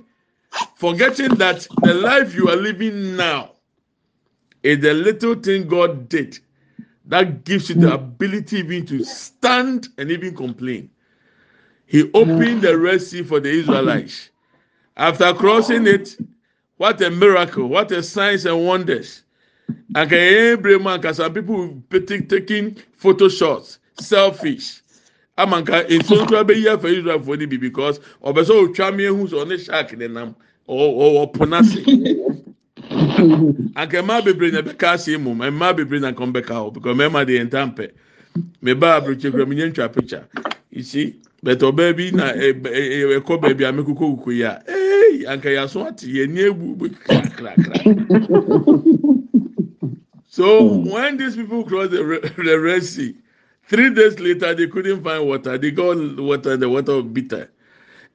Forgetting 0.76 1.36
that 1.36 1.68
the 1.82 1.94
life 1.94 2.36
you 2.36 2.48
are 2.50 2.56
living 2.56 3.18
now 3.18 3.52
is 4.64 4.80
the 4.80 4.94
little 4.94 5.36
thing 5.36 5.68
God 5.68 6.08
did 6.08 6.40
that 7.08 7.44
gives 7.44 7.70
you 7.70 7.76
the 7.76 7.94
ability 7.94 8.58
even 8.58 8.86
to 8.88 9.04
stand 9.04 9.90
and 9.98 10.10
even 10.10 10.36
complain. 10.36 10.90
He 11.88 12.12
opened 12.14 12.62
the 12.62 12.78
Red 12.78 13.02
Sea 13.02 13.24
for 13.24 13.40
the 13.40 13.50
Israelites. 13.50 14.30
After 14.98 15.34
crossing 15.34 15.88
it, 15.88 16.18
what 16.78 17.02
a 17.02 17.10
miracle, 17.10 17.68
what 17.68 17.92
a 17.92 18.02
signs 18.02 18.46
and 18.46 18.66
wonders. 18.66 19.24
And 19.96 21.16
some 21.16 21.34
people 21.34 21.82
taking 21.90 22.78
photo 22.98 23.30
shots, 23.30 23.80
selfies. 23.98 24.82
Ah, 25.38 25.46
Amanka 25.46 25.90
in 25.90 26.04
so 26.04 26.26
to 26.26 26.44
be 26.46 26.56
here 26.56 26.78
for 26.78 26.88
Israel 26.88 27.22
for 27.22 27.36
the 27.36 27.46
because 27.46 28.00
of 28.22 28.46
so 28.46 28.68
chami 28.68 29.06
who's 29.08 29.34
on 29.34 29.50
the 29.50 29.58
shark 29.58 29.90
them 29.92 30.36
or 30.66 31.24
or 31.26 31.32
ponasi. 31.32 31.84
Anka 33.76 34.06
ma 34.06 34.22
bebre 34.22 34.52
na 34.52 34.62
beka 34.62 34.98
se 34.98 35.18
mu, 35.18 35.34
ma 35.36 35.74
bebre 35.74 36.00
na 36.00 36.14
come 36.14 36.32
back 36.32 36.52
out 36.52 36.74
because 36.74 36.90
remember 36.90 37.26
the 37.26 37.38
entampe. 37.38 37.92
Me 38.62 38.74
ba 38.74 39.02
abroche 39.02 39.30
gra 39.30 39.46
me 39.46 39.58
ntwa 39.58 39.94
picture. 39.94 40.26
You 40.70 40.84
see, 40.84 41.20
but 41.46 41.60
bi 41.60 42.10
na 42.12 42.32
eh, 42.34 42.58
eh, 42.66 43.06
eh, 43.06 43.20
ɛkɔ 43.22 43.40
baabi 43.40 43.66
a 43.66 43.72
mekoko 43.72 44.18
koko 44.18 44.32
yi 44.32 44.42
a 44.42 44.64
ee 44.68 45.26
anka 45.28 45.50
yaso 45.54 45.86
ate 45.88 46.08
yɛ 46.08 46.28
ni 46.28 46.42
ebu 46.42 46.76
bu 46.76 46.90
kakrakra. 46.90 47.78
so 50.28 50.68
hmm. 50.68 50.90
when 50.90 51.18
these 51.18 51.36
people 51.36 51.64
cross 51.64 51.90
the, 51.92 52.02
the 52.44 52.60
red 52.60 52.84
sea 52.84 53.16
three 53.68 53.94
days 53.94 54.20
later 54.20 54.56
they 54.56 54.66
couldn't 54.66 55.04
find 55.04 55.28
water. 55.28 55.56
They 55.60 55.70
got 55.70 55.98
water 56.20 56.58
the 56.58 56.68
water 56.68 56.96
was 56.96 57.06
bitter. 57.06 57.52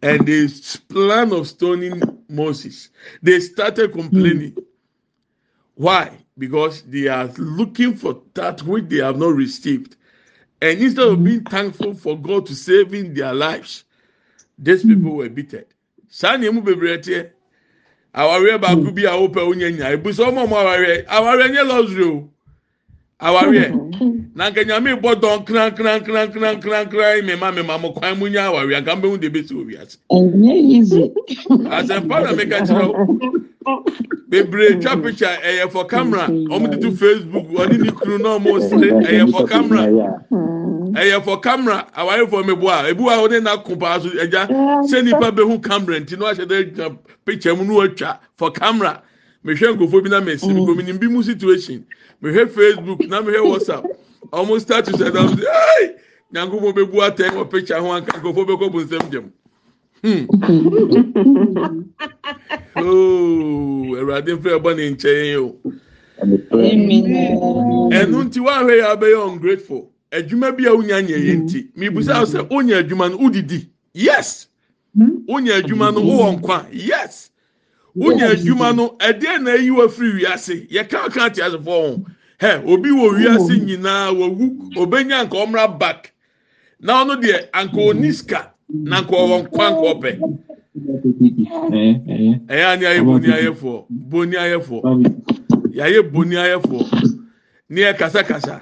And 0.03 0.26
they 0.26 0.49
plan 0.89 1.33
of 1.33 1.47
stoning 1.47 2.03
moses. 2.28 2.89
They 3.22 3.39
started 3.39 3.93
complaining. 3.93 4.53
Hmm. 4.55 4.64
Why? 5.76 6.18
Because 6.37 6.83
they 6.83 7.07
are 7.07 7.28
looking 7.39 7.95
for 7.97 8.22
that 8.35 8.61
which 8.64 8.89
they 8.89 8.97
have 8.99 9.18
not 9.18 9.35
received 9.35 9.95
and 10.62 10.80
instead 10.80 11.06
of 11.06 11.14
mm-hmm. 11.14 11.24
being 11.24 11.44
thankful 11.44 11.94
for 11.94 12.18
god 12.18 12.46
to 12.46 12.54
saving 12.54 13.14
their 13.14 13.34
lives 13.34 13.84
these 14.58 14.84
mm-hmm. 14.84 14.94
people 15.02 15.16
were 15.16 15.28
bitter. 15.28 15.64
Saa 16.08 16.36
nea 16.36 16.52
mu 16.52 16.61
bebree 16.61 16.98
teɛ 16.98 17.30
awareɛ 18.14 18.61
baako 18.61 18.90
mm-hmm. 18.90 18.94
bi 18.94 19.02
a 19.02 19.16
wopɛ 19.16 19.40
wonya 19.48 19.70
nya 19.70 19.92
ebusa 19.96 20.26
ɔmo 20.28 20.46
ɔmo 20.46 20.56
awareɛ 21.08 21.46
nyɛ 21.50 21.66
luxury 21.66 22.04
o 22.04 22.28
awareɛ 23.20 23.66
na 24.34 24.50
nka 24.50 24.64
nyame 24.64 24.94
bɔ 25.00 25.14
dɔn 25.20 25.44
kran 25.46 25.74
kran 25.74 26.00
kran 26.04 26.32
kran 26.32 26.60
kran 26.60 26.88
kran 26.90 27.24
mema 27.26 27.52
mema 27.52 27.78
mo 27.80 27.92
kwan 27.92 28.18
mu 28.18 28.26
nya 28.28 28.48
awareɛ 28.48 28.80
nka 28.82 28.96
mbɛhu 28.96 29.20
de 29.20 29.28
besi 29.30 29.52
owi 29.54 29.76
ase. 29.76 29.98
Asɛmpa 31.68 32.22
na 32.24 32.32
meka 32.32 32.60
kyerɛ 32.66 32.86
wo 32.88 33.84
bebree 34.30 34.80
twa 34.80 34.96
picture 35.02 35.26
ɛyɛ 35.44 35.70
for 35.70 35.84
camera. 35.84 36.28
Ɔmo 36.28 36.70
de 36.70 36.76
to 36.78 36.90
facebook 36.92 37.46
ɔne 37.52 37.78
ne 37.82 37.90
kunu 37.90 38.18
na 38.18 38.38
ɔmo 38.38 38.60
sere 38.60 38.90
ɛyɛ 39.04 39.30
for 39.30 39.46
camera. 39.46 39.82
Ɛyɛ 40.92 41.22
for 41.24 41.40
camera 41.40 41.86
awarefo 41.96 42.46
mi 42.46 42.54
bo 42.54 42.68
a 42.68 42.84
ebi 42.88 43.00
wa 43.02 43.12
ɔne 43.18 43.42
na 43.42 43.56
ko 43.58 43.76
paa 43.76 43.98
so 44.00 44.08
ɛgya 44.08 44.48
sɛ 44.88 45.04
nipa 45.04 45.30
bɛhu 45.30 45.62
camera 45.62 46.00
nti 46.00 46.18
na 46.18 46.26
wahyɛ 46.32 46.46
dɛ 46.46 46.74
gyina 46.74 46.96
picture 47.26 47.54
mu 47.54 47.64
na 47.64 47.72
watwa 47.86 48.18
for 48.38 48.50
camera 48.50 49.02
mehwɛ 49.45 49.74
nkurɔfoɔ 49.76 50.03
bi 50.03 50.09
na 50.11 50.20
mesi 50.20 50.49
mi 50.49 50.61
mm. 50.61 50.84
ni 50.86 50.93
bi 50.93 51.07
mu 51.09 51.22
situation. 51.22 51.84
Mehwɛ 52.22 52.47
facebook 52.49 53.09
na 53.09 53.20
mehwɛ 53.22 53.49
whatsapp. 53.51 53.84
Ɔmo 54.32 54.61
status 54.61 54.97
ɛdá 54.97 55.22
mi 55.28 55.43
sɛ 55.43 55.47
ɛy 55.47 55.95
nyankunfo 56.32 56.72
bɛ 56.74 56.91
bu 56.91 56.99
atɛn 57.01 57.30
wɔ 57.34 57.51
picture 57.51 57.80
ho 57.80 57.91
anka 57.93 58.12
nkurɔfoɔ 58.18 58.47
bɛ 58.47 58.55
kɔ 58.61 58.70
bu 58.72 58.80
nsɛm 58.84 59.11
jɛm 59.11 59.30
hmm. 60.03 60.26
Oh, 62.76 62.82
Ooo 62.82 63.97
ɛwurade 63.97 64.32
nfɛ 64.36 64.51
ɛbɔ 64.59 64.76
ne 64.76 64.91
nkyɛn 64.91 65.36
o. 65.41 65.57
Ɛnu 67.91 68.18
nti 68.24 68.41
wahwɛ 68.41 68.72
yɛ 68.80 68.86
abɛyɛ 68.95 69.18
ungrateful. 69.32 69.91
Adwuma 70.12 70.53
bi 70.57 70.64
a 70.66 70.74
wonya 70.74 71.01
nyɛ 71.03 71.16
yɛ 71.18 71.34
nti 71.43 71.59
mm. 71.62 71.70
mibusa 71.76 72.24
sɛ 72.26 72.49
wonya 72.51 72.82
adwuma 72.82 73.11
no 73.11 73.18
wodidi? 73.18 73.68
Yes. 73.95 74.47
Hmm? 74.97 75.24
Wonya 75.28 75.61
adwuma 75.62 75.93
no 75.95 76.01
wowɔ 76.01 76.41
nkwa? 76.41 76.66
Yes. 76.72 77.30
Wonya 77.97 78.30
adwuma 78.30 78.72
no 78.76 78.97
ɛdeɛ 78.99 79.43
na 79.43 79.51
eyi 79.57 79.70
wa 79.70 79.88
firi 79.88 80.12
wiase 80.22 80.66
yɛka 80.68 81.07
aka 81.07 81.24
ate 81.24 81.41
asefoɔ 81.43 81.64
ho 81.66 82.05
hɛ 82.41 82.64
obi 82.66 82.91
wɔ 82.91 83.07
wiase 83.18 83.55
nyinaa 83.66 84.12
wawu 84.12 84.72
obenya 84.76 85.24
nka 85.24 85.36
ɔmra 85.47 85.78
back. 85.78 86.12
Na 86.80 87.05
ɔno 87.05 87.20
deɛ 87.20 87.49
anka 87.53 87.80
oni 87.80 88.12
sika 88.12 88.53
na 88.68 89.01
nka 89.03 89.11
ɔwɔ 89.12 89.36
nkwa 89.45 89.66
nka 89.70 89.84
ɔpɛ 89.93 90.11
ɛyɛ 92.49 92.64
ani 92.72 92.84
ayɛ 92.86 93.05
boni 93.05 93.28
ayɛfoɔ 93.28 93.84
boni 93.91 94.36
ayɛfoɔ 94.36 94.80
yɛayɛ 95.74 96.12
boni 96.12 96.36
ayɛfoɔ 96.36 96.82
ne 97.68 97.80
yɛ 97.80 97.97
kasakasa 97.99 98.61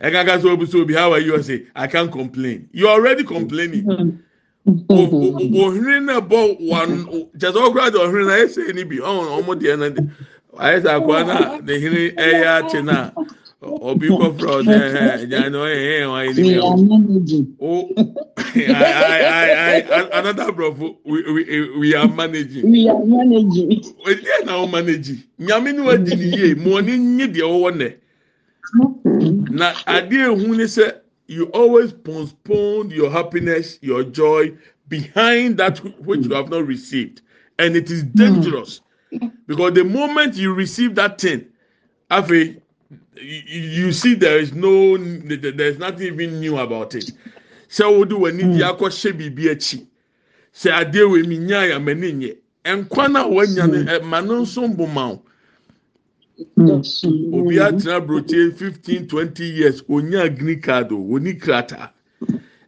ɛkaka 0.00 0.38
sɛ 0.40 0.46
obi 0.52 0.66
sɛ 0.66 0.80
obi 0.82 0.94
how 0.94 1.12
are 1.12 1.18
you? 1.20 1.42
Say 1.42 1.66
i 1.74 1.86
can't 1.86 2.12
complain. 2.12 2.68
You 2.72 2.88
already 2.88 3.24
complaining. 3.24 4.22
Ohun 4.66 6.04
na 6.06 6.20
bɔ 6.20 6.56
wan 6.70 7.06
sɛ 7.38 7.48
ɔkura 7.52 7.90
de 7.92 7.98
ɔhun 7.98 8.26
na 8.26 8.32
ayɛ 8.36 8.46
sɛ 8.48 8.74
ni 8.74 8.84
bi 8.84 8.96
ɔn 8.96 9.26
ɔmo 9.38 9.54
deɛ 9.60 9.78
na 9.78 9.88
de. 9.90 10.02
Ayɛ 10.58 10.82
sɛ 10.82 10.90
akɔla 10.96 11.22
na 11.26 11.58
ne 11.64 11.78
hene 11.78 12.10
ɛyɛ 12.16 12.46
akye 12.58 12.82
na 12.84 13.10
obi 13.62 14.08
kɔfra 14.08 14.50
ɔdɛ 14.60 14.74
ɛhɛ 14.74 15.02
ɛgya 15.22 15.50
ne 15.52 15.58
ɔyɛ 15.58 15.78
ɛyɛ 15.88 16.06
wɔn 16.10 16.18
ayɛ 16.20 16.30
ni 16.36 16.42
we 16.42 16.54
bi 16.58 16.82
managing 16.88 17.46
o 17.60 17.88
i 18.54 18.74
i 19.16 19.84
i 19.96 20.18
another 20.18 20.52
brofo 20.52 20.96
we 21.04 21.22
we 21.32 21.78
we 21.78 21.94
are 21.94 22.08
managing. 22.08 22.70
We 22.70 22.88
are 22.88 23.04
managing. 23.04 23.82
Ɛdiɛ 24.06 24.44
na 24.46 24.52
ɔmo 24.62 24.70
manage 24.72 25.10
nyame 25.40 25.72
ni 25.74 25.80
wa 25.80 25.96
di 25.96 26.14
ni 26.16 26.26
yie. 26.36 26.54
Mu 26.54 26.76
ɔni 26.80 26.98
nye 26.98 27.26
deɛ 27.26 27.44
ɔwɔ 27.46 27.70
nɛ. 27.76 27.88
na 29.50 29.72
adeɛ 29.86 30.26
ehu 30.32 30.56
ne 30.56 30.64
sɛ 30.64 30.92
you 31.28 31.44
always 31.52 31.92
postpone 31.92 32.90
your 32.90 33.10
happiness 33.10 33.78
your 33.82 34.02
joy 34.02 34.52
behind 34.88 35.58
that 35.58 35.78
which 36.00 36.20
you 36.22 36.28
hmm. 36.28 36.32
have 36.32 36.48
not 36.48 36.66
received. 36.66 37.20
And 37.58 37.76
it 37.76 37.90
is 37.90 38.02
hmm. 38.02 38.10
dangerous. 38.14 38.80
Because 39.46 39.74
the 39.74 39.84
moment 39.84 40.34
you 40.34 40.52
receive 40.52 40.94
that 40.96 41.20
thing 41.20 41.46
afe 42.10 42.60
you, 43.16 43.42
you 43.86 43.92
see 43.92 44.14
there 44.14 44.38
is 44.38 44.52
no 44.52 44.96
there 44.96 45.68
is 45.68 45.78
nothing 45.78 46.06
even 46.06 46.40
new 46.40 46.58
about 46.58 46.94
it. 46.94 47.10
Sɛ 47.68 47.84
o 47.84 48.04
de 48.04 48.14
w'ani 48.14 48.38
di 48.38 48.62
hmm. 48.62 48.62
akɔhyɛ 48.62 49.12
biribi 49.12 49.50
akyi. 49.52 49.86
Sɛ 50.54 50.72
adeɛ 50.72 51.04
wɔ 51.08 51.26
mi 51.28 51.38
nya 51.38 51.68
ya 51.68 51.78
mɛ 51.78 51.98
ne 51.98 52.12
nyɛ. 52.12 52.36
Nkwa 52.64 53.12
na 53.12 53.26
wanya 53.26 53.66
no 53.66 53.84
ɛma 53.84 54.26
no 54.26 54.42
nso 54.42 54.66
mboma 54.74 55.12
o. 55.12 55.22
obi 57.32 57.60
atena 57.60 57.96
aburokyire 57.96 58.52
fifteen 58.56 59.06
twenty 59.06 59.44
years 59.44 59.82
onya 59.88 60.28
green 60.28 60.60
card 60.60 60.92
o 60.92 60.96
oni 61.12 61.34
krataa. 61.34 61.90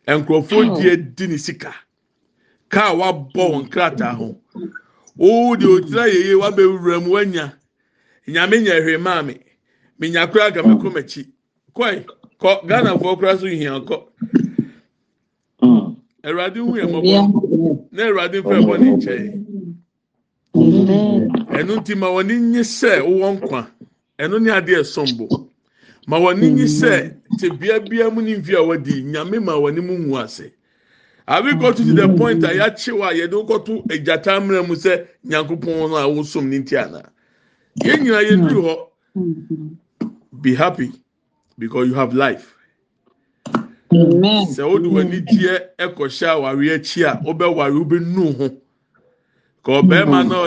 Nkurɔfoɔ 0.06 0.80
die 0.80 0.96
di 0.96 1.26
ne 1.28 1.36
sika. 1.38 1.74
Kaa 2.68 2.94
wabɔ 2.94 3.32
wɔn 3.34 3.68
krataa 3.70 4.14
ho. 4.16 4.36
Oo 5.18 5.56
deɛ 5.56 5.80
otira 5.80 6.06
yeye 6.08 6.34
wabɛwura 6.34 7.02
mu 7.04 7.10
wanya. 7.12 7.52
Nyame 8.26 8.62
nya 8.62 8.80
hwɛ 8.80 9.00
maame 9.00 9.40
menya 9.98 10.26
kora 10.26 10.44
aga 10.46 10.62
mɛkɔ 10.62 10.92
m'akyi. 10.92 11.26
Kɔɛ 11.74 12.04
kɔ 12.40 12.66
ghana 12.66 12.98
foɔ 12.98 13.18
kora 13.18 13.38
so 13.38 13.46
hia 13.46 13.80
kɔ. 13.80 14.02
Awurade 16.24 16.56
hu 16.56 16.76
yɛ 16.76 16.86
mɔbɔ 16.90 17.86
na 17.92 18.02
awurade 18.06 18.42
mfɛ 18.42 18.56
bɔ 18.66 18.78
ne 18.80 18.90
nkyɛn. 18.96 19.46
Ɛno 20.55 21.76
nti 21.80 21.94
ma 21.94 22.07
wɔn 22.09 22.24
ani 22.30 22.40
nye 22.40 22.61
sɛ 22.62 23.01
wɔwɔ 23.01 23.38
nkwa. 23.40 23.70
Ɛno 24.18 24.40
ne 24.42 24.51
adeɛ 24.51 24.80
ɛsom 24.80 25.16
bo. 25.16 25.48
Ma 26.07 26.18
wɔn 26.18 26.36
ani 26.36 26.51
nye 26.51 26.64
sɛ 26.64 27.14
te 27.38 27.48
bea 27.51 27.80
bea 27.80 28.11
mu 28.11 28.20
ne 28.22 28.36
mfi 28.36 28.55
a 28.55 28.61
wɔdi 28.62 29.05
nyame 29.05 29.42
ma 29.42 29.53
wɔn 29.53 29.78
anim 29.78 30.07
ngu 30.07 30.16
ase. 30.22 30.51
Abi 31.28 31.55
go 31.55 31.72
to 31.72 31.82
the 31.84 32.09
point 32.16 32.42
a 32.42 32.48
yɛakyew 32.48 33.03
a 33.09 33.14
yɛde 33.14 33.46
kɔto 33.46 33.86
agyata 33.86 34.40
mmerɛ 34.40 34.66
mu 34.66 34.74
sɛ 34.74 35.07
nyankopɔn 35.26 35.94
a 36.03 36.09
wosom 36.09 36.48
ne 36.48 36.59
nti 36.59 36.76
ana? 36.76 37.03
Yɛn 37.84 38.01
nyinaa 38.03 38.22
yɛn 38.24 38.48
duru 38.48 38.62
hɔ 39.14 39.70
be 40.42 40.55
happy 40.55 40.90
because 41.59 41.86
you 41.88 41.94
have 41.94 42.12
life. 42.14 42.55
Sɛ 43.92 44.68
wode 44.68 44.82
wɔn 44.84 45.07
ani 45.07 45.20
gyeɛ 45.20 45.61
ɛkɔhyɛ 45.78 46.28
awaare 46.34 46.74
akyi 46.74 47.05
a 47.05 47.16
wobɛware 47.24 47.72
wobɛnu 47.72 48.36
ho. 48.36 48.51
ka 49.70 49.76
ọbema 49.82 50.22
na 50.24 50.38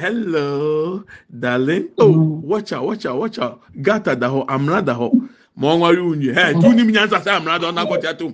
hello 0.00 1.02
darling. 1.30 1.88
Oh 1.98 2.40
watch 2.44 2.72
out 2.72 2.84
watch 2.86 3.06
out 3.06 3.18
watch 3.20 3.38
out. 3.38 3.60
Gata 3.82 4.14
daho 4.16 4.44
amra 4.48 4.82
daho. 4.82 5.10
Ma 5.56 5.68
ọ 5.74 5.78
nwere 5.78 6.00
unyi 6.02 6.34
he 6.34 6.52
tu 6.60 6.72
ni 6.72 6.84
minya 6.84 7.06
nsasa 7.06 7.36
amra 7.36 7.58
daho 7.58 7.72
na 7.72 7.82
akọcha 7.82 8.14
tum 8.18 8.32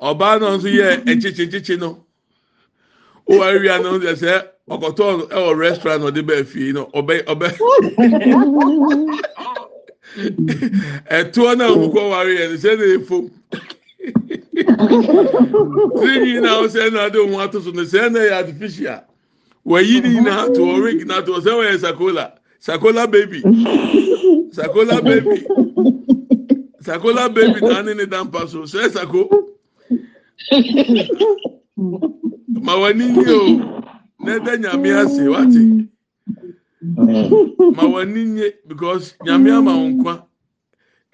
ọba 0.00 0.28
nọ 0.40 0.48
nso 0.56 0.68
yẹ 0.68 0.88
echichi 1.10 1.42
echichi 1.42 1.76
no 1.80 1.88
ó 3.30 3.38
wá 3.38 3.46
rí 3.62 3.68
àná 3.68 3.88
ọsẹ 3.96 4.12
sẹ 4.22 4.32
ọkọtọ 4.68 5.04
ẹ 5.32 5.38
wọ 5.44 5.58
restaurant 5.58 6.02
ọdẹ 6.08 6.22
bẹẹ 6.28 6.42
fi 6.50 6.62
ọbẹ 6.98 7.14
ọbẹ 7.32 7.48
ẹtọ 11.18 11.42
náà 11.58 11.68
òkú 11.82 11.98
ọwárí 12.06 12.34
ẹni 12.44 12.56
sẹ 12.62 12.70
ẹ 12.70 12.76
na 12.76 12.84
efo. 12.96 13.16
Tirinwi 15.98 16.40
na 16.42 16.60
ɔsɛ 16.62 16.92
na 16.92 17.04
ade 17.06 17.18
ohun 17.18 17.40
ato 17.40 17.60
so 17.60 17.70
no 17.70 17.82
sɛ 17.82 18.10
na 18.12 18.20
yɛ 18.20 18.32
artificial. 18.32 19.00
Wɔyi 19.66 20.02
ni 20.02 20.08
nyinaa 20.14 20.54
to 20.54 20.60
ɔrig 20.60 21.06
na 21.06 21.20
to 21.22 21.32
ɔsɛ 21.32 21.50
wɔyɛ 21.50 21.78
sakola. 21.78 22.32
Sakola 22.60 23.06
baby. 23.10 23.40
Sakola 24.52 25.00
baby. 25.04 25.46
Sakola 26.82 27.28
baby 27.34 27.60
na 27.60 27.78
ane 27.80 27.94
ne 27.96 28.04
dampa 28.06 28.48
so. 28.48 28.62
Sɛ 28.62 28.90
sako? 28.90 29.28
Ma 32.48 32.74
wɔni 32.74 33.10
nye 33.16 33.32
o. 33.32 33.82
Na 34.20 34.38
ɛda 34.38 34.56
nyame 34.62 34.90
ase 35.04 35.28
wate 35.28 35.88
ma 37.76 37.84
wɔni 37.84 38.26
nye 38.26 38.52
because 38.66 39.14
nyame 39.24 39.50
ama 39.52 39.72
wɔn 39.72 39.96
nkwa. 40.00 40.22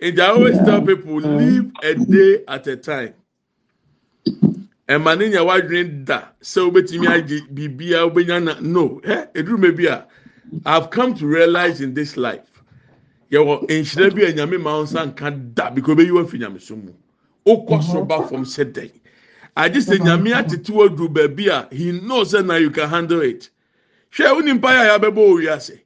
And 0.02 0.18
I 0.20 0.30
always 0.30 0.58
tell 0.58 0.82
people, 0.82 1.20
live 1.20 1.70
a 1.80 1.94
day 1.94 2.42
at 2.48 2.66
a 2.66 2.76
time. 2.76 3.14
ɛma 4.88 5.16
ne 5.16 5.28
nya 5.30 5.44
wadwene 5.46 6.04
da 6.04 6.24
sɛ 6.42 6.60
wobɛtumi 6.68 7.06
agye 7.06 7.40
biribia 7.54 8.02
wobɛnya 8.10 8.42
na 8.42 8.56
no 8.60 9.00
ɛ 9.04 9.32
ɛduru 9.32 9.58
ma 9.58 9.70
bi 9.70 9.84
a 9.86 10.04
i've 10.66 10.90
come 10.90 11.14
to 11.14 11.24
realize 11.26 11.80
in 11.80 11.94
this 11.94 12.16
life 12.16 12.50
yɛwɔ 13.30 13.68
nhyira 13.68 14.12
bi 14.14 14.22
a 14.22 14.32
nyame 14.32 14.60
ma 14.60 14.76
wo 14.76 14.82
nsa 14.82 15.06
nka 15.14 15.54
da 15.54 15.70
because 15.70 15.94
obɛyi 15.96 16.10
wafi 16.10 16.38
nyamesom 16.40 16.84
mu 16.84 16.92
wokɔ 17.46 17.80
soro 17.82 18.04
ba 18.06 18.26
fam 18.28 18.44
sɛ 18.44 18.72
dɛn 18.72 18.90
agye 19.56 19.80
sɛ 19.80 19.98
nyame 20.00 20.32
atete 20.34 20.70
waduru 20.74 21.08
baabi 21.14 21.46
a 21.48 21.54
ah. 21.54 21.68
he 21.70 21.92
knows 21.92 22.32
sɛ 22.34 22.44
na 22.44 22.56
you 22.56 22.70
can 22.70 22.88
handle 22.88 23.20
it. 23.22 23.50
Hwɛ 24.10 24.34
wo 24.34 24.40
nimpa 24.42 24.68
yɛ 24.74 24.82
a 24.82 24.98
yɛabɛbɔ 24.98 25.14
wɔ 25.14 25.34
wiase 25.40 25.78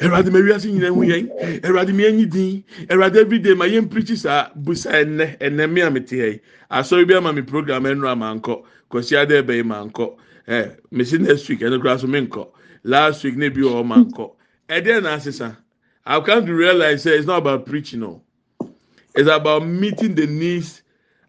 awurade 0.00 0.30
ma 0.32 0.38
wiase 0.38 0.72
nyina 0.72 0.88
hu 0.88 1.02
yɛn. 1.04 1.28
Awurade 1.64 1.92
ma 1.92 2.02
yɛnyi 2.02 2.30
din. 2.30 2.64
Awurade 2.88 3.16
everyday 3.16 3.54
ma 3.54 3.64
yɛn 3.66 3.88
pirikyi 3.88 4.16
saa 4.16 4.48
busa 4.56 4.90
ɛnɛ 4.92 5.38
ɛnɛ 5.38 5.70
mi 5.70 5.80
a 5.80 5.90
mi 5.90 6.00
te 6.00 6.16
yɛ 6.16 6.40
asɔre 6.70 7.06
bi 7.06 7.14
ama 7.14 7.32
mi 7.32 7.42
program 7.42 7.84
ɛnu 7.84 8.08
ama 8.08 8.34
nkɔ 8.40 8.62
kɔsi 8.90 9.16
ade 9.20 9.42
ɛbɛyi 9.42 9.64
ma 9.64 9.84
nkɔ 9.84 10.16
ɛ 10.48 10.76
mesi 10.90 11.18
next 11.18 11.48
week 11.48 11.60
ɛno 11.60 11.80
kora 11.80 11.98
so 11.98 12.06
mi 12.06 12.20
nkɔ 12.26 12.48
last 12.84 13.24
week 13.24 13.36
ne 13.36 13.48
bi 13.48 13.60
wɔ 13.60 13.82
ɔma 13.84 14.10
nkɔ 14.10 14.30
ɛdeɛ 14.68 15.02
na 15.02 15.16
asesa 15.16 15.56
i 16.06 16.20
come 16.20 16.46
to 16.46 16.54
realize 16.54 17.02
say 17.02 17.16
it's 17.16 17.26
not 17.26 17.38
about 17.38 17.66
preaching 17.66 18.02
o 18.02 18.22
it's 19.14 19.28
about 19.28 19.66
meeting 19.66 20.14
the 20.14 20.26
needs 20.26 20.82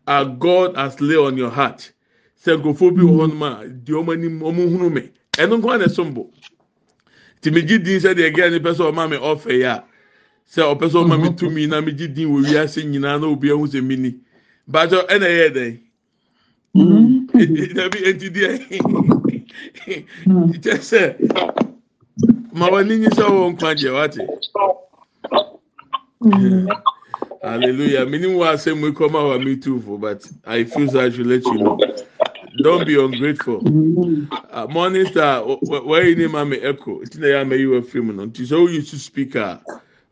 uh, 0.07 0.23
god 0.23 0.75
has 0.75 0.99
lay 1.01 1.15
on 1.15 1.37
your 1.37 1.49
heart. 1.49 1.91
Sɛ 2.43 2.57
nkurɔfoɔ 2.57 2.95
bi 2.95 3.01
wɔ 3.03 3.27
hɔnom 3.27 3.43
a 3.45 3.67
deɛ 3.69 4.03
ɔmo 4.03 4.13
anim 4.13 4.39
ɔmo 4.39 4.69
hunu 4.69 4.91
mi 4.91 5.11
ɛno 5.37 5.59
nko 5.61 5.77
na 5.79 5.85
ɛsom 5.85 6.13
bo 6.13 6.31
tìmí 7.41 7.61
gyi 7.67 7.77
din 7.79 7.99
sɛ 7.99 8.13
deɛ 8.15 8.29
gɛɛ 8.35 8.51
ni 8.51 8.59
pɛ 8.59 8.71
sɛ 8.75 8.83
ɔma 8.91 9.09
mi 9.09 9.17
ɔfɛ 9.17 9.51
yɛ 9.61 9.67
a 9.69 9.83
sɛ 10.53 10.61
ɔpɛ 10.73 10.85
sɛ 10.91 10.97
ɔma 11.03 11.17
mi 11.21 11.29
tumi 11.35 11.67
na 11.67 11.81
mi 11.81 11.91
gyi 11.93 12.07
din 12.07 12.29
wɔ 12.29 12.39
wiase 12.45 12.83
nyinaa 12.83 13.19
na 13.21 13.27
obi 13.27 13.49
ɛho 13.49 13.67
sɛ 13.67 13.81
mi 13.83 13.95
ni. 13.97 14.15
Bàtɔ 14.69 15.07
ɛna 15.07 15.27
ɛyɛ 15.27 15.49
dɛ 15.55 15.79
dabi 17.75 17.99
eti 18.09 18.29
deɛ 18.29 18.51
kyɛ 20.63 20.75
sɛ 20.79 21.01
ma 22.53 22.67
wɔn 22.69 22.81
ani 22.81 22.97
nyi 22.99 23.09
sɛ 23.09 23.23
ɔwɔ 23.27 23.51
nkwa 23.53 23.75
deɛ 23.75 23.91
wate 23.93 24.21
hallelujah. 27.41 28.05
Mi 28.05 28.17
ni 28.19 28.27
wo 28.27 28.43
asɛm 28.45 28.79
mu 28.79 28.91
kɔma 28.93 29.29
wa 29.29 29.37
mi 29.39 29.55
too 29.57 29.79
for 29.81 29.97
but 29.99 30.23
i 30.45 30.63
feel 30.63 30.87
so 30.89 30.99
i 31.01 31.09
should 31.09 31.27
let 31.27 31.43
you 31.45 31.57
know 31.57 31.77
don't 32.59 32.85
be 32.85 32.99
ungrateful. 33.03 33.69
Uh, 34.51 34.67
morning 34.67 35.05
star 35.05 35.43
where 35.43 36.07
you 36.07 36.15
name 36.15 36.49
me 36.49 36.57
echo? 36.59 37.01
It's 37.01 37.17
na 37.17 37.27
ya 37.27 37.43
ma 37.45 37.55
yi 37.55 37.67
wa 37.67 37.81
film 37.81 38.15
no 38.15 38.25
nti 38.27 38.47
so 38.47 38.67
you 38.67 38.81
to 38.81 38.99
speaker 38.99 39.61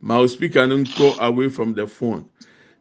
ma 0.02 0.20
o 0.20 0.28
speaker 0.28 0.68
no 0.68 0.84
go 0.86 1.18
away 1.20 1.50
from 1.50 1.74
the 1.74 1.88
phone. 1.88 2.30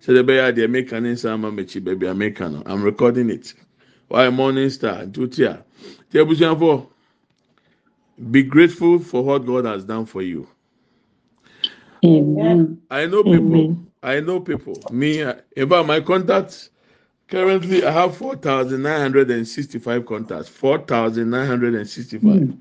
Bɛyɛ 0.06 0.52
adeɛ 0.54 0.68
meka 0.70 1.02
ne 1.02 1.12
nsa 1.14 1.32
ama 1.34 1.50
m'akyi 1.52 1.82
baabi 1.84 2.10
a 2.10 2.14
meka 2.14 2.50
no 2.52 2.62
i'm 2.66 2.82
recording 2.82 3.30
it. 3.30 3.54
Why 4.08 4.30
morning 4.30 4.70
star 4.70 5.04
ntuti 5.06 5.46
a 5.46 5.64
ti 6.10 6.18
abusuafo 6.18 6.88
be 8.30 8.42
grateful 8.44 8.98
for 9.00 9.24
what 9.24 9.46
god 9.46 9.64
has 9.66 9.84
done 9.84 10.06
for 10.06 10.22
you. 10.22 10.48
Amen. 12.04 12.82
i 12.90 13.06
know 13.06 13.24
people. 13.24 13.70
Amen. 13.70 13.86
i 14.02 14.20
know 14.20 14.40
people. 14.40 14.86
Me 14.90 15.22
uh, 15.22 15.34
fact 15.56 15.86
my 15.86 16.00
contacts 16.00 16.70
currently 17.28 17.84
i 17.84 17.90
have 17.90 18.16
four 18.16 18.34
thousand 18.36 18.82
nine 18.82 19.00
hundred 19.00 19.30
and 19.30 19.46
sixty-five 19.46 20.04
contacts. 20.06 20.48
Four 20.48 20.78
thousand 20.78 21.30
nine 21.30 21.46
hundred 21.46 21.74
and 21.74 21.88
sixty-five. 21.88 22.40
Hmm. 22.40 22.52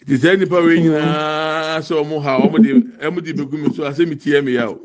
It 0.00 0.10
is 0.10 0.24
any 0.24 0.46
power 0.46 0.62
nyinaa 0.62 1.78
sɛ 1.80 2.02
ɔmo 2.04 2.22
ha 2.22 2.38
hmm. 2.38 2.46
ɔmo 2.46 2.54
uh, 2.54 2.62
de 2.62 2.72
ɔmo 3.06 3.24
de 3.24 3.32
begu 3.34 3.58
mi 3.58 3.74
so 3.74 3.82
asɛ 3.82 4.06
mi 4.08 4.14
tie 4.16 4.40
mi 4.40 4.52
ya 4.54 4.68
o. 4.68 4.80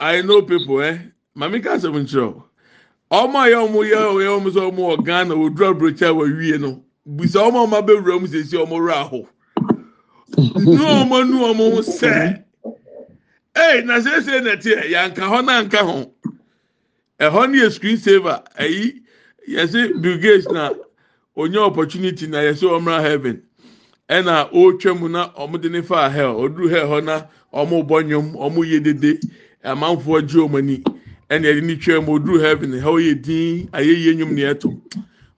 I 0.00 0.22
know 0.22 0.42
people 0.42 0.80
eh? 0.82 0.98
Maame 1.36 1.62
ka 1.62 1.76
asɛm 1.76 2.02
nkyerɛ 2.02 2.22
o 2.22 2.44
ɔmo 3.10 3.36
a 3.36 3.48
yɛ 3.50 3.68
ɔmo 3.68 3.84
yɛ 3.84 3.98
ɔyɛ 4.14 4.40
ɔmo 4.40 4.50
sɛ 4.50 4.70
ɔmo 4.70 4.96
wɔ 4.96 5.04
Ghana 5.04 5.34
odura 5.34 5.74
aburokyi 5.74 6.02
a 6.08 6.14
wɔwie 6.14 6.60
no 6.60 6.82
bisa 7.06 7.38
ɔmo 7.38 7.62
a 7.62 7.66
ɔmo 7.66 7.82
abɛwura 7.82 8.20
mu 8.20 8.26
sisi 8.26 8.56
ɔmo 8.56 8.70
wura 8.80 8.94
aho 8.94 9.28
nu 10.36 10.82
ɔmo 10.82 11.28
nu 11.28 11.38
ɔmo 11.38 11.74
ho 11.74 11.80
sɛ 11.82 12.42
ee 13.56 13.82
na 13.82 14.00
sese 14.00 14.40
na 14.42 14.56
teɛ 14.56 14.90
yanka 14.90 15.22
hɔ 15.22 15.44
na 15.44 15.62
nka 15.62 15.78
ho. 15.78 16.12
Ɛhɔ 17.20 17.50
no 17.50 17.56
yɛ 17.64 17.72
screen 17.72 17.96
saver. 17.96 18.42
Ɛyi 18.58 19.00
yɛsɛ 19.48 20.00
Bill 20.02 20.18
Gates 20.18 20.46
na 20.48 20.72
onye 21.36 21.56
opportunity 21.56 22.26
na 22.26 22.38
yɛsɛ 22.38 22.68
ɔmra 22.78 23.00
heaven. 23.02 23.42
Ɛna 24.08 24.50
ɔretwa 24.52 25.00
mu 25.00 25.08
na 25.08 25.30
ɔmo 25.30 25.60
de 25.60 25.68
ne 25.70 25.82
fa 25.82 26.10
hell. 26.10 26.34
Ɔduru 26.34 26.68
hell 26.70 26.86
hɔ 26.86 27.04
na 27.04 27.22
ɔmo 27.54 27.86
bɔ 27.88 28.04
nnwom 28.04 28.32
ɔmo 28.36 28.58
yɛ 28.64 28.82
dede. 28.82 29.20
Amanfoɔ 29.64 30.28
gye 30.28 30.40
ɔmo 30.40 30.58
ani. 30.58 30.78
Ɛna 31.30 31.44
yɛde 31.44 31.62
ne 31.64 31.74
twɛ 31.76 32.04
mu 32.04 32.18
ɔduru 32.18 32.40
heaven. 32.40 32.72
Hɛ 32.72 32.82
ɔyɛ 32.82 33.22
din 33.22 33.68
ayɛyie 33.72 34.14
nnwom 34.14 34.32
ne 34.32 34.42
ɛto 34.42 34.80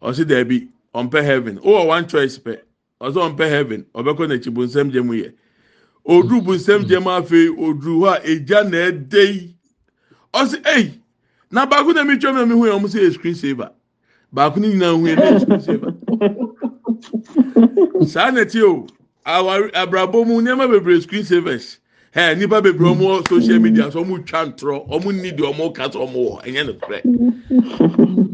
ɔsi 0.03 0.25
dɛbi 0.25 0.69
ɔmpɛ 0.95 1.25
heaven. 1.25 1.59
Ɔwɔ 1.59 1.87
one 1.87 2.09
choice 2.09 2.39
pɛ. 2.39 2.59
Ɔsɛ 3.01 3.37
ɔmpɛ 3.37 3.49
heaven. 3.49 3.87
Ɔbɛkɔ 3.95 4.27
n'akyi 4.29 4.53
bonsɛm 4.53 4.91
gye 4.93 5.01
mu 5.03 5.15
yɛ. 5.15 5.33
Ɔduru 6.09 6.41
bonsɛm 6.45 6.85
gye 6.89 6.99
mu 6.99 7.11
afei 7.11 7.49
ɔduru 7.49 8.01
hɔ 8.01 8.09
a 8.17 8.21
egya 8.25 8.65
na 8.71 8.77
ɛde 8.91 9.23
yi 9.35 9.55
ɔsi 10.35 10.57
ɛyi 10.63 10.93
na 11.51 11.67
baako 11.67 11.93
na 11.95 12.05
mi 12.05 12.15
twɛ 12.17 12.33
mu 12.33 12.39
na 12.39 12.47
mi 12.47 12.55
hu 12.55 12.65
yɛ 12.67 12.73
ɔmo 12.79 12.89
sɛ 12.89 13.01
yɛ 13.05 13.13
screen 13.15 13.35
saver 13.35 13.71
baako 14.35 14.57
ne 14.61 14.69
nyinaa 14.69 14.95
hu 14.97 15.07
yɛ 15.07 15.17
na 15.17 15.23
yɛ 15.31 15.41
screen 15.41 15.61
saver. 15.61 15.95
saa 18.07 18.31
na 18.31 18.45
ti 18.45 18.63
o 18.63 18.87
awari 19.27 19.71
abrabɔ 19.73 20.27
mu 20.27 20.41
nneɛma 20.41 20.67
bebree 20.71 21.01
screen 21.03 21.25
savers 21.25 21.79
ɛ 22.15 22.39
nipa 22.39 22.63
bebree 22.63 22.89
ɔmo 22.95 23.03
wɔ 23.21 23.29
social 23.29 23.59
media 23.59 23.93
so 23.93 24.03
ɔmo 24.03 24.25
twa 24.27 24.47
ntorɔ 24.47 24.89
ɔmo 24.89 25.13
ni 25.15 25.31
deɛ 25.31 25.53
ɔmo 25.55 25.75
ka 25.75 25.91
so 25.91 26.07
ɔmo 26.07 26.17
wɔ 26.17 26.45
ɛnyɛ 26.47 26.67
no 26.67 26.73
korɛ. 26.75 28.25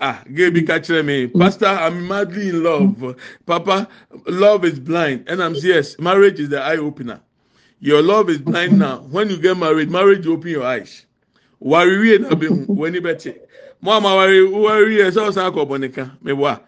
ah 0.00 0.22
ka 0.24 0.78
kyerɛ 0.78 1.04
me. 1.04 1.26
Mm-hmm. 1.26 1.40
Pastor 1.40 1.66
i'm 1.66 2.06
madly 2.06 2.48
in 2.50 2.62
love. 2.62 2.82
Mm-hmm. 2.82 3.10
Papa 3.46 3.88
love 4.26 4.64
is 4.64 4.78
blind. 4.78 5.24
And 5.28 5.42
i'm 5.42 5.54
say 5.54 5.68
yes 5.68 5.98
marriage 5.98 6.40
is 6.40 6.48
the 6.48 6.60
eye 6.62 6.76
opener. 6.76 7.20
Your 7.80 8.02
love 8.02 8.30
is 8.30 8.38
blind 8.38 8.72
mm-hmm. 8.72 8.80
now. 8.80 8.98
When 9.10 9.30
you 9.30 9.38
get 9.38 9.56
married 9.56 9.90
marriage 9.90 10.26
open 10.26 10.50
your 10.50 10.64
eyes. 10.64 11.06
Wari 11.60 11.98
wie 11.98 12.18
na 12.18 12.30
bɛ 12.30 12.66
hu 12.66 12.72
wani 12.72 13.00
bɛ 13.00 13.18
te 13.18 13.34
mo 13.80 13.92
ama 13.92 14.14
wari 14.14 14.44
wari 14.44 14.96
yɛ 14.96 15.10
sɛ 15.10 15.28
ɔsan 15.30 15.50
akɔ 15.52 15.68
bɔ 15.68 15.80
nika 15.80 16.12
a 16.24 16.60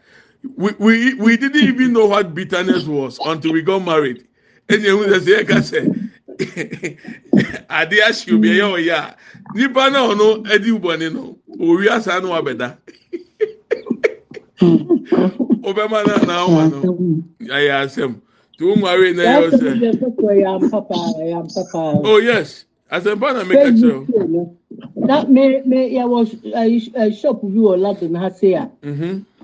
we 0.56 0.72
we 0.78 1.14
we 1.14 1.36
didn't 1.36 1.62
even 1.62 1.92
know 1.92 2.06
what 2.06 2.34
bitterness 2.34 2.84
was 2.86 3.18
until 3.26 3.52
we 3.52 3.62
got 3.62 3.84
married. 3.84 4.26
Ɛni 4.68 4.84
ehun 4.86 5.06
sɛ 5.20 5.44
sɛ 5.44 6.09
yɛ 6.40 6.52
ka 6.54 6.76
sɛ 6.76 7.64
ade 7.68 7.96
ahyi 8.06 8.34
obi 8.34 8.48
ɛyɛ 8.48 8.66
ɔyɛ 8.76 8.94
a 8.94 9.16
nipa 9.54 9.90
náà 9.90 10.04
ɔno 10.10 10.26
ɛdi 10.52 10.70
bɔnne 10.80 11.08
no. 11.12 11.36
Owi 11.60 11.88
asa 11.88 12.20
no 12.20 12.28
abɛda 12.32 12.76
obɛma 14.60 15.98
na 16.06 16.14
na 16.26 16.34
ɔma 16.46 16.64
no 16.70 16.78
ayɛ 17.54 17.72
asɛm 17.84 18.14
tí 18.58 18.62
o 18.64 18.76
mu 18.76 18.86
awie 18.86 19.12
na 19.14 19.22
ɛyɛ 19.22 19.50
ɔsɛ 19.50 19.68
oh 22.04 22.18
yes. 22.18 22.64
Asɛmpa 22.90 23.32
na 23.34 23.44
mi 23.44 23.54
ka 23.54 23.70
kyerɛ 23.70 23.92
o. 23.94 24.56
na 24.96 25.24
me 25.24 25.62
me 25.64 25.94
yɛ 25.96 26.04
wɔ 26.08 26.20
shop 27.20 27.40
bi 27.42 27.58
wɔ 27.58 27.78
london 27.78 28.14
ha 28.14 28.28
se 28.30 28.54
a 28.54 28.70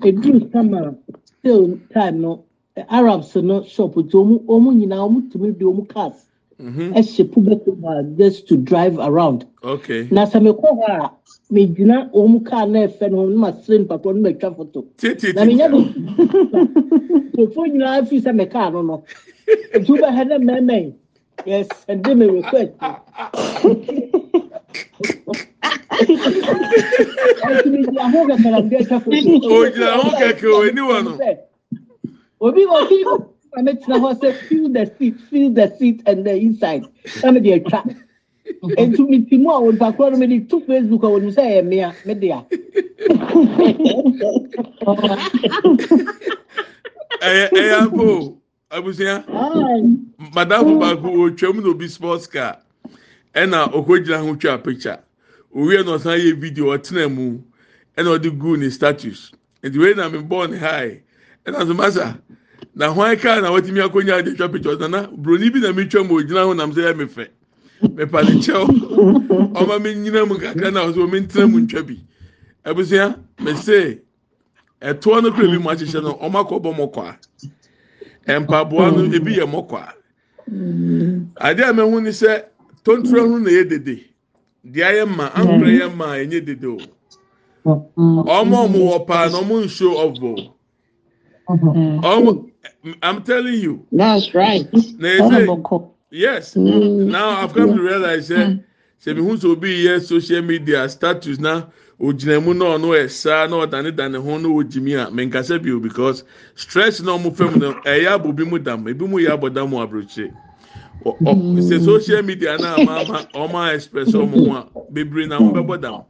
eduru 0.02 0.50
summer. 0.52 0.94
Sale 1.42 1.78
time 1.94 2.20
no? 2.20 2.44
Arabs 2.90 3.34
no 3.36 3.62
shop 3.64 3.94
nti 3.94 4.12
ɔmo 4.12 4.44
ɔmo 4.46 4.70
nyinaa 4.74 5.06
ɔmo 5.08 5.30
tumi 5.30 5.52
ɔmo 5.54 5.88
cars. 5.88 6.14
Mhm. 6.14 6.35
Ɛhyɛ 6.60 7.24
pubɛto 7.32 7.76
mu 7.78 7.88
a 7.88 8.02
just 8.16 8.48
to 8.48 8.56
drive 8.56 8.98
around. 8.98 9.44
Okay. 9.62 10.08
Na 10.10 10.24
sɛ 10.26 10.40
mekɔ 10.40 10.68
hɔ 10.78 10.84
a 10.88 11.10
megyina 11.52 12.10
ɔmo 12.14 12.44
car 12.46 12.66
na 12.66 12.86
ɛfɛ 12.86 13.10
no 13.10 13.26
na 13.28 13.36
masere 13.52 13.78
mpapa 13.84 14.14
no 14.14 14.20
matwa 14.30 14.56
foto 14.56 14.84
na 15.34 15.44
menya 15.44 15.68
do 15.70 15.78
nkurɔfoɔ 17.36 17.66
nyinaa 17.72 18.06
fi 18.08 18.20
sɛ 18.20 18.50
car 18.50 18.70
no 18.72 18.82
no. 18.82 19.04
Nti 19.74 19.86
wobɛhɛ 19.92 20.28
ne 20.28 20.36
mɛmɛn 20.38 20.92
me 22.16 22.26
request. 22.26 22.72
Nti 25.96 27.68
megyina 27.70 28.10
ho 28.10 28.18
kɛkɛ 28.26 28.50
na 28.50 28.60
mede 28.60 28.76
atwa 28.80 29.00
foto 29.00 29.16
ogyina 29.60 29.92
ho 30.00 30.08
kɛkɛ 30.20 30.46
o 30.52 30.64
eni 30.64 30.80
no. 31.04 31.12
Obi 32.40 32.64
obi 32.66 33.04
ma 33.56 33.62
metena 33.62 33.96
hɔ 34.02 34.10
sɛ 34.20 34.32
feel 34.48 34.68
the 34.68 34.84
seat 34.98 35.20
feel 35.30 35.50
the 35.50 35.74
seat 35.78 36.02
and 36.06 36.26
the 36.26 36.34
inside. 36.36 36.84
Na 37.24 37.30
mede 37.32 37.52
atwa 37.56 37.80
nti 38.62 39.02
meti 39.08 39.38
mu 39.40 39.50
a 39.50 39.60
onipa 39.60 39.96
korɔ 39.96 40.12
no 40.12 40.18
mede 40.18 40.48
to 40.50 40.60
facebook 40.60 41.02
a 41.06 41.06
wɔnim 41.06 41.32
sɛ 41.32 41.42
ɛyɛ 41.42 41.62
mmea 41.64 41.94
mede 42.04 42.24
a 42.30 42.44
ɛyɛ 47.24 47.50
ɛyɛ 47.50 47.74
ampo 47.80 48.36
abusua 48.70 49.24
Ai, 49.28 49.80
madam 50.34 50.78
baako 50.78 51.08
otwam 51.30 51.62
na 51.62 51.70
obi 51.70 51.88
sports 51.88 52.26
car 52.26 52.58
ɛna 53.34 53.72
okogyina 53.72 54.18
ho 54.20 54.34
twa 54.36 54.58
picture. 54.58 54.98
Owie 55.54 55.82
na 55.84 55.96
ɔsan 55.96 56.20
yɛ 56.20 56.36
video 56.38 56.76
ɔtena 56.76 57.10
mu 57.10 57.40
ɛna 57.96 58.18
ɔde 58.18 58.38
gu 58.38 58.56
ne 58.58 58.68
status 58.68 59.32
nti 59.64 59.78
wei 59.78 59.94
na 59.94 60.10
mi 60.10 60.18
bɔ 60.18 60.50
ne 60.50 60.56
high 60.58 61.00
ɛna 61.46 61.64
nso 61.64 61.74
masa 61.74 62.18
na 62.76 62.88
hwan 62.92 63.16
car 63.16 63.40
na 63.40 63.50
wɔtumi 63.50 63.80
akonya 63.82 64.22
de 64.22 64.34
twa 64.34 64.48
picture 64.48 64.76
ɔsana 64.76 65.08
broni 65.16 65.50
bi 65.50 65.60
na 65.60 65.72
mi 65.72 65.86
twa 65.88 66.04
mu 66.04 66.16
ogyina 66.20 66.44
ho 66.44 66.52
nam 66.52 66.72
sɛ 66.72 66.92
yɛ 66.92 66.96
mi 66.96 67.04
fɛ 67.06 67.26
mepa 67.96 68.22
ne 68.22 68.32
kyɛw 68.36 68.66
ɔma 69.56 69.80
mi 69.82 69.94
nyina 69.94 70.26
mu 70.28 70.34
kakra 70.36 70.70
na 70.70 70.84
ɔsɛ 70.84 70.98
omi 71.02 71.20
ntena 71.20 71.50
mu 71.50 71.58
ntwa 71.60 71.82
bi. 71.86 71.96
Abusua 72.66 73.16
mese 73.40 74.00
ɛtoɔ 74.82 75.22
no 75.22 75.32
kura 75.32 75.48
bi 75.48 75.58
mu 75.58 75.70
ahyehyɛ 75.70 76.02
no 76.02 76.12
ɔmo 76.20 76.36
akɔbɔ 76.44 76.70
mɔkɔa 76.76 77.16
mpaboa 78.44 78.92
no 78.92 79.04
ebi 79.16 79.36
yɛ 79.40 79.46
mɔkɔa 79.48 79.92
adeɛ 81.40 81.64
a 81.70 81.72
mɛhu 81.72 82.02
ni 82.02 82.10
sɛ 82.10 82.44
tontoro 82.84 83.26
ho 83.26 83.38
na 83.38 83.50
yɛ 83.50 83.68
dede. 83.70 84.04
Deɛ 84.66 84.84
ayɛ 84.84 85.06
mma 85.08 85.32
ankora 85.32 85.70
yɛ 85.80 85.88
mma 85.94 86.04
a 86.12 86.24
ɛnyɛ 86.26 86.44
dede 86.44 86.64
o. 86.66 86.76
Ɔmo 87.64 88.68
ɔmo 88.68 88.78
wɔ 88.92 89.06
paa 89.06 89.28
na 89.30 89.40
ɔmo 89.40 89.64
nso 89.64 89.96
ɔbo 89.96 90.52
ɔmo 91.48 92.50
i'm 93.02 93.22
telling 93.22 93.54
you. 93.54 93.86
That's 93.92 94.34
right. 94.34 94.66
na 94.98 95.08
yɛ 95.08 95.46
sɛ 95.46 95.90
yes. 96.10 96.54
Mm. 96.54 97.06
Now 97.10 97.30
i've 97.42 97.52
come 97.54 97.76
to 97.76 97.82
realize 97.82 98.28
say 98.28 98.58
sɛ 99.04 99.14
mihu 99.16 99.36
sɛ 99.36 99.50
obi 99.52 99.84
yɛ 99.84 100.00
social 100.02 100.42
media 100.42 100.88
status 100.88 101.38
na 101.38 101.64
ogyina 102.00 102.42
mu 102.42 102.52
na 102.54 102.64
ɔno 102.76 102.92
ɛsa 102.92 103.48
na 103.48 103.56
ɔdanedane 103.64 104.16
ho 104.22 104.38
na 104.38 104.48
ogyimi 104.48 104.94
a 104.94 105.10
menkasa 105.10 105.62
bio 105.62 105.78
because 105.80 106.24
stress 106.54 107.00
na 107.00 107.12
ɔmo 107.16 107.34
fam 107.34 107.58
no 107.58 107.72
ɛyɛ 107.84 108.18
abɔ 108.18 108.36
bi 108.36 108.44
mu 108.44 108.58
dam 108.58 108.84
ebi 108.86 109.06
mu 109.08 109.18
yɛ 109.18 109.30
abɔ 109.38 109.52
dam 109.54 109.70
wɔ 109.70 109.82
aburokyire 109.88 110.32
ɔ 111.04 111.18
ɔ 111.20 111.60
sɛ 111.62 111.84
social 111.84 112.22
media 112.22 112.58
na 112.58 112.74
ama 112.76 112.92
ama 113.00 113.18
ɔmo 113.34 113.74
express 113.74 114.08
ɔmo 114.12 114.48
ho 114.48 114.56
a 114.56 114.92
bebree 114.92 115.26
na 115.26 115.38
ɔmo 115.38 115.52
bɛbɔ 115.52 115.80
dam 115.80 116.02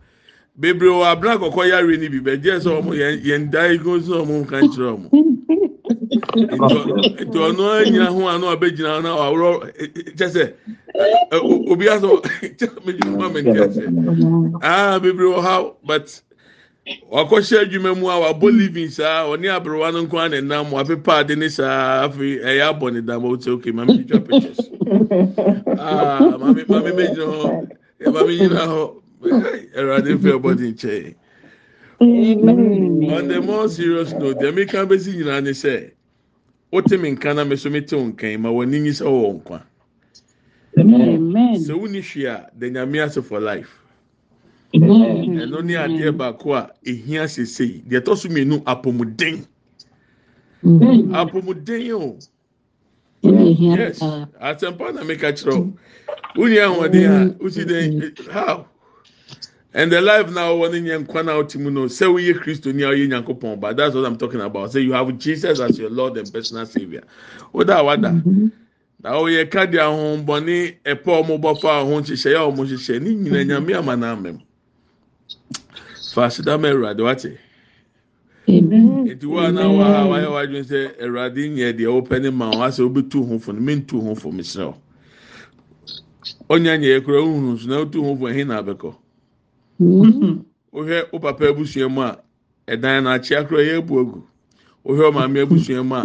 bebree 0.59 0.89
wɔ 0.91 1.05
abena 1.15 1.37
kɔkɔ 1.39 1.69
yare 1.69 1.97
ni 1.97 2.09
bi 2.09 2.19
bɛgye 2.19 2.59
sɛ 2.59 2.71
ɔmo 2.83 2.91
yɛn 2.95 3.23
yɛn 3.25 3.51
diagnose 3.51 4.09
ɔmo 4.09 4.43
nka 4.45 4.61
nkyerɛ 4.63 4.91
ɔmo 4.97 5.26
nti 6.37 7.39
ɔno 7.47 7.63
anyina 7.81 8.07
ho 8.13 8.29
ano 8.29 8.47
abɛgyina 8.55 9.03
na 9.03 9.11
ɔworɔ 9.17 9.51
kyɛ 10.17 10.29
sɛ 10.35 10.45
obi 11.71 11.87
asɔ 11.89 12.11
kyɛ 12.59 12.69
medwuma 12.85 13.19
ma 13.19 13.29
mɛnti 13.35 13.59
ase 13.65 13.83
ah 14.63 14.99
bebree 14.99 15.33
wɔ 15.33 15.41
ha 15.43 15.71
but 15.85 16.21
wakɔhyɛ 17.11 17.65
adwuma 17.65 17.95
mu 17.99 18.09
a 18.09 18.17
wabɔ 18.21 18.57
living 18.57 18.91
saa 18.91 19.25
ɔne 19.25 19.47
aberewa 19.49 19.93
no 19.93 20.05
nko 20.07 20.19
ana 20.19 20.41
nam 20.41 20.67
wapepa 20.71 21.21
ade 21.21 21.37
ne 21.37 21.49
saa 21.49 22.07
afei 22.09 22.39
ɛyɛ 22.43 22.63
abɔ 22.79 22.93
ne 22.93 23.01
dam 23.01 23.23
ɔwɔ 23.23 23.37
sɛ 23.43 23.49
okay 23.53 23.73
maame 23.73 23.89
twitwa 23.97 24.21
pictures 24.29 24.61
ah 25.81 26.37
maame 26.39 26.65
maame 26.69 26.91
mɛgyina 26.93 27.27
hɔ 27.33 28.13
maame 28.13 28.33
gyina 28.39 28.63
hɔ 28.67 28.83
ɛwurade 29.77 30.13
fɛ 30.21 30.31
ɔbɔdi 30.39 30.67
nkyɛn. 30.75 31.15
Amen. 31.99 33.11
on 33.11 33.29
the 33.29 33.41
more 33.41 33.69
serious 33.69 34.13
note 34.13 34.37
deɛ 34.39 34.53
meka 34.53 34.85
bɛsi 34.87 35.17
nyinaa 35.17 35.43
ne 35.43 35.51
sɛ 35.51 35.91
wote 36.77 36.99
me 37.01 37.11
nka 37.11 37.35
na 37.35 37.45
me 37.45 37.57
so 37.57 37.71
mete 37.71 37.97
wo 37.97 38.05
nkan 38.05 38.41
ma 38.41 38.51
w'ani 38.51 38.79
nyi 38.81 38.91
sɛ 38.93 39.05
wɔwɔ 39.09 39.33
nkwa. 39.41 39.59
Amen. 40.79 41.57
sɛ 41.57 41.73
wonni 41.81 42.01
hwee 42.03 42.27
a 42.29 42.51
da 42.59 42.67
nyame 42.69 43.01
ase 43.03 43.23
for 43.23 43.41
life. 43.41 43.73
Ɛno 44.75 45.65
ne 45.65 45.75
adeɛ 45.75 46.13
baako 46.17 46.53
a 46.55 46.71
ɛhia 46.85 47.25
sesei 47.29 47.83
deɛ 47.89 48.01
ɛtɔ 48.01 48.17
so 48.17 48.29
mmienu 48.29 48.61
apɔmuden 48.65 49.47
apɔmuden 51.17 51.93
o. 51.95 52.19
Ehia 53.25 53.79
yes. 53.79 54.01
asɛmpa 54.39 54.95
na 54.95 55.01
meka 55.03 55.33
kyerɛ 55.33 55.57
wo. 55.57 55.73
Wonni 56.37 56.57
ahoɔden 56.61 57.09
a 57.09 57.35
wosi 57.43 57.65
dɛn 57.65 58.29
how 58.29 58.67
And 59.77 59.93
the 59.93 60.01
life 60.01 60.31
now 60.31 60.55
one 60.55 60.75
in 60.75 60.85
yankwana 60.85 61.37
otimuno. 61.37 61.91
Say 61.91 62.07
we 62.07 62.33
Christo 62.33 62.73
ni 62.73 62.83
aye 62.83 63.07
nyankopon. 63.07 63.61
But 63.61 63.77
that's 63.77 63.95
what 63.95 64.07
I'm 64.07 64.17
talking 64.17 64.41
about. 64.41 64.73
Say 64.73 64.81
you 64.81 64.95
have 64.95 65.19
Jesus 65.19 65.61
as 65.61 65.79
your 65.79 65.91
Lord 65.91 66.17
and 66.17 66.33
personal 66.33 66.65
savior. 66.65 67.03
Oda 67.53 67.85
wada. 67.85 68.09
Mm-hmm. 68.09 68.49
Na 69.03 69.21
wo 69.21 69.27
ye 69.27 69.45
ka 69.45 69.67
dia 69.67 69.85
ho 69.85 70.17
boni 70.17 70.79
epo 70.83 71.23
mo 71.29 71.37
bofa 71.37 71.85
ho 71.85 72.01
nhyehyɛ 72.01 72.33
ya 72.33 72.51
mo 72.51 72.65
nhyehyɛ 72.65 73.03
ni 73.03 73.15
nyina 73.17 73.37
mm-hmm. 73.37 73.51
nyame 73.51 73.77
ama 73.77 73.97
na 73.97 74.17
amem. 74.17 74.41
Fasida 76.15 76.59
me 76.59 76.71
Awurade 76.71 77.05
wate. 77.05 77.39
Amen. 78.49 79.09
Eti 79.11 79.27
wa 79.27 79.51
na 79.51 79.69
wa 79.69 80.07
wa 80.07 80.19
ya 80.19 80.31
wadwen 80.31 80.65
sɛ 80.65 81.03
Awurade 81.03 81.51
nyɛ 81.53 81.77
deɛ 81.77 81.93
wopɛ 81.93 82.23
ne 82.23 82.31
ma 82.31 82.49
wa 82.49 82.69
sɛ 82.69 82.81
wobɛtu 82.89 83.29
ho 83.29 83.39
fo 83.39 83.53
no 83.53 83.61
mentu 83.61 84.01
ho 84.01 84.15
fo 84.15 84.33
mesrɛ. 84.33 84.75
Onya 86.49 86.79
nyɛ 86.79 86.97
ekura 87.03 87.21
ohunu 87.21 87.61
so 87.61 87.69
na 87.69 87.85
wotu 87.85 88.03
ho 88.03 88.17
fo 88.17 88.27
hin 88.29 88.49
na 88.49 88.63
abɛkɔ. 88.63 88.95
Wohwɛ 89.81 91.13
wo 91.13 91.19
papa 91.19 91.45
abusua 91.49 91.89
mu 91.91 92.03
a 92.03 92.19
ɛdan 92.69 93.05
no 93.05 93.11
akyea 93.11 93.45
kora 93.49 93.63
ɛyɛ 93.63 93.79
abu 93.79 94.01
agu 94.01 94.23
wohwɛ 94.85 95.11
ɔmaame 95.13 95.43
abusua 95.47 95.83
mu 95.85 95.95
a 95.95 96.03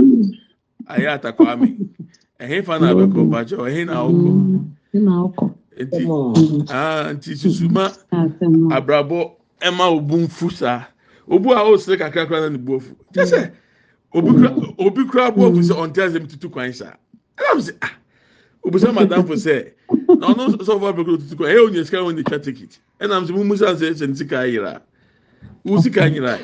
ayɛ 0.93 1.07
atakwame 1.19 1.77
ɛhe 2.39 2.63
fa 2.65 2.79
na 2.79 2.91
abɛkɔ 2.93 3.29
bakyɛ 3.29 3.57
ɛhe 3.57 3.85
na 3.85 3.93
awokɔ 4.03 4.29
Mhm. 4.93 5.51
Nti 5.79 6.03
Mhm. 6.03 6.67
aa 6.69 7.13
nti 7.13 7.31
susuma 7.35 7.91
abrabɔ 8.75 9.31
ɛma 9.61 9.87
obu 9.95 10.17
nfu 10.27 10.51
saa 10.51 10.85
obu 11.29 11.51
a 11.53 11.63
ɔsere 11.63 11.97
kakra 11.97 12.27
kora 12.27 12.41
na 12.41 12.49
ne 12.49 12.57
bu 12.57 12.75
afu 12.75 12.91
kyɛ 13.13 13.23
sɛ 13.25 13.51
obi 14.13 14.31
kura 14.31 14.49
obi 14.79 15.05
kura 15.07 15.31
bu 15.31 15.45
afu 15.47 15.61
sɛ 15.63 15.73
ɔnte 15.79 15.99
asɛm 16.03 16.27
tutu 16.27 16.49
kwan 16.49 16.73
saa 16.73 16.93
ɛna 17.37 17.55
mo 17.55 17.61
sɛ 17.61 17.73
ah 17.81 17.91
obisa 18.65 18.91
madamfo 18.93 19.33
sɛ 19.35 19.71
na 20.19 20.27
ɔno 20.33 20.57
sɔfo 20.57 20.85
apɛkɔ 20.93 21.17
tutu 21.19 21.35
kwan 21.35 21.49
ɛyɛ 21.51 21.65
onye 21.67 21.83
sika 21.85 21.97
wɔn 21.97 22.15
de 22.15 22.23
twa 22.23 22.39
ticket. 22.39 22.79
Ɛna 22.99 23.25
sɛ 23.25 23.31
mo 23.35 23.43
musa 23.43 23.65
sɛ 23.75 23.93
sɛ 23.93 24.07
ne 24.09 24.15
sika 24.15 24.35
ayira. 24.35 24.81
Wo 25.63 25.79
sika 25.81 26.09
no. 26.09 26.37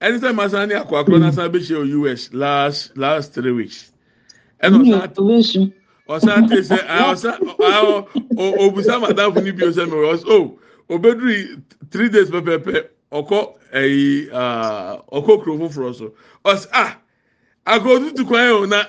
ɛne 0.00 0.18
sɛ 0.18 0.34
masan 0.34 0.68
ne 0.68 0.74
akɔ 0.74 0.92
akoro 1.04 1.18
na 1.20 1.30
san 1.30 1.50
bɛhyɛ 1.52 1.76
o 1.76 2.06
us 2.06 2.30
last 2.32 2.96
last 2.96 3.34
three 3.34 3.52
weeks. 3.52 3.92
Ɛna 4.62 4.78
ɔsan 4.82 5.18
Ovation. 5.18 5.72
ɔsan 6.08 6.48
te 6.48 6.56
sɛ 6.56 6.78
ah 6.88 7.12
ɔsan 7.12 7.38
ah 7.60 8.04
ɔ 8.34 8.58
obusa 8.58 8.98
madamfo 9.00 9.42
ni 9.44 9.50
bi 9.52 9.64
ɔsɛ 9.66 9.86
mi 9.86 9.92
wɔ 9.96 10.24
o 10.28 10.58
obeduri 10.88 11.62
three 11.90 12.08
days 12.08 12.30
pɛpɛpɛ 12.30 12.84
ɔkɔ 13.12 13.52
ɛyi 13.74 14.28
ah 14.32 15.02
ɔkɔ 15.12 15.42
kuro 15.44 15.58
foforɔ 15.68 15.94
so. 15.94 16.12
Ɔsɛ 16.44 16.66
ah 16.72 16.96
akɔ 17.66 18.08
tutu 18.08 18.24
kwan 18.24 18.48
yɛ 18.48 18.62
o 18.62 18.64
na 18.64 18.84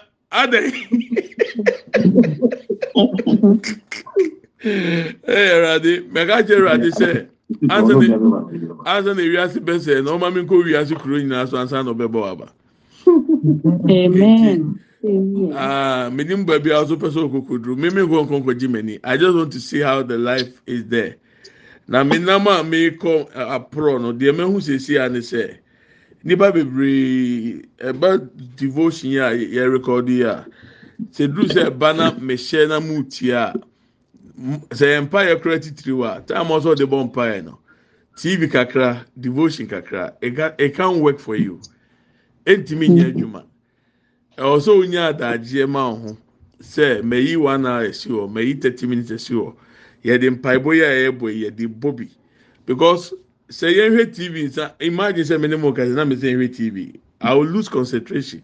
ɛwurade 5.28 5.92
mɛka 6.14 6.36
kyerɛ 6.48 6.60
ɛwurade 6.60 6.90
sɛ 7.00 7.10
ansa 7.70 9.14
na 9.14 9.22
ewiase 9.22 9.60
bɛsɛ 9.60 10.04
na 10.04 10.12
ɔma 10.12 10.34
mi 10.34 10.42
nkɔ 10.42 10.64
wiase 10.66 10.96
kuro 11.00 11.18
nyinaa 11.20 11.48
so 11.48 11.58
ansa 11.58 11.84
na 11.84 11.92
ɔbɛbɔ 11.94 12.20
waba. 12.22 12.48
Amen. 13.90 14.80
Ah, 15.54 16.10
menim 16.12 16.46
baabi 16.46 16.72
a 16.72 16.84
ɔso 16.84 16.96
pɛ 16.98 17.10
sɛ 17.12 17.20
ɔkɔkɔduru 17.30 17.76
mímí 17.78 18.02
nkɔ 18.08 18.28
nkɔnkɔgye 18.28 18.68
m'ani 18.70 19.00
i 19.04 19.18
just 19.18 19.36
want 19.36 19.52
to 19.52 19.60
see 19.60 19.80
how 19.82 20.02
the 20.02 20.18
life 20.18 20.62
is 20.66 20.86
there. 20.86 21.16
Na 21.88 22.04
me 22.04 22.18
nam 22.18 22.48
a 22.48 22.64
meekɔ 22.64 23.28
eh, 23.36 23.60
aporɔ 23.60 24.02
no 24.02 24.14
deɛ 24.14 24.34
mehu 24.36 24.62
siesie 24.62 25.04
a 25.06 25.10
ne 25.10 25.20
sɛ 25.20 25.58
nipa 26.24 26.52
bebree 26.52 27.64
ɛba 27.80 28.30
devotion 28.58 29.12
yi 29.12 29.20
a 29.20 29.32
yɛ 29.34 29.72
record 29.72 30.10
yi 30.10 30.24
a. 30.24 30.50
Sɛ 31.12 31.28
duru 31.28 31.48
sɛ 31.48 31.70
ɛba 31.72 31.96
na 31.96 32.12
mehyɛ 32.14 32.68
na 32.70 32.80
mu 32.80 33.04
tie 33.04 33.32
a? 33.34 33.60
M- 34.38 34.62
sɛ 34.70 35.02
mpa 35.10 35.26
yɛ 35.28 35.42
kora 35.42 35.60
titiri 35.60 35.98
wa 35.98 36.20
time 36.22 36.48
a 36.52 36.56
ɔsɛ 36.60 36.76
ɔde 36.76 36.86
bɔ 36.90 37.06
mpa 37.12 37.24
yɛ 37.34 37.44
no 37.46 37.60
tv 38.16 38.48
kakra 38.50 39.06
devotion 39.20 39.68
kakra. 39.68 40.14
It 40.22 40.76
can 40.76 41.00
work 41.02 41.20
for 41.20 41.36
you. 41.36 41.62
Ɛntumi 42.46 42.90
nyɛ 42.92 43.16
adwuma 43.16 43.46
ɛwɔ 44.38 44.58
sɛ 44.62 44.72
onye 44.82 45.00
adagyeɛ 45.14 45.70
ma 45.70 45.92
ho 45.92 46.18
sɛ 46.62 47.02
mɛyi 47.04 47.38
one 47.38 47.66
hour 47.68 47.86
esi 47.86 48.10
hɔ 48.10 48.30
mɛyi 48.32 48.62
thirty 48.62 48.88
minutes 48.88 49.12
esi 49.12 49.34
hɔ 49.36 49.56
yɛde 50.04 50.30
mpaebɔ 50.42 50.76
yi 50.76 50.82
a 50.84 51.12
yɛbɔ 51.12 51.28
yi 51.34 51.46
yɛde 51.50 51.68
bɔ 51.80 51.96
bi 51.98 52.10
because 52.66 53.14
sɛ 53.50 53.68
yɛnhwɛ 53.74 54.14
tv 54.16 54.48
nsa 54.48 54.74
imagine 54.80 55.24
sɛ 55.24 55.40
mene 55.40 55.58
mo 55.58 55.72
kasa 55.72 55.90
na 55.94 56.06
mese 56.06 56.22
yɛnhwɛ 56.24 56.56
tv 56.56 57.00
i 57.22 57.34
will 57.34 57.46
lose 57.46 57.70
concentration. 57.70 58.42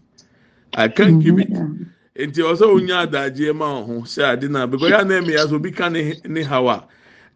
I 0.74 0.88
can't 0.88 1.22
keep 1.22 1.38
it. 1.38 1.50
Nti 1.50 2.40
ɛwɔ 2.42 2.56
sɛ 2.56 2.66
onye 2.66 3.06
adagyeɛ 3.06 3.54
ma 3.56 3.80
wo 3.80 3.84
ho 3.84 3.92
sɛ 4.02 4.32
ade 4.32 4.50
na 4.50 4.66
because 4.66 4.90
yɛn 4.90 5.00
anan 5.00 5.26
mi 5.26 5.32
ya 5.34 5.46
so 5.46 5.56
obi 5.56 5.70
ka 5.70 5.88
ne 5.88 6.14
ne 6.26 6.42
hawa 6.42 6.84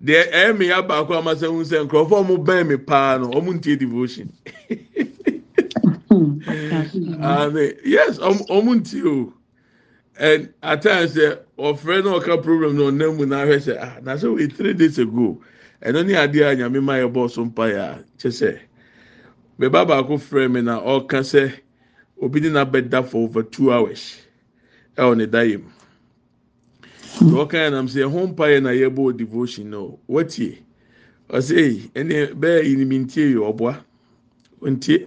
deɛ 0.02 0.30
ɛyɛ 0.32 0.58
mi 0.58 0.66
ya 0.68 0.82
baako 0.82 1.14
ama 1.18 1.34
sɛ 1.34 1.48
n 1.50 1.64
sɛ 1.64 1.86
nkurɔfoɔ 1.88 2.26
wɔn 2.28 2.44
bɛn 2.44 2.68
mi 2.68 2.76
paa 2.76 3.18
no 3.18 3.28
wɔn 3.30 3.54
ntie 3.60 3.76
devotion. 3.78 4.32
Hmm. 6.14 6.38
Ame 7.24 7.72
yes, 7.84 8.18
ọmụ 8.18 8.46
ọmụ 8.48 8.74
ntị 8.80 9.04
o. 9.04 9.32
And 10.16 10.52
at 10.62 10.82
times 10.82 11.16
sɛ 11.16 11.38
ɔfrɛ 11.58 12.04
na 12.04 12.18
ɔka 12.20 12.42
problem 12.42 12.76
na 12.76 12.82
ɔnam 12.84 13.16
mu 13.16 13.26
n'ahwɛ 13.26 13.56
sɛ 13.58 13.78
ah 13.80 13.98
na 14.02 14.14
sɛ 14.14 14.32
wei 14.36 14.46
three 14.46 14.74
days 14.74 14.98
ago 14.98 15.40
ɛno 15.84 16.04
ne 16.06 16.12
adeɛ 16.14 16.44
a 16.50 16.56
nyame 16.56 16.80
ma 16.82 16.94
yɛ 16.96 17.12
bɔɔ 17.12 17.30
so 17.30 17.44
mpa 17.44 17.64
yɛ 17.68 17.78
a 17.78 18.04
kyɛ 18.18 18.30
sɛ 18.32 18.58
bɛba 19.58 19.86
baako 19.88 20.16
frɛ 20.18 20.50
mi 20.50 20.60
na 20.62 20.80
ɔka 20.80 21.20
sɛ 21.22 21.52
obi 22.20 22.40
de 22.40 22.48
n'abɛda 22.50 23.04
for 23.06 23.24
over 23.24 23.42
two 23.42 23.70
hours. 23.72 24.20
Ɛwɔ 24.96 25.16
ne 25.16 25.26
da 25.26 25.38
yɛ 25.40 25.58
mu. 25.62 25.68
Deɛ 27.30 27.36
ɔka 27.46 27.56
yɛ 27.64 27.70
nam 27.70 27.86
sɛ 27.86 28.08
ɛho 28.08 28.28
mpa 28.32 28.44
yɛ 28.48 28.62
na 28.62 28.70
yɛbɔ 28.70 29.16
devotion 29.16 29.70
no. 29.70 29.98
Wɔtie 30.08 30.58
ɔsɛ 31.28 31.54
eyi 31.56 31.90
ɛnɛ 31.94 32.34
bɛyɛ 32.34 32.64
yi 32.64 32.76
ni 32.76 32.84
mi 32.84 32.98
ntie 32.98 33.34
yɛ 33.34 33.40
ɔboa. 33.52 33.76
Ntie. 34.62 35.06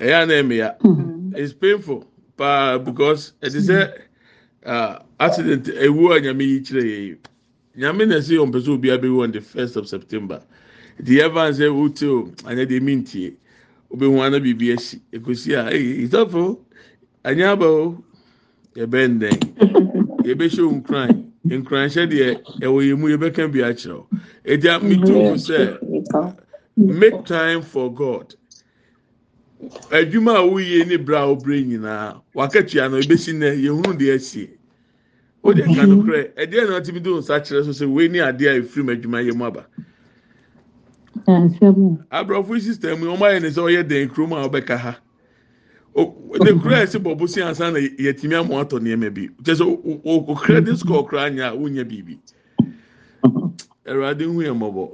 Ɛyɛ 0.00 0.22
anan 0.22 0.48
mi 0.48 0.56
ya. 0.56 0.72
it's 1.36 1.52
painful 1.52 2.04
paa 2.36 2.78
because 2.78 3.32
ɛti 3.42 3.60
sɛ 3.60 3.92
uh, 4.64 4.98
accident 5.18 5.66
ewu 5.66 6.16
a 6.16 6.20
nyame 6.20 6.40
yi 6.42 6.60
kyerɛ 6.60 6.82
yɛ 6.84 6.98
yi. 7.08 7.16
Nyame 7.76 8.06
na 8.06 8.16
ɛsɛ 8.16 8.38
ɔmpɛ 8.38 8.58
sɛ 8.60 8.70
obi 8.72 8.88
abɛwu 8.90 9.22
on 9.24 9.32
the 9.32 9.40
first 9.40 9.76
of 9.76 9.88
september. 9.88 10.42
Nti 11.00 11.18
yɛ 11.18 11.32
van 11.32 11.52
sɛ 11.52 11.68
oh, 11.68 11.74
wote 11.74 12.02
o 12.02 12.30
anya 12.46 12.66
deɛ 12.66 12.80
mi 12.82 12.96
ntie 12.96 13.34
obehu 13.92 14.20
ana 14.20 14.40
biribi 14.40 14.72
asi 14.74 15.00
ekosi 15.12 15.54
a 15.54 15.70
ɛyi 15.70 16.08
ìtɔfo 16.08 16.58
anya 17.24 17.52
aba 17.52 17.66
o. 17.66 18.04
Yɛbɛn 18.76 19.18
dɛn? 19.20 19.38
Yɛbɛhyɛ 20.26 20.60
o 20.60 20.70
nkran. 20.80 21.30
Nkranhyɛ 21.46 22.06
deɛ 22.10 22.28
ɛwɔ 22.60 22.78
yɛn 22.86 22.98
mu 22.98 23.08
yɛbɛka 23.08 23.50
bi 23.52 23.60
akyerɛw 23.60 24.04
eti 24.44 24.68
a 24.68 24.78
mi 24.80 24.96
tu 24.96 25.12
mu 25.12 25.34
sɛ 25.36 25.58
make 26.76 27.24
time 27.24 27.62
for 27.62 27.92
god. 27.92 28.34
Adwuma 29.90 30.36
a 30.38 30.46
woyie 30.46 30.86
ne 30.86 30.96
bra 30.96 31.24
a 31.24 31.34
wobere 31.34 31.60
nyinaa 31.64 32.20
wakatua 32.34 32.90
no 32.90 32.98
ebesi 33.00 33.32
nɛ 33.34 33.56
yehunu 33.58 33.96
deɛ 33.98 34.14
esi 34.14 34.48
o 35.42 35.52
de 35.52 35.62
ka 35.62 35.86
no 35.86 36.02
korɛ 36.02 36.32
ɛdeɛ 36.36 36.68
na 36.68 36.80
ɔtumi 36.80 37.02
de 37.02 37.10
nsa 37.10 37.40
kyerɛ 37.40 37.64
so 37.64 37.72
sɛ 37.72 37.86
wei 37.92 38.08
ni 38.08 38.18
adeɛ 38.18 38.48
a 38.48 38.60
efiri 38.62 38.84
mu 38.84 38.92
adwuma 38.92 39.22
yɛ 39.22 39.34
mu 39.36 39.44
aba 39.44 39.66
aborɔfo 42.10 42.60
system 42.60 43.00
yi 43.00 43.06
wɔn 43.06 43.18
ayɛ 43.18 43.42
ne 43.42 43.48
sɛ 43.48 43.60
ɔyɛ 43.62 43.88
den 43.88 44.08
kurom 44.08 44.32
a 44.32 44.48
ɔbɛka 44.48 44.76
ha. 44.78 44.96
O 45.94 46.14
ne 46.40 46.52
kura 46.60 46.82
yɛ 46.84 46.86
sɛ 46.86 46.98
bɔbɔ 47.02 47.28
si 47.28 47.40
ansa 47.42 47.70
na 47.72 47.78
yɛtumi 47.78 48.34
amu 48.38 48.54
atɔ 48.62 48.78
nneɛma 48.80 49.10
bi 49.14 49.28
kyɛ 49.42 49.54
sɛ 49.54 49.64
o 50.04 50.34
credit 50.34 50.76
score 50.78 51.06
kura 51.06 51.22
anya 51.24 51.50
a 51.50 51.56
wonya 51.56 51.84
biribi 51.84 52.18
ɛwurade 53.86 54.22
hu 54.22 54.42
yɛ. 54.42 54.90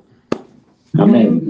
Amen. 0.99 1.41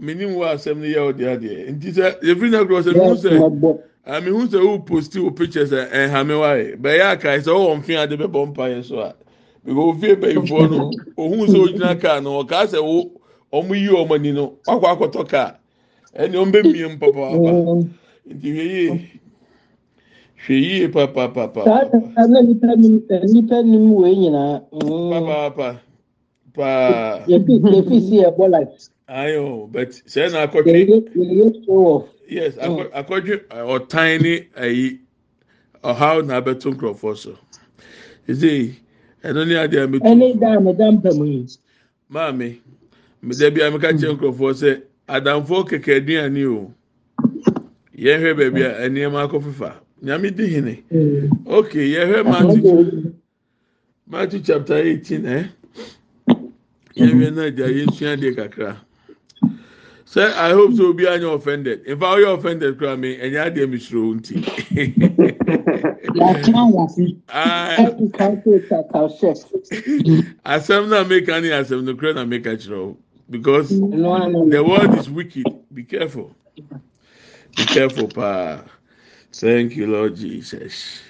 menim 0.00 0.34
wɔ 0.36 0.44
asɛm 0.54 0.76
no 0.78 0.84
yɛ 0.86 1.00
ɔde 1.08 1.24
adeɛ 1.32 1.70
nti 1.72 1.88
sɛ 1.92 2.20
yɛfiri 2.22 2.50
no 2.50 2.64
korɔ 2.66 2.82
sɛ 2.82 2.92
mehu 2.94 3.16
sɛ 3.16 3.80
ah, 4.06 4.20
mehu 4.20 4.46
sɛ 4.46 4.58
wo 4.64 4.78
posti 4.78 5.18
wo 5.20 5.30
picture 5.30 5.64
sɛ 5.66 5.90
ɛhame 5.90 6.38
wae 6.40 6.76
bɛyɛ 6.76 7.04
akae 7.16 7.38
sɛ 7.40 7.50
wowɔ 7.52 7.76
mfe 7.78 7.96
ade 8.02 8.16
bɛbɔ 8.16 8.46
mpaeɛ 8.54 8.84
so 8.84 9.00
a 9.00 9.14
because 9.64 9.96
ofie 9.96 10.14
bɛyifoɔ 10.16 10.70
no 10.70 10.90
ohun 11.16 11.48
sɛ 11.48 11.58
ogyina 11.64 12.00
kaa 12.00 12.20
no 12.20 12.42
ɔkaa 12.42 12.66
sɛ 12.66 12.80
wo 12.82 13.10
ɔmo 13.52 13.74
yi 13.74 13.88
ɔmo 13.88 14.14
ani 14.14 14.32
no 14.32 14.54
wakɔ 14.66 14.86
akɔtɔ 14.96 15.28
kaa 15.28 15.54
ɛnni 16.16 16.36
ɔmo 16.36 16.52
bɛ 16.52 16.60
mie 16.72 16.86
mu 16.88 16.98
papaapa 16.98 17.50
nti 18.30 18.48
hwɛ 18.54 18.64
yie 18.72 18.88
hwɛ 20.46 20.54
yie 20.64 20.92
saa 20.92 21.06
papaapa 21.06 21.64
saa 21.64 22.26
na 22.26 22.40
nipa 22.40 22.76
nim 22.76 23.02
nipa 23.32 23.62
nim 23.62 23.92
wei 23.94 24.14
nyinaa 24.16 24.62
mm, 24.72 25.10
papaapa 25.12 25.80
paa 26.54 27.20
yɛfi 27.28 27.52
yɛfi 27.60 27.96
si 28.08 28.16
ɛbɔ 28.24 28.44
life 28.50 28.88
ayo 29.08 29.68
but 29.70 29.88
sɛ 30.06 30.32
na 30.32 30.46
akɔtwe. 30.46 30.72
yɛyɛ 30.72 30.96
yɛyɛ 31.14 31.64
show 31.66 31.86
off 31.86 32.08
yes 32.30 32.54
akɔdwe 32.56 33.36
ɛ, 33.50 33.58
ɔtan 33.74 34.22
ne 34.22 34.46
ayi 34.56 34.98
ɔhaw 35.82 36.24
na 36.26 36.40
abɛto 36.40 36.70
nkurɔfoɔ 36.74 37.16
so. 37.16 37.38
Ɛsɛ 38.28 38.74
ɛno 39.24 39.46
ne 39.46 39.54
adeɛ 39.54 39.82
a 39.82 39.86
ɛne 39.86 40.18
metu 40.18 40.40
da 40.40 40.56
a 40.56 40.60
meda 40.60 40.84
mpam 40.92 41.26
yi. 41.26 41.46
Maame 42.12 42.58
meda 43.22 43.50
bi 43.50 43.60
a 43.62 43.70
meka 43.70 43.92
kyerɛ 43.98 44.16
nkurɔfoɔ 44.16 44.52
sɛ 44.54 44.82
adamfoɔ 45.08 45.68
kɛkɛ 45.68 45.96
aduane 46.00 46.44
o 46.46 46.72
yɛhwɛ 47.96 48.36
baabi 48.38 48.62
a 48.62 48.88
nneɛma 48.88 49.26
akɔ 49.28 49.42
fifa 49.42 49.74
nyame 50.02 50.30
di 50.36 50.46
hene. 50.46 50.82
Ok 51.46 51.72
yɛhwɛ 51.74 52.24
matthew 52.24 53.14
matthew 54.06 54.40
chapter 54.40 54.76
eighteen 54.76 55.22
ɛ 55.24 55.48
yɛhwɛ 56.96 57.34
no 57.34 57.42
agya 57.42 57.66
yɛnsua 57.66 58.16
adeɛ 58.16 58.36
kakra. 58.36 58.76
So 60.10 60.20
i 60.26 60.50
hope 60.50 60.72
sɛ 60.72 60.80
obi 60.90 61.06
anya 61.06 61.28
offended 61.28 61.82
if 61.86 62.02
i 62.10 62.14
were 62.18 62.34
offended 62.34 62.76
kura 62.78 62.96
mi 62.96 63.16
ɛnyɛ 63.16 63.46
adiɛ 63.46 63.70
mi 63.70 63.78
suro 63.78 64.10
o 64.10 64.14
nti. 64.18 64.34
yàtúmọ̀ 66.18 66.66
wàfi 66.74 67.04
ẹkú 67.84 68.04
káńtó 68.18 68.50
kàkà 68.68 69.00
ṣẹ. 69.06 69.32
asɛm 70.44 70.88
na 70.88 71.04
meka 71.04 71.40
ni 71.40 71.50
asɛm 71.50 71.84
no 71.84 71.94
kura 71.94 72.12
na 72.14 72.24
meka 72.24 72.56
kyerɛ 72.58 72.76
o 72.76 72.96
because 73.30 73.70
no, 73.70 73.86
no, 74.18 74.26
no. 74.26 74.48
the 74.50 74.64
world 74.64 74.92
is 74.98 75.08
wicked 75.08 75.46
be 75.72 75.84
careful 75.84 76.34
be 77.56 77.64
careful 77.66 78.08
paa 78.08 78.64
thank 79.32 79.76
you 79.76 79.86
lord 79.86 80.16
jesus. 80.16 81.02